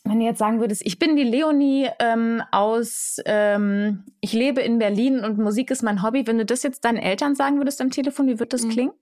wenn 0.05 0.19
du 0.19 0.25
jetzt 0.25 0.37
sagen 0.37 0.59
würdest, 0.59 0.83
ich 0.85 0.99
bin 0.99 1.15
die 1.15 1.23
Leonie 1.23 1.89
ähm, 1.99 2.43
aus, 2.51 3.17
ähm, 3.25 4.03
ich 4.21 4.33
lebe 4.33 4.61
in 4.61 4.77
Berlin 4.77 5.25
und 5.25 5.39
Musik 5.39 5.71
ist 5.71 5.81
mein 5.81 6.03
Hobby, 6.03 6.27
wenn 6.27 6.37
du 6.37 6.45
das 6.45 6.61
jetzt 6.61 6.85
deinen 6.85 6.97
Eltern 6.97 7.33
sagen 7.33 7.57
würdest 7.57 7.81
am 7.81 7.89
Telefon, 7.89 8.27
wie 8.27 8.39
wird 8.39 8.53
das 8.53 8.63
mhm. 8.63 8.69
klingen? 8.69 8.93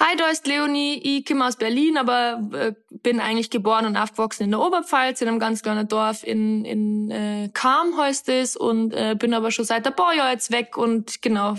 Hi, 0.00 0.16
da 0.16 0.26
ist 0.28 0.48
Leonie, 0.48 1.00
ich 1.02 1.24
komme 1.24 1.46
aus 1.46 1.56
Berlin, 1.56 1.96
aber 1.96 2.42
äh, 2.52 2.72
bin 2.90 3.20
eigentlich 3.20 3.50
geboren 3.50 3.86
und 3.86 3.96
aufgewachsen 3.96 4.42
in 4.44 4.50
der 4.50 4.60
Oberpfalz, 4.60 5.22
in 5.22 5.28
einem 5.28 5.38
ganz 5.38 5.62
kleinen 5.62 5.86
Dorf 5.86 6.24
in, 6.24 6.64
in 6.64 7.10
äh, 7.12 7.50
Kam 7.54 7.96
heißt 7.96 8.28
es 8.28 8.56
und 8.56 8.92
äh, 8.94 9.14
bin 9.16 9.34
aber 9.34 9.52
schon 9.52 9.64
seit 9.64 9.86
ein 9.86 9.94
paar 9.94 10.14
Jahren 10.14 10.32
jetzt 10.32 10.50
weg 10.50 10.76
und 10.76 11.22
genau, 11.22 11.54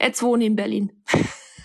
jetzt 0.00 0.22
wohne 0.22 0.42
ich 0.42 0.50
in 0.50 0.56
Berlin. 0.56 0.92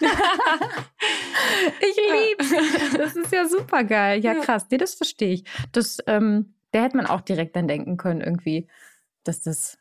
ich 1.79 1.97
lieb's. 2.11 2.53
Das 2.95 3.15
ist 3.15 3.31
ja 3.31 3.47
super 3.47 3.83
geil. 3.83 4.19
Ja, 4.19 4.35
krass. 4.35 4.67
Nee, 4.69 4.77
das 4.77 4.93
verstehe 4.93 5.33
ich. 5.33 5.45
Das, 5.71 5.97
ähm, 6.05 6.54
der 6.75 6.83
hätte 6.83 6.97
man 6.97 7.05
auch 7.05 7.21
direkt 7.21 7.55
dann 7.55 7.69
denken 7.69 7.95
können, 7.95 8.19
irgendwie, 8.19 8.67
dass 9.23 9.39
das, 9.39 9.77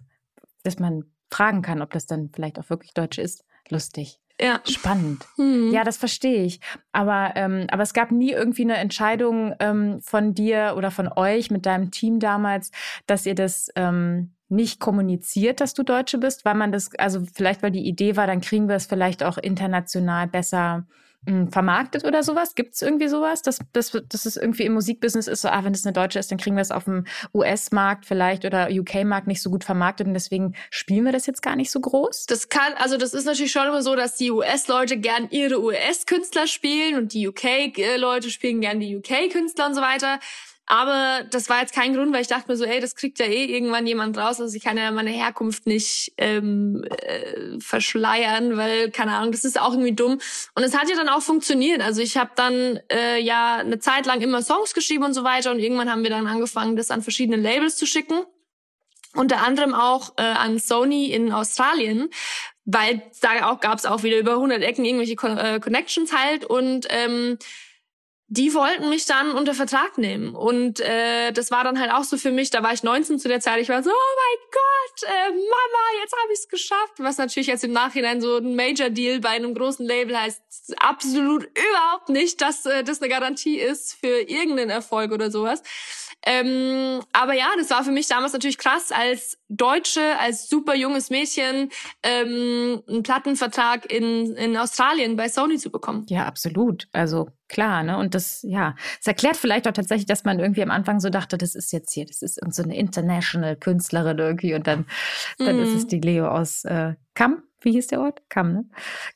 dass 0.63 0.79
man 0.79 1.05
fragen 1.29 1.61
kann, 1.61 1.83
ob 1.83 1.91
das 1.91 2.07
dann 2.07 2.31
vielleicht 2.33 2.57
auch 2.61 2.71
wirklich 2.71 2.95
Deutsch 2.95 3.19
ist. 3.19 3.45
Lustig. 3.69 4.21
Ja. 4.41 4.61
Spannend. 4.65 5.27
Hm. 5.35 5.73
Ja, 5.73 5.83
das 5.83 5.97
verstehe 5.97 6.45
ich. 6.45 6.61
Aber, 6.93 7.33
ähm, 7.35 7.67
aber 7.73 7.83
es 7.83 7.95
gab 7.95 8.13
nie 8.13 8.31
irgendwie 8.31 8.63
eine 8.63 8.77
Entscheidung 8.77 9.57
ähm, 9.59 10.01
von 10.03 10.35
dir 10.35 10.75
oder 10.77 10.93
von 10.93 11.09
euch 11.09 11.51
mit 11.51 11.67
deinem 11.67 11.91
Team 11.91 12.21
damals, 12.21 12.71
dass 13.07 13.27
ihr 13.27 13.35
das 13.35 13.71
ähm, 13.75 14.37
nicht 14.49 14.79
kommuniziert, 14.79 15.61
dass 15.61 15.75
du 15.75 15.83
Deutsche 15.83 16.19
bist, 16.19 16.45
weil 16.45 16.55
man 16.55 16.71
das, 16.71 16.95
also 16.97 17.25
vielleicht, 17.35 17.65
weil 17.65 17.73
die 17.73 17.89
Idee 17.89 18.17
war, 18.17 18.29
dann 18.29 18.41
kriegen 18.41 18.69
wir 18.69 18.77
es 18.77 18.87
vielleicht 18.87 19.25
auch 19.25 19.37
international 19.37 20.29
besser 20.29 20.87
vermarktet 21.51 22.05
oder 22.05 22.23
sowas? 22.23 22.55
Gibt 22.55 22.75
es 22.75 22.83
irgendwie 22.83 23.09
sowas, 23.09 23.43
dass, 23.43 23.59
dass, 23.73 23.93
dass 24.09 24.27
es 24.27 24.37
irgendwie 24.37 24.65
im 24.65 24.75
Musikbusiness 24.75 25.29
ist, 25.29 25.43
so, 25.43 25.49
ah, 25.49 25.65
wenn 25.65 25.73
es 25.73 25.85
eine 25.85 25.93
Deutsche 25.93 26.19
ist, 26.19 26.31
dann 26.31 26.39
kriegen 26.39 26.57
wir 26.57 26.63
es 26.63 26.71
auf 26.71 26.85
dem 26.85 27.05
US-Markt 27.33 28.07
vielleicht 28.07 28.45
oder 28.45 28.69
UK-Markt 28.71 29.27
nicht 29.27 29.43
so 29.43 29.51
gut 29.51 29.65
vermarktet 29.65 30.07
und 30.07 30.15
deswegen 30.15 30.55
spielen 30.71 31.05
wir 31.05 31.13
das 31.13 31.27
jetzt 31.27 31.43
gar 31.43 31.57
nicht 31.57 31.71
so 31.71 31.81
groß? 31.81 32.27
Das 32.27 32.49
kann, 32.49 32.73
also 32.77 32.97
das 32.97 33.15
ist 33.15 33.25
natürlich 33.25 33.53
schon 33.53 33.67
immer 33.67 33.83
so, 33.83 33.97
dass 33.97 34.17
die 34.17 34.31
US-Leute 34.31 34.99
gern 34.99 35.29
ihre 35.31 35.63
US-Künstler 35.63 36.47
spielen 36.47 36.97
und 36.97 37.13
die 37.13 37.29
UK-Leute 37.29 38.31
spielen 38.31 38.61
gern 38.61 38.81
die 38.81 38.97
UK-Künstler 38.97 39.67
und 39.67 39.75
so 39.75 39.81
weiter. 39.81 40.19
Aber 40.67 41.25
das 41.31 41.51
war 41.51 41.61
jetzt 41.61 41.75
kein 41.75 41.95
Grund, 41.95 42.15
weil 42.15 42.23
ich 42.23 42.29
dachte 42.29 42.51
mir 42.51 42.57
so, 42.57 42.65
ey, 42.65 42.81
das 42.81 42.95
kriegt 42.95 43.19
ja 43.19 43.27
eh 43.27 43.45
irgendwann 43.45 43.87
jemand 43.87 44.17
raus. 44.17 44.41
Also 44.41 44.57
ich 44.57 44.65
kann 44.65 44.79
ja 44.79 44.91
meine 44.91 45.11
Herkunft 45.11 45.67
nicht 45.67 46.15
ähm, 46.17 46.85
äh, 46.85 47.61
verschleiern, 47.61 48.57
weil, 48.57 48.91
keine 48.91 49.13
Ahnung, 49.13 49.33
das 49.33 49.45
ist 49.45 49.61
auch 49.61 49.73
irgendwie 49.73 49.93
dumm. 49.93 50.21
Und 50.55 50.63
es 50.63 50.77
hat 50.77 50.89
ja 50.89 50.97
dann 50.97 51.11
auch 51.11 51.21
funktioniert. 51.21 51.83
Also 51.83 52.01
ich 52.01 52.17
habe 52.17 52.31
dann 52.35 52.81
äh, 52.91 53.21
ja 53.21 53.57
eine 53.57 53.79
Zeit 53.79 54.07
lang 54.07 54.23
immer 54.23 54.41
Songs 54.41 54.73
geschrieben 54.73 55.05
und 55.05 55.13
so 55.13 55.23
weiter. 55.23 55.51
Und 55.51 55.59
irgendwann 55.59 55.91
haben 55.91 56.03
wir 56.03 56.11
dann 56.11 56.27
angefangen, 56.27 56.77
das 56.77 56.91
an 56.91 57.03
verschiedene 57.03 57.37
Labels 57.37 57.77
zu 57.77 57.85
schicken. 57.85 58.25
Unter 59.15 59.47
anderem 59.47 59.75
auch 59.75 60.15
äh, 60.17 60.23
an 60.23 60.59
Sony 60.59 61.13
in 61.13 61.31
Australien, 61.31 62.09
weil 62.65 63.03
da 63.21 63.51
auch 63.51 63.61
gab's 63.61 63.85
auch 63.85 64.03
wieder 64.03 64.19
über 64.19 64.33
100 64.33 64.63
Ecken 64.63 64.85
irgendwelche 64.85 65.15
Con 65.15 65.37
äh, 65.37 65.61
Connections 65.63 66.13
halt. 66.13 66.47
Und 66.47 66.87
ähm, 66.89 67.39
die 68.29 68.55
wollten 68.55 68.89
mich 68.89 69.05
dann 69.05 69.33
unter 69.33 69.55
Vertrag 69.55 69.99
nehmen. 69.99 70.35
Und 70.35 70.81
äh, 70.81 71.31
das 71.33 71.51
war 71.51 71.63
dann 71.63 71.79
halt 71.79 71.93
auch 71.93 72.05
so 72.05 72.17
für 72.17 72.31
mich, 72.31 72.51
da 72.51 72.63
war 72.63 72.73
ich 72.73 72.83
19 72.83 73.19
zu 73.19 73.29
der 73.29 73.41
Zeit, 73.41 73.61
ich 73.61 73.69
war 73.69 73.83
so, 73.83 73.91
oh 73.91 74.17
mein 74.17 74.51
Gott, 74.51 75.11
äh, 75.11 75.31
Mama, 75.31 76.03
jetzt 76.03 76.13
habe 76.13 76.33
ich 76.33 76.39
es 76.39 76.49
geschafft. 76.49 76.95
Was 76.99 77.19
natürlich 77.19 77.49
jetzt 77.49 77.65
im 77.65 77.73
Nachhinein 77.73 78.21
so 78.21 78.39
ein 78.39 78.57
Major 78.57 78.89
Deal 78.89 79.21
bei 79.21 79.31
einem 79.31 79.55
großen 79.55 79.85
Label 79.85 80.19
heißt, 80.19 80.41
absolut 80.79 81.45
überhaupt 81.45 82.09
nicht, 82.09 82.41
dass 82.41 82.65
äh, 82.65 82.83
das 82.83 83.03
eine 83.03 83.11
Garantie 83.11 83.59
ist 83.59 83.95
für 83.95 84.21
irgendeinen 84.21 84.71
Erfolg 84.71 85.13
oder 85.13 85.31
sowas. 85.31 85.63
Ähm, 86.27 87.01
aber 87.13 87.35
ja, 87.35 87.49
das 87.59 87.71
war 87.71 87.85
für 87.85 87.91
mich 87.91 88.09
damals 88.09 88.33
natürlich 88.33 88.59
krass, 88.59 88.93
als 88.93 89.39
Deutsche, 89.49 90.19
als 90.19 90.49
super 90.49 90.75
junges 90.75 91.11
Mädchen 91.11 91.71
ähm, 92.03 92.83
einen 92.89 93.03
Plattenvertrag 93.03 93.91
in, 93.93 94.35
in 94.37 94.57
Australien 94.57 95.17
bei 95.17 95.29
Sony 95.29 95.59
zu 95.59 95.71
bekommen. 95.71 96.07
Ja, 96.09 96.27
absolut. 96.27 96.89
Also 96.93 97.29
klar, 97.49 97.83
ne? 97.83 97.99
Und 97.99 98.15
das, 98.15 98.43
ja, 98.43 98.75
es 99.01 99.07
erklärt 99.07 99.37
vielleicht 99.37 99.69
auch 99.69 99.73
tatsächlich, 99.73 100.07
dass 100.07 100.25
man 100.25 100.39
irgendwie 100.39 100.63
am 100.63 100.71
Anfang 100.71 101.01
so 101.01 101.11
dachte, 101.11 101.39
das 101.39 101.55
ist 101.55 101.73
jetzt 101.73 101.93
hier, 101.93 102.07
das 102.07 102.23
ist 102.23 102.39
irgendeine 102.39 102.75
so 102.75 102.81
international 102.81 103.57
Künstlerin 103.57 104.19
irgendwie 104.19 104.55
und 104.55 104.67
dann, 104.67 104.87
dann 105.39 105.57
mhm. 105.57 105.63
ist 105.63 105.75
es 105.75 105.87
die 105.87 106.01
Leo 106.01 106.29
aus 106.29 106.65
äh, 106.65 106.95
Kamm 107.15 107.43
wie 107.65 107.73
hieß 107.73 107.89
der 107.89 108.01
Ort? 108.01 108.23
Kam, 108.29 108.53
ne? 108.53 108.65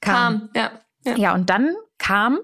Kam, 0.00 0.14
Kam 0.14 0.50
ja, 0.54 0.70
ja. 1.04 1.16
Ja, 1.16 1.34
und 1.34 1.48
dann 1.50 1.74
kam 1.98 2.40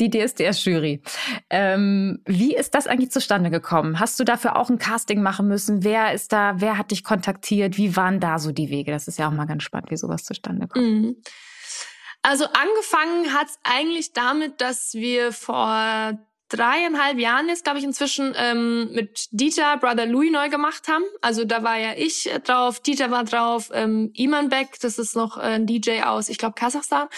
die 0.00 0.10
DSDS-Jury. 0.10 1.02
Ähm, 1.50 2.20
wie 2.26 2.56
ist 2.56 2.74
das 2.74 2.86
eigentlich 2.86 3.10
zustande 3.10 3.50
gekommen? 3.50 4.00
Hast 4.00 4.18
du 4.18 4.24
dafür 4.24 4.56
auch 4.56 4.70
ein 4.70 4.78
Casting 4.78 5.22
machen 5.22 5.48
müssen? 5.48 5.84
Wer 5.84 6.12
ist 6.12 6.32
da, 6.32 6.54
wer 6.60 6.78
hat 6.78 6.90
dich 6.90 7.04
kontaktiert? 7.04 7.76
Wie 7.76 7.96
waren 7.96 8.20
da 8.20 8.38
so 8.38 8.52
die 8.52 8.70
Wege? 8.70 8.90
Das 8.90 9.08
ist 9.08 9.18
ja 9.18 9.28
auch 9.28 9.32
mal 9.32 9.46
ganz 9.46 9.62
spannend, 9.62 9.90
wie 9.90 9.96
sowas 9.96 10.24
zustande 10.24 10.66
kommt. 10.66 10.84
Mhm. 10.84 11.16
Also 12.22 12.46
angefangen 12.46 13.34
hat 13.34 13.48
es 13.48 13.58
eigentlich 13.62 14.14
damit, 14.14 14.60
dass 14.60 14.94
wir 14.94 15.30
vor 15.32 16.18
dreieinhalb 16.48 17.18
Jahren 17.18 17.48
jetzt, 17.48 17.64
glaube 17.64 17.78
ich, 17.78 17.84
inzwischen 17.84 18.34
ähm, 18.36 18.92
mit 18.92 19.26
Dieter 19.30 19.76
Brother 19.78 20.06
Louis 20.06 20.30
neu 20.30 20.48
gemacht 20.48 20.88
haben. 20.88 21.04
Also 21.20 21.44
da 21.44 21.62
war 21.62 21.78
ja 21.78 21.94
ich 21.96 22.30
äh, 22.30 22.38
drauf, 22.40 22.80
Dieter 22.80 23.10
war 23.10 23.24
drauf, 23.24 23.70
ähm, 23.72 24.10
Iman 24.14 24.50
Beck, 24.50 24.78
das 24.80 24.98
ist 24.98 25.16
noch 25.16 25.38
äh, 25.38 25.54
ein 25.54 25.66
DJ 25.66 26.02
aus, 26.02 26.28
ich 26.28 26.38
glaube, 26.38 26.54
Kasachstan. 26.54 27.08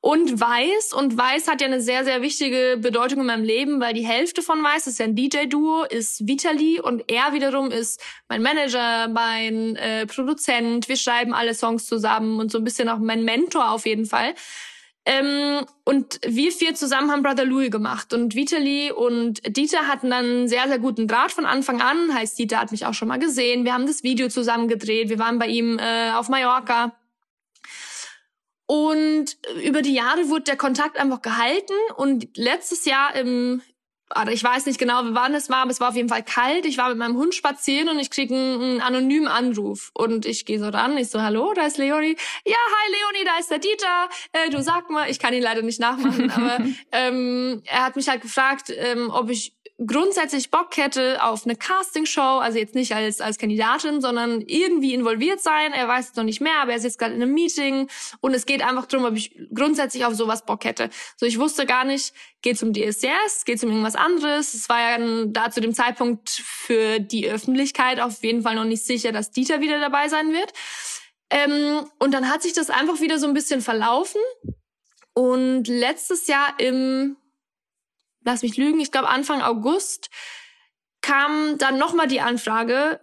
Und 0.00 0.40
Weiß. 0.40 0.92
Und 0.92 1.18
Weiß 1.18 1.48
hat 1.48 1.60
ja 1.60 1.66
eine 1.66 1.80
sehr, 1.80 2.04
sehr 2.04 2.22
wichtige 2.22 2.78
Bedeutung 2.80 3.20
in 3.20 3.26
meinem 3.26 3.44
Leben, 3.44 3.80
weil 3.80 3.92
die 3.92 4.06
Hälfte 4.06 4.40
von 4.40 4.62
Weiß, 4.62 4.84
das 4.84 4.94
ist 4.94 4.98
ja 5.00 5.06
ein 5.06 5.16
DJ-Duo, 5.16 5.84
ist 5.84 6.26
Vitali 6.28 6.80
und 6.80 7.10
er 7.10 7.32
wiederum 7.32 7.72
ist 7.72 8.00
mein 8.28 8.42
Manager, 8.42 9.08
mein 9.08 9.74
äh, 9.76 10.06
Produzent. 10.06 10.88
Wir 10.88 10.96
schreiben 10.96 11.34
alle 11.34 11.54
Songs 11.54 11.86
zusammen 11.86 12.38
und 12.38 12.52
so 12.52 12.58
ein 12.58 12.64
bisschen 12.64 12.88
auch 12.88 12.98
mein 12.98 13.24
Mentor 13.24 13.70
auf 13.70 13.84
jeden 13.84 14.06
Fall. 14.06 14.34
Ähm, 15.08 15.64
und 15.84 16.18
wir 16.26 16.50
vier 16.50 16.74
zusammen 16.74 17.12
haben 17.12 17.22
Brother 17.22 17.44
Louis 17.44 17.70
gemacht. 17.70 18.12
Und 18.12 18.34
Vitali 18.34 18.90
und 18.90 19.40
Dieter 19.56 19.86
hatten 19.86 20.10
dann 20.10 20.24
einen 20.24 20.48
sehr, 20.48 20.66
sehr 20.66 20.80
guten 20.80 21.06
Draht 21.06 21.30
von 21.30 21.46
Anfang 21.46 21.80
an. 21.80 22.12
Heißt, 22.12 22.36
Dieter 22.36 22.58
hat 22.58 22.72
mich 22.72 22.86
auch 22.86 22.94
schon 22.94 23.06
mal 23.06 23.20
gesehen. 23.20 23.64
Wir 23.64 23.72
haben 23.72 23.86
das 23.86 24.02
Video 24.02 24.28
zusammen 24.28 24.66
gedreht. 24.66 25.08
Wir 25.08 25.20
waren 25.20 25.38
bei 25.38 25.46
ihm 25.46 25.78
äh, 25.78 26.10
auf 26.10 26.28
Mallorca. 26.28 26.96
Und 28.66 29.36
über 29.62 29.80
die 29.80 29.94
Jahre 29.94 30.28
wurde 30.28 30.42
der 30.42 30.56
Kontakt 30.56 30.98
einfach 30.98 31.22
gehalten. 31.22 31.74
Und 31.96 32.36
letztes 32.36 32.84
Jahr 32.84 33.14
im 33.14 33.62
oder 34.14 34.30
ich 34.30 34.42
weiß 34.42 34.66
nicht 34.66 34.78
genau, 34.78 35.00
wann 35.02 35.34
es 35.34 35.50
war, 35.50 35.62
aber 35.62 35.70
es 35.70 35.80
war 35.80 35.88
auf 35.88 35.96
jeden 35.96 36.08
Fall 36.08 36.22
kalt. 36.22 36.64
Ich 36.64 36.78
war 36.78 36.88
mit 36.90 36.98
meinem 36.98 37.16
Hund 37.16 37.34
spazieren 37.34 37.88
und 37.88 37.98
ich 37.98 38.10
kriege 38.10 38.34
einen, 38.34 38.62
einen, 38.62 38.80
anonymen 38.80 39.26
Anruf. 39.26 39.90
Und 39.94 40.26
ich 40.26 40.46
gehe 40.46 40.60
so 40.60 40.68
ran, 40.68 40.96
ich 40.96 41.08
so, 41.08 41.22
hallo, 41.22 41.52
da 41.54 41.66
ist 41.66 41.76
Leonie. 41.76 42.16
Ja, 42.44 42.54
hi 42.54 42.92
Leonie, 42.92 43.24
da 43.24 43.38
ist 43.40 43.50
der 43.50 43.58
Dieter. 43.58 44.08
Äh, 44.32 44.50
du 44.50 44.62
sag 44.62 44.90
mal, 44.90 45.10
ich 45.10 45.18
kann 45.18 45.34
ihn 45.34 45.42
leider 45.42 45.62
nicht 45.62 45.80
nachmachen, 45.80 46.30
aber 46.30 46.58
ähm, 46.92 47.62
er 47.66 47.84
hat 47.84 47.96
mich 47.96 48.08
halt 48.08 48.22
gefragt, 48.22 48.72
ähm, 48.76 49.10
ob 49.10 49.28
ich 49.28 49.55
grundsätzlich 49.78 50.50
Bock 50.50 50.76
hätte 50.76 51.22
auf 51.22 51.44
eine 51.44 51.54
Castingshow, 51.54 52.38
also 52.38 52.58
jetzt 52.58 52.74
nicht 52.74 52.94
als, 52.94 53.20
als 53.20 53.36
Kandidatin, 53.36 54.00
sondern 54.00 54.40
irgendwie 54.40 54.94
involviert 54.94 55.40
sein. 55.40 55.72
Er 55.72 55.86
weiß 55.86 56.10
es 56.10 56.16
noch 56.16 56.24
nicht 56.24 56.40
mehr, 56.40 56.60
aber 56.62 56.70
er 56.70 56.78
ist 56.78 56.84
jetzt 56.84 56.98
gerade 56.98 57.14
in 57.14 57.22
einem 57.22 57.34
Meeting 57.34 57.88
und 58.20 58.32
es 58.32 58.46
geht 58.46 58.62
einfach 58.62 58.86
darum, 58.86 59.06
ob 59.06 59.14
ich 59.14 59.36
grundsätzlich 59.54 60.06
auf 60.06 60.14
sowas 60.14 60.46
Bock 60.46 60.64
hätte. 60.64 60.88
So, 61.16 61.26
ich 61.26 61.38
wusste 61.38 61.66
gar 61.66 61.84
nicht, 61.84 62.14
geht 62.40 62.56
es 62.56 62.62
um 62.62 62.72
DSCS, 62.72 63.44
geht 63.44 63.56
es 63.56 63.64
um 63.64 63.70
irgendwas 63.70 63.96
anderes. 63.96 64.54
Es 64.54 64.68
war 64.70 64.78
ja 64.80 65.24
da 65.26 65.50
zu 65.50 65.60
dem 65.60 65.74
Zeitpunkt 65.74 66.30
für 66.30 66.98
die 66.98 67.28
Öffentlichkeit 67.28 68.00
auf 68.00 68.22
jeden 68.22 68.42
Fall 68.42 68.54
noch 68.54 68.64
nicht 68.64 68.84
sicher, 68.84 69.12
dass 69.12 69.30
Dieter 69.30 69.60
wieder 69.60 69.78
dabei 69.78 70.08
sein 70.08 70.32
wird. 70.32 70.52
Ähm, 71.28 71.86
und 71.98 72.14
dann 72.14 72.30
hat 72.30 72.42
sich 72.42 72.54
das 72.54 72.70
einfach 72.70 73.00
wieder 73.00 73.18
so 73.18 73.26
ein 73.26 73.34
bisschen 73.34 73.60
verlaufen. 73.60 74.20
Und 75.12 75.66
letztes 75.66 76.28
Jahr 76.28 76.54
im 76.58 77.16
lass 78.26 78.42
mich 78.42 78.56
lügen, 78.58 78.80
ich 78.80 78.92
glaube 78.92 79.08
Anfang 79.08 79.40
August 79.40 80.10
kam 81.00 81.56
dann 81.58 81.78
nochmal 81.78 82.08
die 82.08 82.20
Anfrage, 82.20 83.00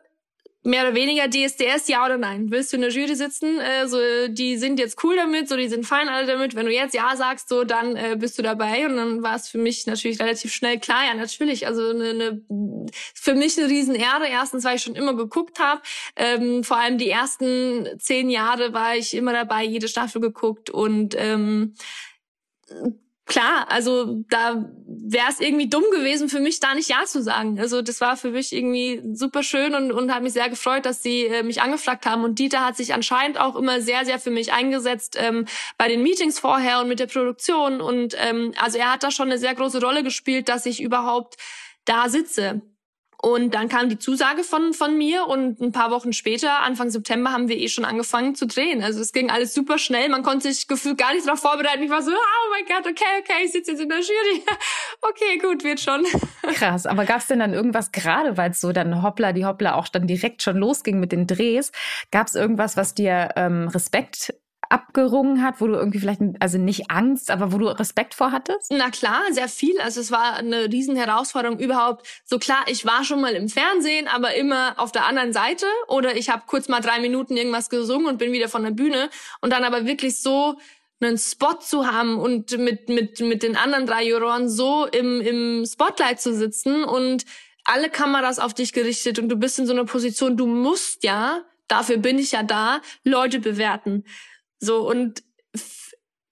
mehr 0.63 0.83
oder 0.83 0.95
weniger 0.95 1.29
DSDS, 1.29 1.87
ja 1.89 2.05
oder 2.05 2.17
nein? 2.17 2.49
Willst 2.49 2.71
du 2.71 2.77
in 2.77 2.81
der 2.81 2.91
Jury 2.91 3.15
sitzen? 3.15 3.59
Äh, 3.59 3.87
so, 3.87 3.97
die 4.29 4.57
sind 4.57 4.79
jetzt 4.79 5.03
cool 5.03 5.15
damit, 5.15 5.49
so 5.49 5.57
die 5.57 5.67
sind 5.67 5.85
fein 5.85 6.07
alle 6.07 6.25
damit. 6.25 6.55
Wenn 6.55 6.65
du 6.65 6.71
jetzt 6.71 6.95
ja 6.95 7.15
sagst, 7.15 7.49
so 7.49 7.65
dann 7.65 7.95
äh, 7.95 8.15
bist 8.17 8.37
du 8.37 8.43
dabei. 8.43 8.85
Und 8.85 8.95
dann 8.95 9.23
war 9.23 9.35
es 9.35 9.49
für 9.49 9.57
mich 9.57 9.85
natürlich 9.87 10.19
relativ 10.21 10.53
schnell 10.53 10.79
klar, 10.79 11.05
ja 11.05 11.13
natürlich. 11.15 11.67
Also 11.67 11.89
eine, 11.89 12.09
eine 12.09 12.41
für 13.13 13.35
mich 13.35 13.57
eine 13.57 13.69
Riesenehre. 13.69 14.27
Erstens, 14.29 14.63
weil 14.63 14.77
ich 14.77 14.83
schon 14.83 14.95
immer 14.95 15.15
geguckt 15.15 15.59
habe. 15.59 15.81
Ähm, 16.15 16.63
vor 16.63 16.77
allem 16.77 16.97
die 16.97 17.09
ersten 17.09 17.87
zehn 17.99 18.29
Jahre 18.29 18.73
war 18.73 18.95
ich 18.95 19.13
immer 19.15 19.33
dabei, 19.33 19.63
jede 19.65 19.89
Staffel 19.89 20.21
geguckt 20.21 20.69
und 20.69 21.13
ähm, 21.17 21.75
klar, 23.25 23.65
also 23.69 24.23
da 24.29 24.69
wäre 24.85 25.29
es 25.29 25.39
irgendwie 25.39 25.69
dumm 25.69 25.83
gewesen 25.91 26.29
für 26.29 26.39
mich, 26.39 26.59
da 26.59 26.73
nicht 26.75 26.89
Ja 26.89 27.05
zu 27.05 27.21
sagen. 27.21 27.59
Also 27.59 27.81
das 27.81 28.01
war 28.01 28.17
für 28.17 28.31
mich 28.31 28.53
irgendwie 28.53 29.01
super 29.13 29.43
schön 29.43 29.75
und, 29.75 29.91
und 29.91 30.13
hat 30.13 30.23
mich 30.23 30.33
sehr 30.33 30.49
gefreut, 30.49 30.85
dass 30.85 31.01
sie 31.01 31.25
äh, 31.25 31.43
mich 31.43 31.61
angefragt 31.61 32.05
haben. 32.05 32.23
Und 32.23 32.39
Dieter 32.39 32.65
hat 32.65 32.75
sich 32.75 32.93
anscheinend 32.93 33.39
auch 33.39 33.55
immer 33.55 33.81
sehr, 33.81 34.05
sehr 34.05 34.19
für 34.19 34.31
mich 34.31 34.53
eingesetzt 34.53 35.15
ähm, 35.19 35.45
bei 35.77 35.87
den 35.87 36.03
Meetings 36.03 36.39
vorher 36.39 36.79
und 36.79 36.87
mit 36.87 36.99
der 36.99 37.07
Produktion. 37.07 37.81
Und 37.81 38.15
ähm, 38.17 38.53
also 38.57 38.77
er 38.77 38.93
hat 38.93 39.03
da 39.03 39.11
schon 39.11 39.27
eine 39.29 39.37
sehr 39.37 39.55
große 39.55 39.81
Rolle 39.81 40.03
gespielt, 40.03 40.49
dass 40.49 40.65
ich 40.65 40.81
überhaupt 40.81 41.37
da 41.85 42.09
sitze. 42.09 42.61
Und 43.25 43.53
dann 43.53 43.69
kam 43.69 43.87
die 43.87 43.97
Zusage 43.97 44.43
von, 44.43 44.73
von 44.73 44.97
mir 44.97 45.27
und 45.27 45.61
ein 45.61 45.71
paar 45.71 45.91
Wochen 45.91 46.11
später, 46.11 46.59
Anfang 46.59 46.89
September, 46.89 47.31
haben 47.31 47.47
wir 47.47 47.57
eh 47.57 47.69
schon 47.69 47.85
angefangen 47.85 48.35
zu 48.35 48.45
drehen. 48.45 48.83
Also 48.83 48.99
es 48.99 49.13
ging 49.13 49.31
alles 49.31 49.53
super 49.53 49.77
schnell. 49.77 50.09
Man 50.09 50.23
konnte 50.23 50.51
sich 50.51 50.67
gefühlt 50.67 50.97
gar 50.97 51.13
nicht 51.13 51.25
darauf 51.25 51.39
vorbereiten. 51.39 51.83
Ich 51.83 51.89
war 51.89 52.01
so, 52.01 52.11
oh 52.11 52.49
mein 52.51 52.65
Gott, 52.65 52.85
okay, 52.85 53.05
okay, 53.21 53.45
ich 53.45 53.53
sitze 53.53 53.71
jetzt 53.71 53.79
in 53.79 53.87
der 53.87 53.99
Jury. 53.99 54.43
okay, 55.01 55.37
gut, 55.37 55.63
wird 55.63 55.79
schon. 55.79 56.03
Krass, 56.53 56.85
aber 56.85 57.05
gab 57.05 57.19
es 57.19 57.27
denn 57.27 57.39
dann 57.39 57.53
irgendwas, 57.53 57.93
gerade 57.93 58.35
weil 58.35 58.51
es 58.51 58.59
so 58.59 58.73
dann 58.73 59.01
hoppla, 59.01 59.31
die 59.31 59.45
hoppla 59.45 59.75
auch 59.75 59.87
dann 59.87 60.05
direkt 60.05 60.43
schon 60.43 60.57
losging 60.57 60.99
mit 60.99 61.13
den 61.13 61.25
Drehs, 61.25 61.71
gab 62.11 62.27
es 62.27 62.35
irgendwas, 62.35 62.75
was 62.75 62.93
dir 62.93 63.29
ähm, 63.37 63.69
Respekt 63.69 64.33
abgerungen 64.73 65.43
hat, 65.43 65.61
wo 65.61 65.67
du 65.67 65.75
irgendwie 65.75 65.99
vielleicht, 65.99 66.19
also 66.39 66.57
nicht 66.57 66.89
Angst, 66.89 67.29
aber 67.29 67.53
wo 67.53 67.59
du 67.59 67.67
Respekt 67.67 68.15
vor 68.15 68.31
hattest? 68.31 68.71
Na 68.71 68.89
klar, 68.89 69.21
sehr 69.29 69.47
viel. 69.47 69.79
Also 69.79 70.01
es 70.01 70.09
war 70.11 70.33
eine 70.37 70.65
riesen 70.65 70.95
Herausforderung 70.95 71.59
überhaupt. 71.59 72.07
So 72.25 72.39
klar, 72.39 72.65
ich 72.65 72.83
war 72.83 73.03
schon 73.03 73.21
mal 73.21 73.33
im 73.33 73.49
Fernsehen, 73.49 74.07
aber 74.07 74.33
immer 74.33 74.73
auf 74.77 74.91
der 74.91 75.05
anderen 75.05 75.31
Seite 75.31 75.67
oder 75.87 76.17
ich 76.17 76.31
habe 76.31 76.43
kurz 76.47 76.69
mal 76.69 76.81
drei 76.81 76.99
Minuten 76.99 77.37
irgendwas 77.37 77.69
gesungen 77.69 78.07
und 78.07 78.17
bin 78.17 78.31
wieder 78.31 78.49
von 78.49 78.63
der 78.63 78.71
Bühne 78.71 79.11
und 79.41 79.53
dann 79.53 79.63
aber 79.63 79.85
wirklich 79.85 80.19
so 80.19 80.57
einen 80.99 81.19
Spot 81.19 81.59
zu 81.59 81.85
haben 81.85 82.17
und 82.17 82.57
mit, 82.57 82.89
mit, 82.89 83.19
mit 83.19 83.43
den 83.43 83.55
anderen 83.55 83.85
drei 83.85 84.03
Juroren 84.03 84.49
so 84.49 84.87
im, 84.87 85.21
im 85.21 85.65
Spotlight 85.67 86.19
zu 86.19 86.33
sitzen 86.33 86.83
und 86.83 87.25
alle 87.63 87.91
Kameras 87.91 88.39
auf 88.39 88.55
dich 88.55 88.73
gerichtet 88.73 89.19
und 89.19 89.29
du 89.29 89.35
bist 89.35 89.59
in 89.59 89.67
so 89.67 89.73
einer 89.73 89.85
Position, 89.85 90.35
du 90.35 90.47
musst 90.47 91.03
ja, 91.03 91.43
dafür 91.67 91.97
bin 91.97 92.17
ich 92.17 92.31
ja 92.31 92.41
da, 92.41 92.81
Leute 93.03 93.39
bewerten. 93.39 94.03
So, 94.59 94.89
und 94.89 95.23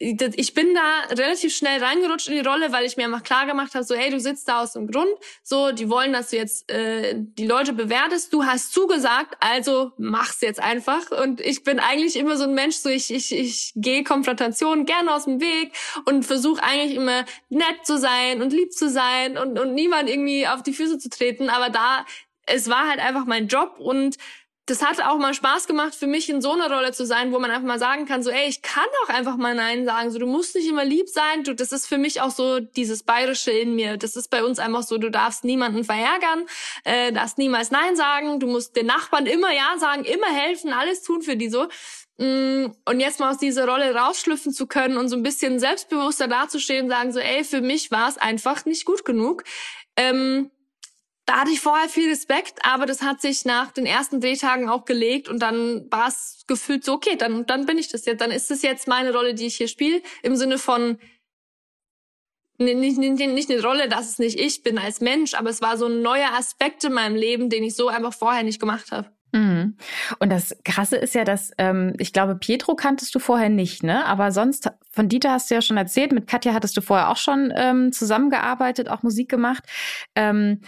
ich 0.01 0.53
bin 0.55 0.73
da 0.73 1.15
relativ 1.15 1.55
schnell 1.55 1.83
reingerutscht 1.83 2.27
in 2.27 2.33
die 2.33 2.47
Rolle, 2.47 2.71
weil 2.71 2.85
ich 2.85 2.97
mir 2.97 3.05
einfach 3.05 3.21
klar 3.23 3.45
gemacht 3.45 3.75
habe, 3.75 3.83
so, 3.85 3.93
hey, 3.93 4.09
du 4.09 4.19
sitzt 4.19 4.47
da 4.47 4.61
aus 4.61 4.73
dem 4.73 4.87
Grund, 4.87 5.11
so, 5.43 5.71
die 5.71 5.89
wollen, 5.89 6.11
dass 6.11 6.31
du 6.31 6.37
jetzt 6.37 6.71
äh, 6.71 7.13
die 7.15 7.45
Leute 7.45 7.73
bewertest, 7.73 8.33
du 8.33 8.43
hast 8.43 8.73
zugesagt, 8.73 9.37
also 9.39 9.91
mach's 9.97 10.41
jetzt 10.41 10.59
einfach. 10.59 11.11
Und 11.11 11.39
ich 11.39 11.63
bin 11.63 11.79
eigentlich 11.79 12.15
immer 12.15 12.35
so 12.35 12.45
ein 12.45 12.55
Mensch, 12.55 12.77
so 12.77 12.89
ich, 12.89 13.13
ich, 13.13 13.31
ich 13.31 13.73
gehe 13.75 14.03
Konfrontationen 14.03 14.85
gerne 14.85 15.13
aus 15.13 15.25
dem 15.25 15.39
Weg 15.39 15.73
und 16.05 16.25
versuche 16.25 16.63
eigentlich 16.63 16.95
immer 16.95 17.23
nett 17.49 17.85
zu 17.85 17.99
sein 17.99 18.41
und 18.41 18.53
lieb 18.53 18.73
zu 18.73 18.89
sein 18.89 19.37
und, 19.37 19.59
und 19.59 19.75
niemand 19.75 20.09
irgendwie 20.09 20.47
auf 20.47 20.63
die 20.63 20.73
Füße 20.73 20.97
zu 20.97 21.09
treten. 21.09 21.49
Aber 21.49 21.69
da, 21.69 22.05
es 22.47 22.69
war 22.69 22.87
halt 22.89 22.99
einfach 22.99 23.25
mein 23.25 23.47
Job 23.47 23.75
und 23.77 24.17
das 24.71 24.81
hat 24.81 25.01
auch 25.01 25.17
mal 25.17 25.33
Spaß 25.33 25.67
gemacht 25.67 25.93
für 25.93 26.07
mich 26.07 26.29
in 26.29 26.41
so 26.41 26.53
einer 26.53 26.73
Rolle 26.73 26.93
zu 26.93 27.05
sein, 27.05 27.33
wo 27.33 27.39
man 27.39 27.51
einfach 27.51 27.67
mal 27.67 27.77
sagen 27.77 28.05
kann, 28.05 28.23
so 28.23 28.29
ey, 28.29 28.47
ich 28.47 28.61
kann 28.61 28.85
auch 29.03 29.09
einfach 29.09 29.35
mal 29.35 29.53
nein 29.53 29.83
sagen, 29.83 30.11
so 30.11 30.17
du 30.17 30.25
musst 30.25 30.55
nicht 30.55 30.67
immer 30.67 30.85
lieb 30.85 31.09
sein, 31.09 31.43
du 31.43 31.53
das 31.53 31.73
ist 31.73 31.87
für 31.87 31.97
mich 31.97 32.21
auch 32.21 32.31
so 32.31 32.61
dieses 32.61 33.03
bayerische 33.03 33.51
in 33.51 33.75
mir. 33.75 33.97
Das 33.97 34.15
ist 34.15 34.29
bei 34.29 34.45
uns 34.45 34.59
einfach 34.59 34.83
so, 34.83 34.97
du 34.97 35.11
darfst 35.11 35.43
niemanden 35.43 35.83
verärgern, 35.83 36.45
äh, 36.85 37.11
darfst 37.11 37.37
niemals 37.37 37.71
nein 37.71 37.97
sagen, 37.97 38.39
du 38.39 38.47
musst 38.47 38.77
den 38.77 38.85
Nachbarn 38.85 39.25
immer 39.25 39.51
ja 39.51 39.77
sagen, 39.77 40.05
immer 40.05 40.27
helfen, 40.27 40.71
alles 40.71 41.03
tun 41.03 41.21
für 41.21 41.35
die 41.35 41.49
so. 41.49 41.67
Mm, 42.17 42.67
und 42.85 42.99
jetzt 43.01 43.19
mal 43.19 43.31
aus 43.31 43.39
dieser 43.39 43.67
Rolle 43.67 43.93
rausschlüpfen 43.93 44.53
zu 44.53 44.67
können 44.67 44.95
und 44.95 45.09
so 45.09 45.17
ein 45.17 45.23
bisschen 45.23 45.59
selbstbewusster 45.59 46.29
dazustehen 46.29 46.85
und 46.85 46.91
sagen 46.91 47.11
so, 47.11 47.19
ey, 47.19 47.43
für 47.43 47.59
mich 47.59 47.91
war 47.91 48.07
es 48.07 48.17
einfach 48.17 48.63
nicht 48.63 48.85
gut 48.85 49.03
genug. 49.03 49.43
Ähm, 49.97 50.49
da 51.25 51.41
hatte 51.41 51.51
ich 51.51 51.61
vorher 51.61 51.87
viel 51.87 52.09
Respekt, 52.09 52.59
aber 52.63 52.85
das 52.85 53.01
hat 53.01 53.21
sich 53.21 53.45
nach 53.45 53.71
den 53.71 53.85
ersten 53.85 54.21
Drehtagen 54.21 54.69
auch 54.69 54.85
gelegt 54.85 55.29
und 55.29 55.39
dann 55.39 55.85
war 55.91 56.07
es 56.07 56.43
gefühlt 56.47 56.83
so, 56.83 56.93
okay, 56.93 57.15
dann, 57.15 57.45
dann 57.45 57.65
bin 57.65 57.77
ich 57.77 57.89
das 57.89 58.05
jetzt, 58.05 58.21
dann 58.21 58.31
ist 58.31 58.51
es 58.51 58.61
jetzt 58.61 58.87
meine 58.87 59.13
Rolle, 59.13 59.33
die 59.33 59.45
ich 59.45 59.55
hier 59.55 59.67
spiele, 59.67 60.01
im 60.23 60.35
Sinne 60.35 60.57
von 60.57 60.97
nicht, 62.57 62.97
nicht, 62.97 63.19
nicht 63.19 63.51
eine 63.51 63.63
Rolle, 63.63 63.89
dass 63.89 64.09
es 64.09 64.19
nicht 64.19 64.39
ich 64.39 64.61
bin 64.61 64.77
als 64.77 65.01
Mensch, 65.01 65.33
aber 65.33 65.49
es 65.49 65.61
war 65.61 65.77
so 65.77 65.87
ein 65.87 66.01
neuer 66.01 66.31
Aspekt 66.37 66.83
in 66.83 66.93
meinem 66.93 67.15
Leben, 67.15 67.49
den 67.49 67.63
ich 67.63 67.75
so 67.75 67.87
einfach 67.87 68.13
vorher 68.13 68.43
nicht 68.43 68.59
gemacht 68.59 68.91
habe. 68.91 69.09
Mhm. 69.33 69.77
Und 70.19 70.29
das 70.29 70.57
Krasse 70.65 70.97
ist 70.97 71.15
ja, 71.15 71.23
dass 71.23 71.51
ähm, 71.57 71.93
ich 71.97 72.11
glaube, 72.11 72.35
Pietro 72.35 72.75
kanntest 72.75 73.15
du 73.15 73.19
vorher 73.19 73.49
nicht, 73.49 73.81
ne? 73.81 74.05
Aber 74.05 74.31
sonst 74.31 74.69
von 74.91 75.07
Dieter 75.07 75.31
hast 75.31 75.49
du 75.49 75.55
ja 75.55 75.61
schon 75.61 75.77
erzählt. 75.77 76.11
Mit 76.11 76.27
Katja 76.27 76.53
hattest 76.53 76.75
du 76.75 76.81
vorher 76.81 77.09
auch 77.09 77.17
schon 77.17 77.53
ähm, 77.55 77.93
zusammengearbeitet, 77.93 78.89
auch 78.89 79.03
Musik 79.03 79.29
gemacht. 79.29 79.63
Ähm, 80.15 80.61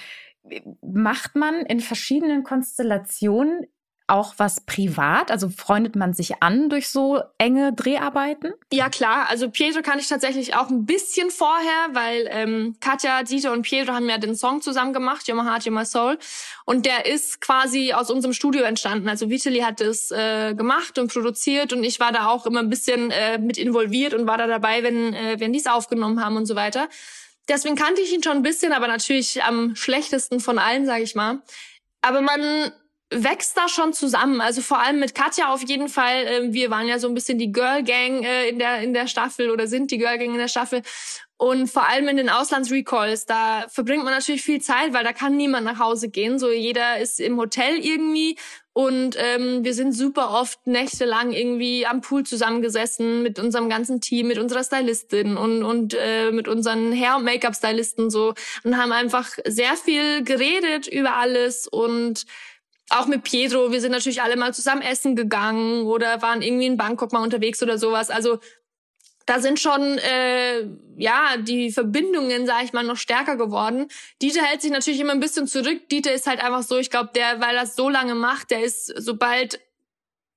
macht 0.81 1.35
man 1.35 1.65
in 1.65 1.79
verschiedenen 1.79 2.43
Konstellationen 2.43 3.67
auch 4.07 4.33
was 4.37 4.61
privat? 4.61 5.31
Also 5.31 5.49
freundet 5.49 5.95
man 5.95 6.13
sich 6.13 6.41
an 6.41 6.69
durch 6.69 6.89
so 6.89 7.21
enge 7.37 7.73
Dreharbeiten? 7.73 8.53
Ja, 8.71 8.89
klar. 8.89 9.27
Also 9.29 9.49
Pietro 9.49 9.81
kann 9.81 9.99
ich 9.99 10.07
tatsächlich 10.07 10.55
auch 10.55 10.69
ein 10.69 10.85
bisschen 10.85 11.31
vorher, 11.31 11.89
weil 11.93 12.27
ähm, 12.29 12.75
Katja, 12.79 13.23
Dieter 13.23 13.51
und 13.53 13.63
Pietro 13.63 13.93
haben 13.93 14.09
ja 14.09 14.17
den 14.17 14.35
Song 14.35 14.61
zusammen 14.61 14.93
gemacht, 14.93 15.27
You're 15.27 15.35
My 15.35 15.49
Heart, 15.49 15.63
You're 15.63 15.71
My 15.71 15.85
Soul. 15.85 16.17
Und 16.65 16.85
der 16.85 17.05
ist 17.05 17.41
quasi 17.41 17.93
aus 17.93 18.11
unserem 18.11 18.33
Studio 18.33 18.63
entstanden. 18.63 19.07
Also 19.07 19.29
Vitali 19.29 19.59
hat 19.59 19.81
es 19.81 20.11
äh, 20.11 20.53
gemacht 20.53 20.99
und 20.99 21.11
produziert 21.11 21.73
und 21.73 21.83
ich 21.83 21.99
war 21.99 22.11
da 22.11 22.27
auch 22.27 22.45
immer 22.45 22.59
ein 22.59 22.69
bisschen 22.69 23.11
äh, 23.11 23.37
mit 23.37 23.57
involviert 23.57 24.13
und 24.13 24.27
war 24.27 24.37
da 24.37 24.47
dabei, 24.47 24.83
wenn, 24.83 25.13
äh, 25.13 25.39
wenn 25.39 25.53
die 25.53 25.59
es 25.59 25.67
aufgenommen 25.67 26.23
haben 26.23 26.35
und 26.35 26.45
so 26.45 26.55
weiter. 26.55 26.89
Deswegen 27.49 27.75
kannte 27.75 28.01
ich 28.01 28.13
ihn 28.13 28.23
schon 28.23 28.37
ein 28.37 28.43
bisschen, 28.43 28.71
aber 28.73 28.87
natürlich 28.87 29.43
am 29.43 29.75
schlechtesten 29.75 30.39
von 30.39 30.59
allen, 30.59 30.85
sage 30.85 31.03
ich 31.03 31.15
mal. 31.15 31.41
Aber 32.01 32.21
man 32.21 32.71
wächst 33.09 33.57
da 33.57 33.67
schon 33.67 33.93
zusammen. 33.93 34.41
Also 34.41 34.61
vor 34.61 34.79
allem 34.79 34.99
mit 34.99 35.13
Katja 35.13 35.53
auf 35.53 35.63
jeden 35.63 35.89
Fall. 35.89 36.25
Ähm, 36.27 36.53
wir 36.53 36.71
waren 36.71 36.87
ja 36.87 36.99
so 36.99 37.07
ein 37.07 37.13
bisschen 37.13 37.37
die 37.37 37.51
Girl 37.51 37.83
Gang 37.83 38.23
äh, 38.23 38.49
in 38.49 38.59
der 38.59 38.79
in 38.79 38.93
der 38.93 39.07
Staffel 39.07 39.51
oder 39.51 39.67
sind 39.67 39.91
die 39.91 39.97
Girl 39.97 40.17
Gang 40.17 40.31
in 40.31 40.37
der 40.37 40.47
Staffel. 40.47 40.81
Und 41.37 41.67
vor 41.67 41.87
allem 41.87 42.07
in 42.07 42.17
den 42.17 42.29
Auslandsrecalls, 42.29 43.25
da 43.25 43.65
verbringt 43.67 44.03
man 44.03 44.13
natürlich 44.13 44.43
viel 44.43 44.61
Zeit, 44.61 44.93
weil 44.93 45.03
da 45.03 45.11
kann 45.11 45.35
niemand 45.35 45.65
nach 45.65 45.79
Hause 45.79 46.09
gehen. 46.09 46.39
So 46.39 46.49
jeder 46.49 46.99
ist 46.99 47.19
im 47.19 47.37
Hotel 47.37 47.77
irgendwie 47.79 48.37
und 48.73 49.15
ähm, 49.19 49.63
wir 49.63 49.75
sind 49.75 49.93
super 49.93 50.31
oft 50.31 50.65
nächtelang 50.65 51.31
irgendwie 51.31 51.85
am 51.85 52.01
Pool 52.01 52.23
zusammengesessen 52.23 53.21
mit 53.21 53.37
unserem 53.37 53.69
ganzen 53.69 54.01
Team, 54.01 54.27
mit 54.27 54.39
unserer 54.39 54.63
Stylistin 54.63 55.37
und, 55.37 55.63
und 55.63 55.93
äh, 55.93 56.31
mit 56.31 56.47
unseren 56.47 56.91
Hair- 56.91 57.17
und 57.17 57.23
Make-up-Stylisten 57.23 58.09
so 58.09 58.33
und 58.63 58.77
haben 58.77 58.91
einfach 58.91 59.29
sehr 59.45 59.75
viel 59.75 60.23
geredet 60.23 60.87
über 60.87 61.15
alles 61.15 61.67
und 61.67 62.25
auch 62.89 63.05
mit 63.05 63.23
Pietro, 63.23 63.71
wir 63.71 63.79
sind 63.79 63.91
natürlich 63.91 64.21
alle 64.21 64.35
mal 64.35 64.53
zusammen 64.53 64.81
essen 64.81 65.15
gegangen 65.15 65.85
oder 65.85 66.21
waren 66.21 66.41
irgendwie 66.41 66.65
in 66.65 66.77
Bangkok 66.77 67.13
mal 67.13 67.23
unterwegs 67.23 67.61
oder 67.63 67.77
sowas. 67.77 68.09
Also 68.09 68.39
da 69.25 69.39
sind 69.39 69.59
schon 69.59 69.97
äh, 69.97 70.67
ja 70.97 71.37
die 71.37 71.71
Verbindungen, 71.71 72.45
sage 72.45 72.65
ich 72.65 72.73
mal, 72.73 72.83
noch 72.83 72.97
stärker 72.97 73.37
geworden. 73.37 73.87
Dieter 74.21 74.43
hält 74.43 74.61
sich 74.61 74.71
natürlich 74.71 74.99
immer 74.99 75.13
ein 75.13 75.19
bisschen 75.19 75.47
zurück. 75.47 75.89
Dieter 75.89 76.13
ist 76.13 76.27
halt 76.27 76.43
einfach 76.43 76.63
so, 76.63 76.77
ich 76.77 76.89
glaube, 76.89 77.11
der, 77.15 77.39
weil 77.39 77.55
er 77.55 77.65
so 77.65 77.89
lange 77.89 78.15
macht, 78.15 78.51
der 78.51 78.63
ist 78.63 78.87
sobald 78.97 79.59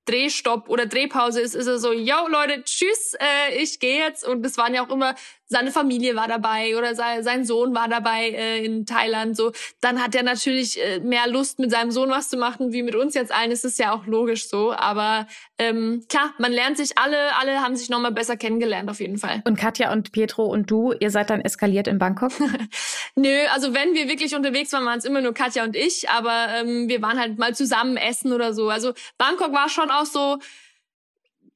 Drehstopp 0.07 0.69
oder 0.69 0.85
Drehpause 0.85 1.41
ist, 1.41 1.53
ist 1.53 1.67
er 1.67 1.79
so, 1.79 1.91
yo 1.91 2.27
Leute, 2.29 2.63
tschüss, 2.63 3.15
äh, 3.19 3.61
ich 3.61 3.79
gehe 3.79 3.99
jetzt. 3.99 4.25
Und 4.25 4.45
es 4.45 4.57
waren 4.57 4.73
ja 4.73 4.85
auch 4.85 4.89
immer 4.89 5.15
seine 5.47 5.71
Familie 5.71 6.15
war 6.15 6.27
dabei 6.27 6.77
oder 6.77 6.93
sein, 6.95 7.45
Sohn 7.45 7.73
war 7.73 7.87
dabei 7.87 8.29
äh, 8.29 8.65
in 8.65 8.85
Thailand. 8.85 9.37
So, 9.37 9.51
dann 9.79 10.01
hat 10.03 10.13
er 10.13 10.23
natürlich 10.23 10.83
äh, 10.83 10.99
mehr 10.99 11.27
Lust, 11.27 11.59
mit 11.59 11.71
seinem 11.71 11.91
Sohn 11.91 12.09
was 12.09 12.29
zu 12.29 12.37
machen, 12.37 12.73
wie 12.73 12.83
mit 12.83 12.95
uns 12.95 13.13
jetzt 13.13 13.31
allen. 13.31 13.49
Das 13.49 13.63
ist 13.63 13.79
ja 13.79 13.93
auch 13.93 14.05
logisch 14.05 14.49
so. 14.49 14.73
Aber 14.73 15.27
ähm, 15.57 16.03
klar, 16.09 16.33
man 16.37 16.51
lernt 16.51 16.77
sich 16.77 16.97
alle, 16.97 17.35
alle 17.39 17.61
haben 17.61 17.75
sich 17.75 17.89
nochmal 17.89 18.11
besser 18.11 18.35
kennengelernt 18.35 18.89
auf 18.89 18.99
jeden 18.99 19.17
Fall. 19.17 19.41
Und 19.45 19.57
Katja 19.57 19.91
und 19.93 20.11
Pietro 20.11 20.45
und 20.45 20.69
du, 20.69 20.93
ihr 20.99 21.11
seid 21.11 21.29
dann 21.29 21.41
eskaliert 21.41 21.87
in 21.87 21.97
Bangkok? 21.97 22.33
Nö, 23.15 23.37
also 23.53 23.73
wenn 23.73 23.93
wir 23.93 24.09
wirklich 24.09 24.35
unterwegs 24.35 24.73
waren, 24.73 24.85
waren 24.85 24.99
es 24.99 25.05
immer 25.05 25.21
nur 25.21 25.33
Katja 25.33 25.63
und 25.63 25.75
ich, 25.75 26.09
aber 26.09 26.47
ähm, 26.55 26.89
wir 26.89 27.01
waren 27.01 27.19
halt 27.19 27.37
mal 27.37 27.55
zusammen 27.55 27.95
essen 27.95 28.33
oder 28.33 28.53
so. 28.53 28.69
Also 28.69 28.93
Bangkok 29.17 29.53
war 29.53 29.69
schon 29.69 29.89
auch 29.91 30.05
so, 30.05 30.39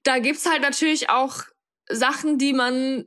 da 0.04 0.20
gibt's 0.20 0.50
halt 0.50 0.62
natürlich 0.62 1.10
auch 1.10 1.44
Sachen, 1.90 2.38
die 2.38 2.54
man 2.54 3.06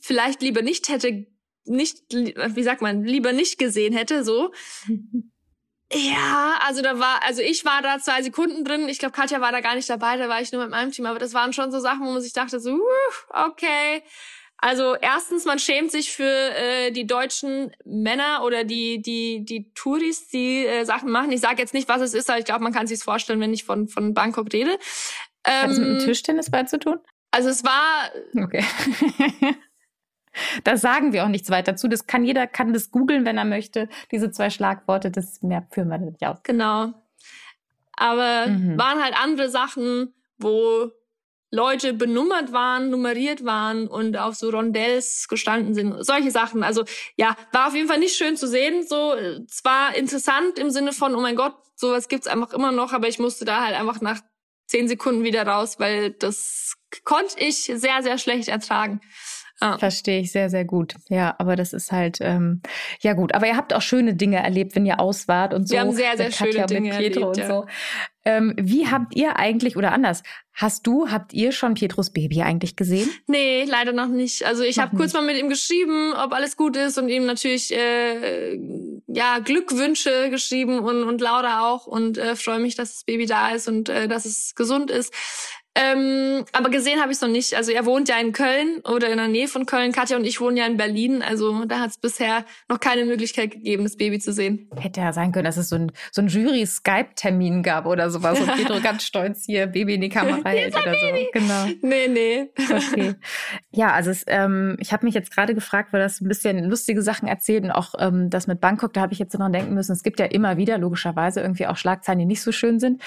vielleicht 0.00 0.42
lieber 0.42 0.62
nicht 0.62 0.88
hätte, 0.88 1.26
nicht, 1.64 1.98
wie 2.10 2.62
sagt 2.62 2.82
man, 2.82 3.04
lieber 3.04 3.32
nicht 3.32 3.58
gesehen 3.58 3.92
hätte, 3.92 4.24
so. 4.24 4.52
Ja, 5.92 6.56
also 6.64 6.82
da 6.82 7.00
war, 7.00 7.20
also 7.24 7.42
ich 7.42 7.64
war 7.64 7.82
da 7.82 7.98
zwei 7.98 8.22
Sekunden 8.22 8.64
drin. 8.64 8.88
Ich 8.88 9.00
glaube, 9.00 9.12
Katja 9.12 9.40
war 9.40 9.50
da 9.50 9.60
gar 9.60 9.74
nicht 9.74 9.90
dabei, 9.90 10.16
da 10.16 10.28
war 10.28 10.40
ich 10.40 10.52
nur 10.52 10.62
mit 10.62 10.70
meinem 10.70 10.92
Team. 10.92 11.04
Aber 11.06 11.18
das 11.18 11.34
waren 11.34 11.52
schon 11.52 11.72
so 11.72 11.80
Sachen, 11.80 12.06
wo 12.06 12.12
man 12.12 12.20
sich 12.20 12.32
dachte, 12.32 12.60
so, 12.60 12.78
okay. 13.28 14.04
Also 14.56 14.94
erstens, 14.94 15.46
man 15.46 15.58
schämt 15.58 15.90
sich 15.90 16.12
für 16.12 16.24
äh, 16.24 16.92
die 16.92 17.06
deutschen 17.06 17.72
Männer 17.84 18.42
oder 18.44 18.62
die 18.62 19.00
die 19.00 19.44
die 19.44 19.72
Touris, 19.74 20.28
die 20.28 20.66
äh, 20.66 20.84
Sachen 20.84 21.10
machen. 21.10 21.32
Ich 21.32 21.40
sage 21.40 21.60
jetzt 21.60 21.72
nicht, 21.74 21.88
was 21.88 22.02
es 22.02 22.14
ist, 22.14 22.28
aber 22.28 22.38
ich 22.38 22.44
glaube, 22.44 22.62
man 22.62 22.72
kann 22.72 22.86
sich 22.86 23.02
vorstellen, 23.02 23.40
wenn 23.40 23.54
ich 23.54 23.64
von 23.64 23.88
von 23.88 24.12
Bangkok 24.12 24.52
rede. 24.52 24.78
Ähm, 25.44 25.62
Hat 25.62 25.70
es 25.70 25.78
mit 25.78 25.88
dem 25.88 25.98
ähm, 25.98 26.04
Tischtennis 26.04 26.50
beizutun? 26.50 26.98
Also 27.30 27.48
es 27.48 27.64
war. 27.64 28.10
Okay. 28.36 28.64
Da 30.64 30.76
sagen 30.76 31.12
wir 31.12 31.24
auch 31.24 31.28
nichts 31.28 31.50
weiter 31.50 31.76
zu. 31.76 31.88
Das 31.88 32.06
kann 32.06 32.24
jeder 32.24 32.46
kann 32.46 32.72
das 32.72 32.90
googeln, 32.90 33.24
wenn 33.24 33.38
er 33.38 33.44
möchte. 33.44 33.88
Diese 34.10 34.30
zwei 34.30 34.50
Schlagworte, 34.50 35.10
das 35.10 35.42
mehr 35.42 35.66
führen 35.70 35.88
wir 35.88 35.98
nicht 35.98 36.24
aus. 36.24 36.38
Genau. 36.42 36.92
Aber 37.92 38.46
mhm. 38.46 38.78
waren 38.78 39.02
halt 39.02 39.14
andere 39.20 39.50
Sachen, 39.50 40.14
wo 40.38 40.90
Leute 41.50 41.92
benummert 41.92 42.52
waren, 42.52 42.90
nummeriert 42.90 43.44
waren 43.44 43.88
und 43.88 44.16
auf 44.16 44.36
so 44.36 44.50
Rondells 44.50 45.26
gestanden 45.28 45.74
sind. 45.74 46.04
Solche 46.04 46.30
Sachen. 46.30 46.62
Also 46.62 46.84
ja, 47.16 47.36
war 47.52 47.68
auf 47.68 47.74
jeden 47.74 47.88
Fall 47.88 47.98
nicht 47.98 48.16
schön 48.16 48.36
zu 48.36 48.46
sehen. 48.46 48.86
So 48.86 49.14
zwar 49.48 49.96
interessant 49.96 50.58
im 50.58 50.70
Sinne 50.70 50.92
von, 50.92 51.14
oh 51.14 51.20
mein 51.20 51.36
Gott, 51.36 51.56
sowas 51.74 52.08
gibt's 52.08 52.28
einfach 52.28 52.52
immer 52.52 52.70
noch, 52.70 52.92
aber 52.92 53.08
ich 53.08 53.18
musste 53.18 53.44
da 53.44 53.64
halt 53.64 53.74
einfach 53.74 54.00
nach 54.00 54.20
zehn 54.66 54.86
Sekunden 54.86 55.24
wieder 55.24 55.44
raus, 55.44 55.80
weil 55.80 56.12
das 56.12 56.76
konnte 57.04 57.40
ich 57.40 57.64
sehr, 57.64 58.02
sehr 58.02 58.18
schlecht 58.18 58.48
ertragen. 58.48 59.00
Ah. 59.62 59.76
Verstehe 59.76 60.20
ich 60.20 60.32
sehr, 60.32 60.48
sehr 60.48 60.64
gut. 60.64 60.94
Ja, 61.10 61.34
aber 61.38 61.54
das 61.54 61.74
ist 61.74 61.92
halt, 61.92 62.18
ähm, 62.22 62.62
ja 63.00 63.12
gut. 63.12 63.34
Aber 63.34 63.46
ihr 63.46 63.58
habt 63.58 63.74
auch 63.74 63.82
schöne 63.82 64.14
Dinge 64.14 64.38
erlebt, 64.38 64.74
wenn 64.74 64.86
ihr 64.86 65.00
aus 65.00 65.28
wart 65.28 65.52
und 65.52 65.68
so. 65.68 65.74
Wir 65.74 65.80
haben 65.80 65.92
sehr, 65.92 66.16
sehr 66.16 66.32
schöne 66.32 66.50
Katja, 66.50 66.66
Dinge 66.66 66.88
mit 66.88 66.98
Pietro 66.98 67.30
erlebt, 67.30 67.42
und 67.42 67.46
so. 67.46 67.66
Ähm, 68.24 68.54
wie 68.58 68.86
habt 68.86 69.14
ihr 69.14 69.36
eigentlich, 69.36 69.76
oder 69.76 69.92
anders, 69.92 70.22
hast 70.54 70.86
du, 70.86 71.10
habt 71.10 71.34
ihr 71.34 71.52
schon 71.52 71.74
Pietros 71.74 72.10
Baby 72.10 72.40
eigentlich 72.40 72.74
gesehen? 72.74 73.08
Nee, 73.26 73.64
leider 73.64 73.92
noch 73.92 74.08
nicht. 74.08 74.44
Also 74.46 74.62
ich 74.62 74.78
habe 74.78 74.96
kurz 74.96 75.12
mal 75.12 75.22
mit 75.22 75.38
ihm 75.38 75.50
geschrieben, 75.50 76.14
ob 76.14 76.32
alles 76.32 76.56
gut 76.56 76.76
ist 76.76 76.96
und 76.96 77.10
ihm 77.10 77.26
natürlich 77.26 77.70
äh, 77.74 78.58
ja 79.08 79.40
Glückwünsche 79.40 80.30
geschrieben 80.30 80.80
und, 80.80 81.02
und 81.02 81.20
Laura 81.20 81.68
auch 81.68 81.86
und 81.86 82.16
äh, 82.16 82.34
freue 82.34 82.60
mich, 82.60 82.76
dass 82.76 82.94
das 82.94 83.04
Baby 83.04 83.26
da 83.26 83.50
ist 83.50 83.68
und 83.68 83.90
äh, 83.90 84.08
dass 84.08 84.24
es 84.24 84.54
gesund 84.54 84.90
ist. 84.90 85.12
Ähm, 85.76 86.44
aber 86.52 86.68
gesehen 86.68 87.00
habe 87.00 87.12
ich 87.12 87.16
es 87.16 87.22
noch 87.22 87.28
nicht. 87.28 87.54
Also 87.54 87.70
er 87.70 87.86
wohnt 87.86 88.08
ja 88.08 88.18
in 88.18 88.32
Köln 88.32 88.80
oder 88.84 89.08
in 89.08 89.18
der 89.18 89.28
Nähe 89.28 89.46
von 89.46 89.66
Köln. 89.66 89.92
Katja 89.92 90.16
und 90.16 90.24
ich 90.24 90.40
wohnen 90.40 90.56
ja 90.56 90.66
in 90.66 90.76
Berlin. 90.76 91.22
Also 91.22 91.64
da 91.64 91.78
hat 91.78 91.90
es 91.90 91.98
bisher 91.98 92.44
noch 92.68 92.80
keine 92.80 93.04
Möglichkeit 93.04 93.52
gegeben, 93.52 93.84
das 93.84 93.96
Baby 93.96 94.18
zu 94.18 94.32
sehen. 94.32 94.68
Hätte 94.76 95.00
ja 95.00 95.12
sein 95.12 95.30
können, 95.30 95.44
dass 95.44 95.56
es 95.56 95.68
so 95.68 95.76
ein, 95.76 95.92
so 96.10 96.22
ein 96.22 96.28
Jury-Skype-Termin 96.28 97.62
gab 97.62 97.86
oder 97.86 98.10
sowas. 98.10 98.40
Und 98.40 98.52
Pedro 98.56 98.80
ganz 98.82 99.04
stolz 99.04 99.44
hier 99.44 99.68
Baby 99.68 99.94
in 99.94 100.00
die 100.00 100.08
Kamera 100.08 100.48
hält 100.48 100.74
oder 100.74 100.90
Baby. 100.90 101.28
so. 101.32 101.40
Genau. 101.40 101.66
Nee, 101.82 102.08
nee. 102.08 102.50
Okay. 102.58 103.14
Ja, 103.70 103.92
also 103.92 104.10
es, 104.10 104.24
ähm, 104.26 104.76
ich 104.80 104.92
habe 104.92 105.06
mich 105.06 105.14
jetzt 105.14 105.30
gerade 105.30 105.54
gefragt, 105.54 105.92
weil 105.92 106.00
das 106.00 106.20
ein 106.20 106.26
bisschen 106.28 106.64
lustige 106.64 107.02
Sachen 107.02 107.28
erzählt 107.28 107.62
und 107.62 107.70
auch 107.70 107.94
ähm, 107.98 108.28
das 108.28 108.48
mit 108.48 108.60
Bangkok, 108.60 108.92
da 108.92 109.02
habe 109.02 109.12
ich 109.12 109.20
jetzt 109.20 109.38
noch 109.38 109.50
denken 109.50 109.74
müssen. 109.74 109.92
Es 109.92 110.02
gibt 110.02 110.18
ja 110.18 110.26
immer 110.26 110.56
wieder 110.56 110.78
logischerweise 110.78 111.40
irgendwie 111.40 111.68
auch 111.68 111.76
Schlagzeilen, 111.76 112.18
die 112.18 112.26
nicht 112.26 112.42
so 112.42 112.50
schön 112.50 112.80
sind. 112.80 113.00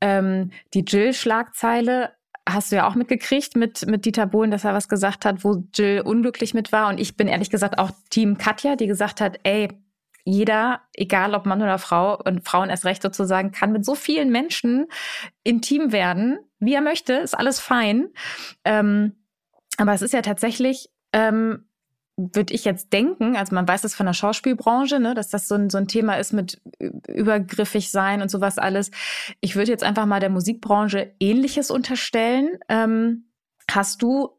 Ähm, 0.00 0.52
die 0.74 0.84
Jill-Schlagzeile 0.86 2.03
hast 2.48 2.70
du 2.70 2.76
ja 2.76 2.86
auch 2.86 2.94
mitgekriegt 2.94 3.56
mit, 3.56 3.86
mit 3.86 4.04
Dieter 4.04 4.26
Bohlen, 4.26 4.50
dass 4.50 4.64
er 4.64 4.74
was 4.74 4.88
gesagt 4.88 5.24
hat, 5.24 5.44
wo 5.44 5.64
Jill 5.74 6.02
unglücklich 6.02 6.54
mit 6.54 6.72
war. 6.72 6.88
Und 6.88 7.00
ich 7.00 7.16
bin 7.16 7.28
ehrlich 7.28 7.50
gesagt 7.50 7.78
auch 7.78 7.90
Team 8.10 8.38
Katja, 8.38 8.76
die 8.76 8.86
gesagt 8.86 9.20
hat, 9.20 9.38
ey, 9.44 9.68
jeder, 10.24 10.80
egal 10.94 11.34
ob 11.34 11.46
Mann 11.46 11.62
oder 11.62 11.78
Frau, 11.78 12.18
und 12.22 12.46
Frauen 12.46 12.70
erst 12.70 12.84
recht 12.84 13.02
sozusagen, 13.02 13.52
kann 13.52 13.72
mit 13.72 13.84
so 13.84 13.94
vielen 13.94 14.30
Menschen 14.30 14.86
intim 15.42 15.92
werden, 15.92 16.38
wie 16.58 16.74
er 16.74 16.80
möchte, 16.80 17.14
ist 17.14 17.36
alles 17.36 17.60
fein. 17.60 18.08
Ähm, 18.64 19.12
aber 19.76 19.92
es 19.92 20.02
ist 20.02 20.14
ja 20.14 20.22
tatsächlich 20.22 20.88
ähm, 21.12 21.66
würde 22.16 22.54
ich 22.54 22.64
jetzt 22.64 22.92
denken, 22.92 23.36
also 23.36 23.54
man 23.54 23.66
weiß 23.66 23.82
das 23.82 23.94
von 23.94 24.06
der 24.06 24.12
Schauspielbranche, 24.12 25.00
ne, 25.00 25.14
dass 25.14 25.30
das 25.30 25.48
so 25.48 25.56
ein, 25.56 25.68
so 25.70 25.78
ein 25.78 25.88
Thema 25.88 26.14
ist 26.14 26.32
mit 26.32 26.60
übergriffig 27.08 27.90
sein 27.90 28.22
und 28.22 28.30
sowas 28.30 28.58
alles. 28.58 28.90
Ich 29.40 29.56
würde 29.56 29.72
jetzt 29.72 29.82
einfach 29.82 30.06
mal 30.06 30.20
der 30.20 30.30
Musikbranche 30.30 31.12
Ähnliches 31.18 31.70
unterstellen. 31.70 32.58
Ähm, 32.68 33.30
hast 33.68 34.02
du 34.02 34.30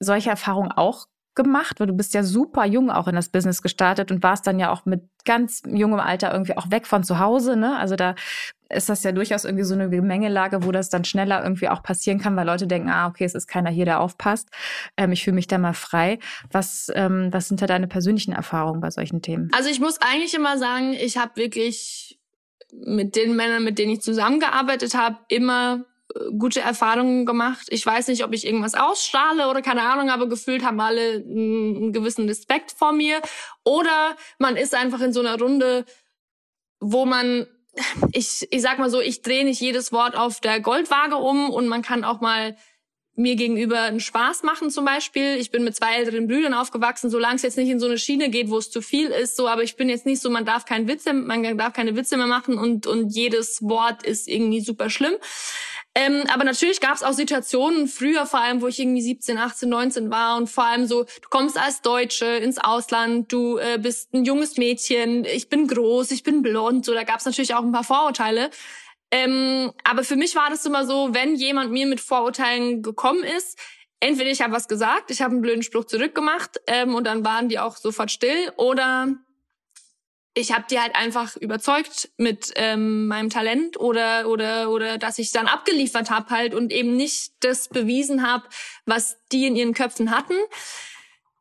solche 0.00 0.30
Erfahrungen 0.30 0.72
auch 0.72 1.06
gemacht? 1.34 1.80
Weil 1.80 1.86
du 1.86 1.94
bist 1.94 2.14
ja 2.14 2.22
super 2.22 2.64
jung 2.64 2.90
auch 2.90 3.08
in 3.08 3.14
das 3.14 3.28
Business 3.28 3.62
gestartet 3.62 4.10
und 4.10 4.22
warst 4.22 4.46
dann 4.46 4.58
ja 4.58 4.70
auch 4.70 4.84
mit 4.84 5.02
ganz 5.24 5.62
jungem 5.66 6.00
Alter 6.00 6.32
irgendwie 6.32 6.56
auch 6.56 6.70
weg 6.70 6.86
von 6.86 7.04
zu 7.04 7.18
Hause. 7.18 7.56
Ne? 7.56 7.76
Also 7.76 7.96
da 7.96 8.14
ist 8.68 8.88
das 8.88 9.02
ja 9.02 9.12
durchaus 9.12 9.44
irgendwie 9.44 9.64
so 9.64 9.74
eine 9.74 9.88
Gemengelage, 9.88 10.64
wo 10.64 10.72
das 10.72 10.90
dann 10.90 11.04
schneller 11.04 11.42
irgendwie 11.42 11.68
auch 11.68 11.82
passieren 11.82 12.18
kann, 12.18 12.36
weil 12.36 12.46
Leute 12.46 12.66
denken, 12.66 12.90
ah, 12.90 13.06
okay, 13.06 13.24
es 13.24 13.34
ist 13.34 13.46
keiner 13.46 13.70
hier, 13.70 13.84
der 13.84 14.00
aufpasst. 14.00 14.48
Ähm, 14.96 15.12
ich 15.12 15.24
fühle 15.24 15.34
mich 15.34 15.46
da 15.46 15.58
mal 15.58 15.74
frei. 15.74 16.18
Was, 16.50 16.90
ähm, 16.94 17.28
was 17.32 17.48
sind 17.48 17.62
da 17.62 17.66
deine 17.66 17.86
persönlichen 17.86 18.32
Erfahrungen 18.32 18.80
bei 18.80 18.90
solchen 18.90 19.22
Themen? 19.22 19.50
Also 19.54 19.70
ich 19.70 19.80
muss 19.80 20.00
eigentlich 20.00 20.34
immer 20.34 20.58
sagen, 20.58 20.92
ich 20.92 21.16
habe 21.16 21.36
wirklich 21.36 22.18
mit 22.72 23.16
den 23.16 23.36
Männern, 23.36 23.64
mit 23.64 23.78
denen 23.78 23.92
ich 23.92 24.02
zusammengearbeitet 24.02 24.94
habe, 24.94 25.18
immer 25.28 25.84
gute 26.38 26.60
Erfahrungen 26.60 27.26
gemacht. 27.26 27.66
Ich 27.70 27.84
weiß 27.84 28.08
nicht, 28.08 28.24
ob 28.24 28.32
ich 28.32 28.46
irgendwas 28.46 28.74
ausstrahle 28.74 29.48
oder 29.48 29.62
keine 29.62 29.82
Ahnung, 29.82 30.10
aber 30.10 30.28
gefühlt 30.28 30.64
haben 30.64 30.80
alle 30.80 31.14
einen 31.16 31.92
gewissen 31.92 32.28
Respekt 32.28 32.72
vor 32.72 32.92
mir. 32.92 33.20
Oder 33.64 34.16
man 34.38 34.56
ist 34.56 34.74
einfach 34.74 35.00
in 35.00 35.12
so 35.12 35.20
einer 35.20 35.38
Runde, 35.38 35.84
wo 36.80 37.04
man 37.04 37.46
ich, 38.12 38.46
ich 38.50 38.62
sag 38.62 38.78
mal 38.78 38.90
so, 38.90 39.00
ich 39.00 39.22
drehe 39.22 39.44
nicht 39.44 39.60
jedes 39.60 39.92
Wort 39.92 40.16
auf 40.16 40.40
der 40.40 40.60
Goldwaage 40.60 41.16
um 41.16 41.50
und 41.50 41.66
man 41.66 41.82
kann 41.82 42.04
auch 42.04 42.20
mal 42.20 42.56
mir 43.16 43.36
gegenüber 43.36 43.80
einen 43.82 44.00
Spaß 44.00 44.42
machen 44.42 44.70
zum 44.70 44.84
Beispiel. 44.84 45.36
Ich 45.36 45.52
bin 45.52 45.62
mit 45.62 45.76
zwei 45.76 45.94
älteren 45.94 46.26
Brüdern 46.26 46.52
aufgewachsen, 46.52 47.10
solange 47.10 47.36
es 47.36 47.42
jetzt 47.42 47.56
nicht 47.56 47.68
in 47.68 47.78
so 47.78 47.86
eine 47.86 47.98
Schiene 47.98 48.28
geht, 48.28 48.50
wo 48.50 48.58
es 48.58 48.70
zu 48.70 48.80
viel 48.82 49.08
ist, 49.08 49.36
so, 49.36 49.48
aber 49.48 49.62
ich 49.62 49.76
bin 49.76 49.88
jetzt 49.88 50.04
nicht 50.04 50.20
so, 50.20 50.30
man 50.30 50.44
darf 50.44 50.64
keinen 50.64 50.88
Witze, 50.88 51.12
man 51.12 51.56
darf 51.56 51.72
keine 51.72 51.94
Witze 51.94 52.16
mehr 52.16 52.26
machen 52.26 52.58
und, 52.58 52.86
und 52.86 53.10
jedes 53.14 53.62
Wort 53.62 54.02
ist 54.02 54.26
irgendwie 54.26 54.60
super 54.60 54.90
schlimm. 54.90 55.14
Ähm, 55.96 56.24
aber 56.32 56.42
natürlich 56.42 56.80
gab 56.80 56.96
es 56.96 57.04
auch 57.04 57.12
Situationen, 57.12 57.86
früher 57.86 58.26
vor 58.26 58.40
allem, 58.40 58.60
wo 58.60 58.66
ich 58.66 58.80
irgendwie 58.80 59.00
17, 59.00 59.38
18, 59.38 59.68
19 59.68 60.10
war 60.10 60.36
und 60.36 60.50
vor 60.50 60.64
allem 60.64 60.86
so, 60.86 61.04
du 61.04 61.28
kommst 61.30 61.56
als 61.56 61.82
Deutsche 61.82 62.26
ins 62.26 62.58
Ausland, 62.58 63.32
du 63.32 63.58
äh, 63.58 63.78
bist 63.78 64.12
ein 64.12 64.24
junges 64.24 64.56
Mädchen, 64.56 65.24
ich 65.24 65.48
bin 65.48 65.68
groß, 65.68 66.10
ich 66.10 66.24
bin 66.24 66.42
blond, 66.42 66.84
so, 66.84 66.94
da 66.94 67.04
gab 67.04 67.20
es 67.20 67.26
natürlich 67.26 67.54
auch 67.54 67.62
ein 67.62 67.70
paar 67.70 67.84
Vorurteile. 67.84 68.50
Ähm, 69.12 69.72
aber 69.84 70.02
für 70.02 70.16
mich 70.16 70.34
war 70.34 70.50
das 70.50 70.66
immer 70.66 70.84
so, 70.84 71.14
wenn 71.14 71.36
jemand 71.36 71.70
mir 71.70 71.86
mit 71.86 72.00
Vorurteilen 72.00 72.82
gekommen 72.82 73.22
ist, 73.22 73.56
entweder 74.00 74.30
ich 74.30 74.42
habe 74.42 74.52
was 74.52 74.66
gesagt, 74.66 75.12
ich 75.12 75.22
habe 75.22 75.30
einen 75.30 75.42
blöden 75.42 75.62
Spruch 75.62 75.84
zurückgemacht 75.84 76.60
ähm, 76.66 76.96
und 76.96 77.06
dann 77.06 77.24
waren 77.24 77.48
die 77.48 77.60
auch 77.60 77.76
sofort 77.76 78.10
still, 78.10 78.52
oder 78.56 79.14
ich 80.34 80.52
habe 80.52 80.64
die 80.68 80.80
halt 80.80 80.96
einfach 80.96 81.36
überzeugt 81.36 82.10
mit 82.16 82.52
ähm, 82.56 83.06
meinem 83.06 83.30
Talent 83.30 83.78
oder 83.78 84.28
oder 84.28 84.68
oder 84.70 84.98
dass 84.98 85.18
ich 85.18 85.30
dann 85.30 85.46
abgeliefert 85.46 86.10
habe 86.10 86.30
halt 86.30 86.54
und 86.54 86.72
eben 86.72 86.96
nicht 86.96 87.32
das 87.40 87.68
bewiesen 87.68 88.28
habe, 88.28 88.44
was 88.84 89.16
die 89.30 89.46
in 89.46 89.54
ihren 89.54 89.74
Köpfen 89.74 90.10
hatten. 90.10 90.34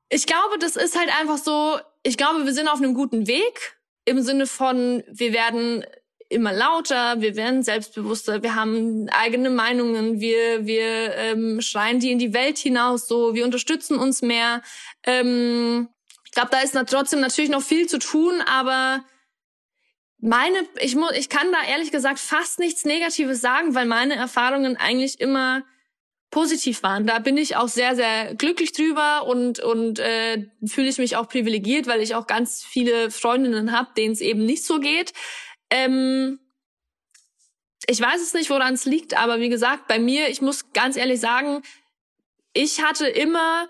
Ich 0.09 0.27
glaube, 0.27 0.59
das 0.59 0.75
ist 0.75 0.97
halt 0.97 1.09
einfach 1.19 1.37
so. 1.37 1.79
Ich 2.03 2.17
glaube, 2.17 2.45
wir 2.45 2.53
sind 2.53 2.67
auf 2.67 2.79
einem 2.79 2.93
guten 2.93 3.25
Weg 3.27 3.77
im 4.05 4.21
Sinne 4.21 4.45
von, 4.45 5.03
wir 5.07 5.33
werden 5.33 5.85
immer 6.29 6.51
lauter, 6.51 7.21
wir 7.21 7.35
werden 7.35 7.63
selbstbewusster, 7.63 8.43
wir 8.43 8.55
haben 8.55 9.07
eigene 9.09 9.49
Meinungen, 9.49 10.19
wir 10.19 10.67
wir 10.67 11.15
ähm, 11.15 11.61
schreien 11.61 11.99
die 11.99 12.11
in 12.11 12.19
die 12.19 12.33
Welt 12.33 12.59
hinaus, 12.59 13.07
so 13.07 13.33
wir 13.33 13.45
unterstützen 13.45 13.97
uns 13.97 14.21
mehr. 14.21 14.61
Ähm, 15.03 15.89
glaube, 16.33 16.49
da 16.51 16.59
ist 16.59 16.77
trotzdem 16.87 17.19
natürlich 17.19 17.49
noch 17.49 17.61
viel 17.61 17.87
zu 17.87 17.99
tun, 17.99 18.41
aber 18.41 19.03
meine, 20.19 20.65
ich 20.79 20.95
muss, 20.95 21.11
ich 21.11 21.27
kann 21.27 21.51
da 21.51 21.63
ehrlich 21.67 21.91
gesagt 21.91 22.19
fast 22.19 22.59
nichts 22.59 22.85
Negatives 22.85 23.41
sagen, 23.41 23.75
weil 23.75 23.85
meine 23.85 24.15
Erfahrungen 24.15 24.77
eigentlich 24.77 25.19
immer 25.19 25.63
positiv 26.31 26.81
waren. 26.81 27.05
Da 27.05 27.19
bin 27.19 27.37
ich 27.37 27.57
auch 27.57 27.67
sehr, 27.67 27.95
sehr 27.95 28.33
glücklich 28.33 28.71
drüber 28.71 29.27
und 29.27 29.59
und 29.59 29.99
äh, 29.99 30.47
fühle 30.65 30.87
ich 30.87 30.97
mich 30.97 31.15
auch 31.15 31.27
privilegiert, 31.27 31.87
weil 31.87 32.01
ich 32.01 32.15
auch 32.15 32.25
ganz 32.25 32.63
viele 32.63 33.11
Freundinnen 33.11 33.71
habe, 33.71 33.89
denen 33.95 34.13
es 34.13 34.21
eben 34.21 34.45
nicht 34.45 34.65
so 34.65 34.79
geht. 34.79 35.13
Ähm, 35.69 36.39
ich 37.85 37.99
weiß 37.99 38.21
es 38.21 38.33
nicht, 38.33 38.49
woran 38.49 38.73
es 38.73 38.85
liegt, 38.85 39.17
aber 39.17 39.39
wie 39.41 39.49
gesagt, 39.49 39.87
bei 39.87 39.99
mir, 39.99 40.29
ich 40.29 40.41
muss 40.41 40.71
ganz 40.71 40.95
ehrlich 40.95 41.19
sagen, 41.19 41.61
ich 42.53 42.81
hatte 42.81 43.07
immer 43.07 43.67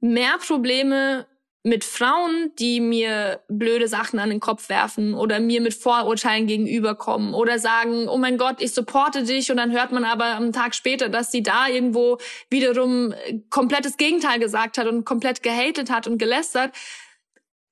mehr 0.00 0.36
Probleme 0.38 1.26
mit 1.66 1.82
Frauen, 1.82 2.52
die 2.60 2.78
mir 2.78 3.40
blöde 3.48 3.88
Sachen 3.88 4.20
an 4.20 4.30
den 4.30 4.38
Kopf 4.38 4.68
werfen 4.68 5.14
oder 5.14 5.40
mir 5.40 5.60
mit 5.60 5.74
Vorurteilen 5.74 6.46
gegenüberkommen 6.46 7.34
oder 7.34 7.58
sagen, 7.58 8.08
oh 8.08 8.18
mein 8.18 8.38
Gott, 8.38 8.62
ich 8.62 8.72
supporte 8.72 9.24
dich 9.24 9.50
und 9.50 9.56
dann 9.56 9.72
hört 9.72 9.90
man 9.90 10.04
aber 10.04 10.36
am 10.36 10.52
Tag 10.52 10.76
später, 10.76 11.08
dass 11.08 11.32
sie 11.32 11.42
da 11.42 11.66
irgendwo 11.66 12.18
wiederum 12.50 13.14
komplettes 13.50 13.96
Gegenteil 13.96 14.38
gesagt 14.38 14.78
hat 14.78 14.86
und 14.86 15.04
komplett 15.04 15.42
gehatet 15.42 15.90
hat 15.90 16.06
und 16.06 16.18
gelästert. 16.18 16.72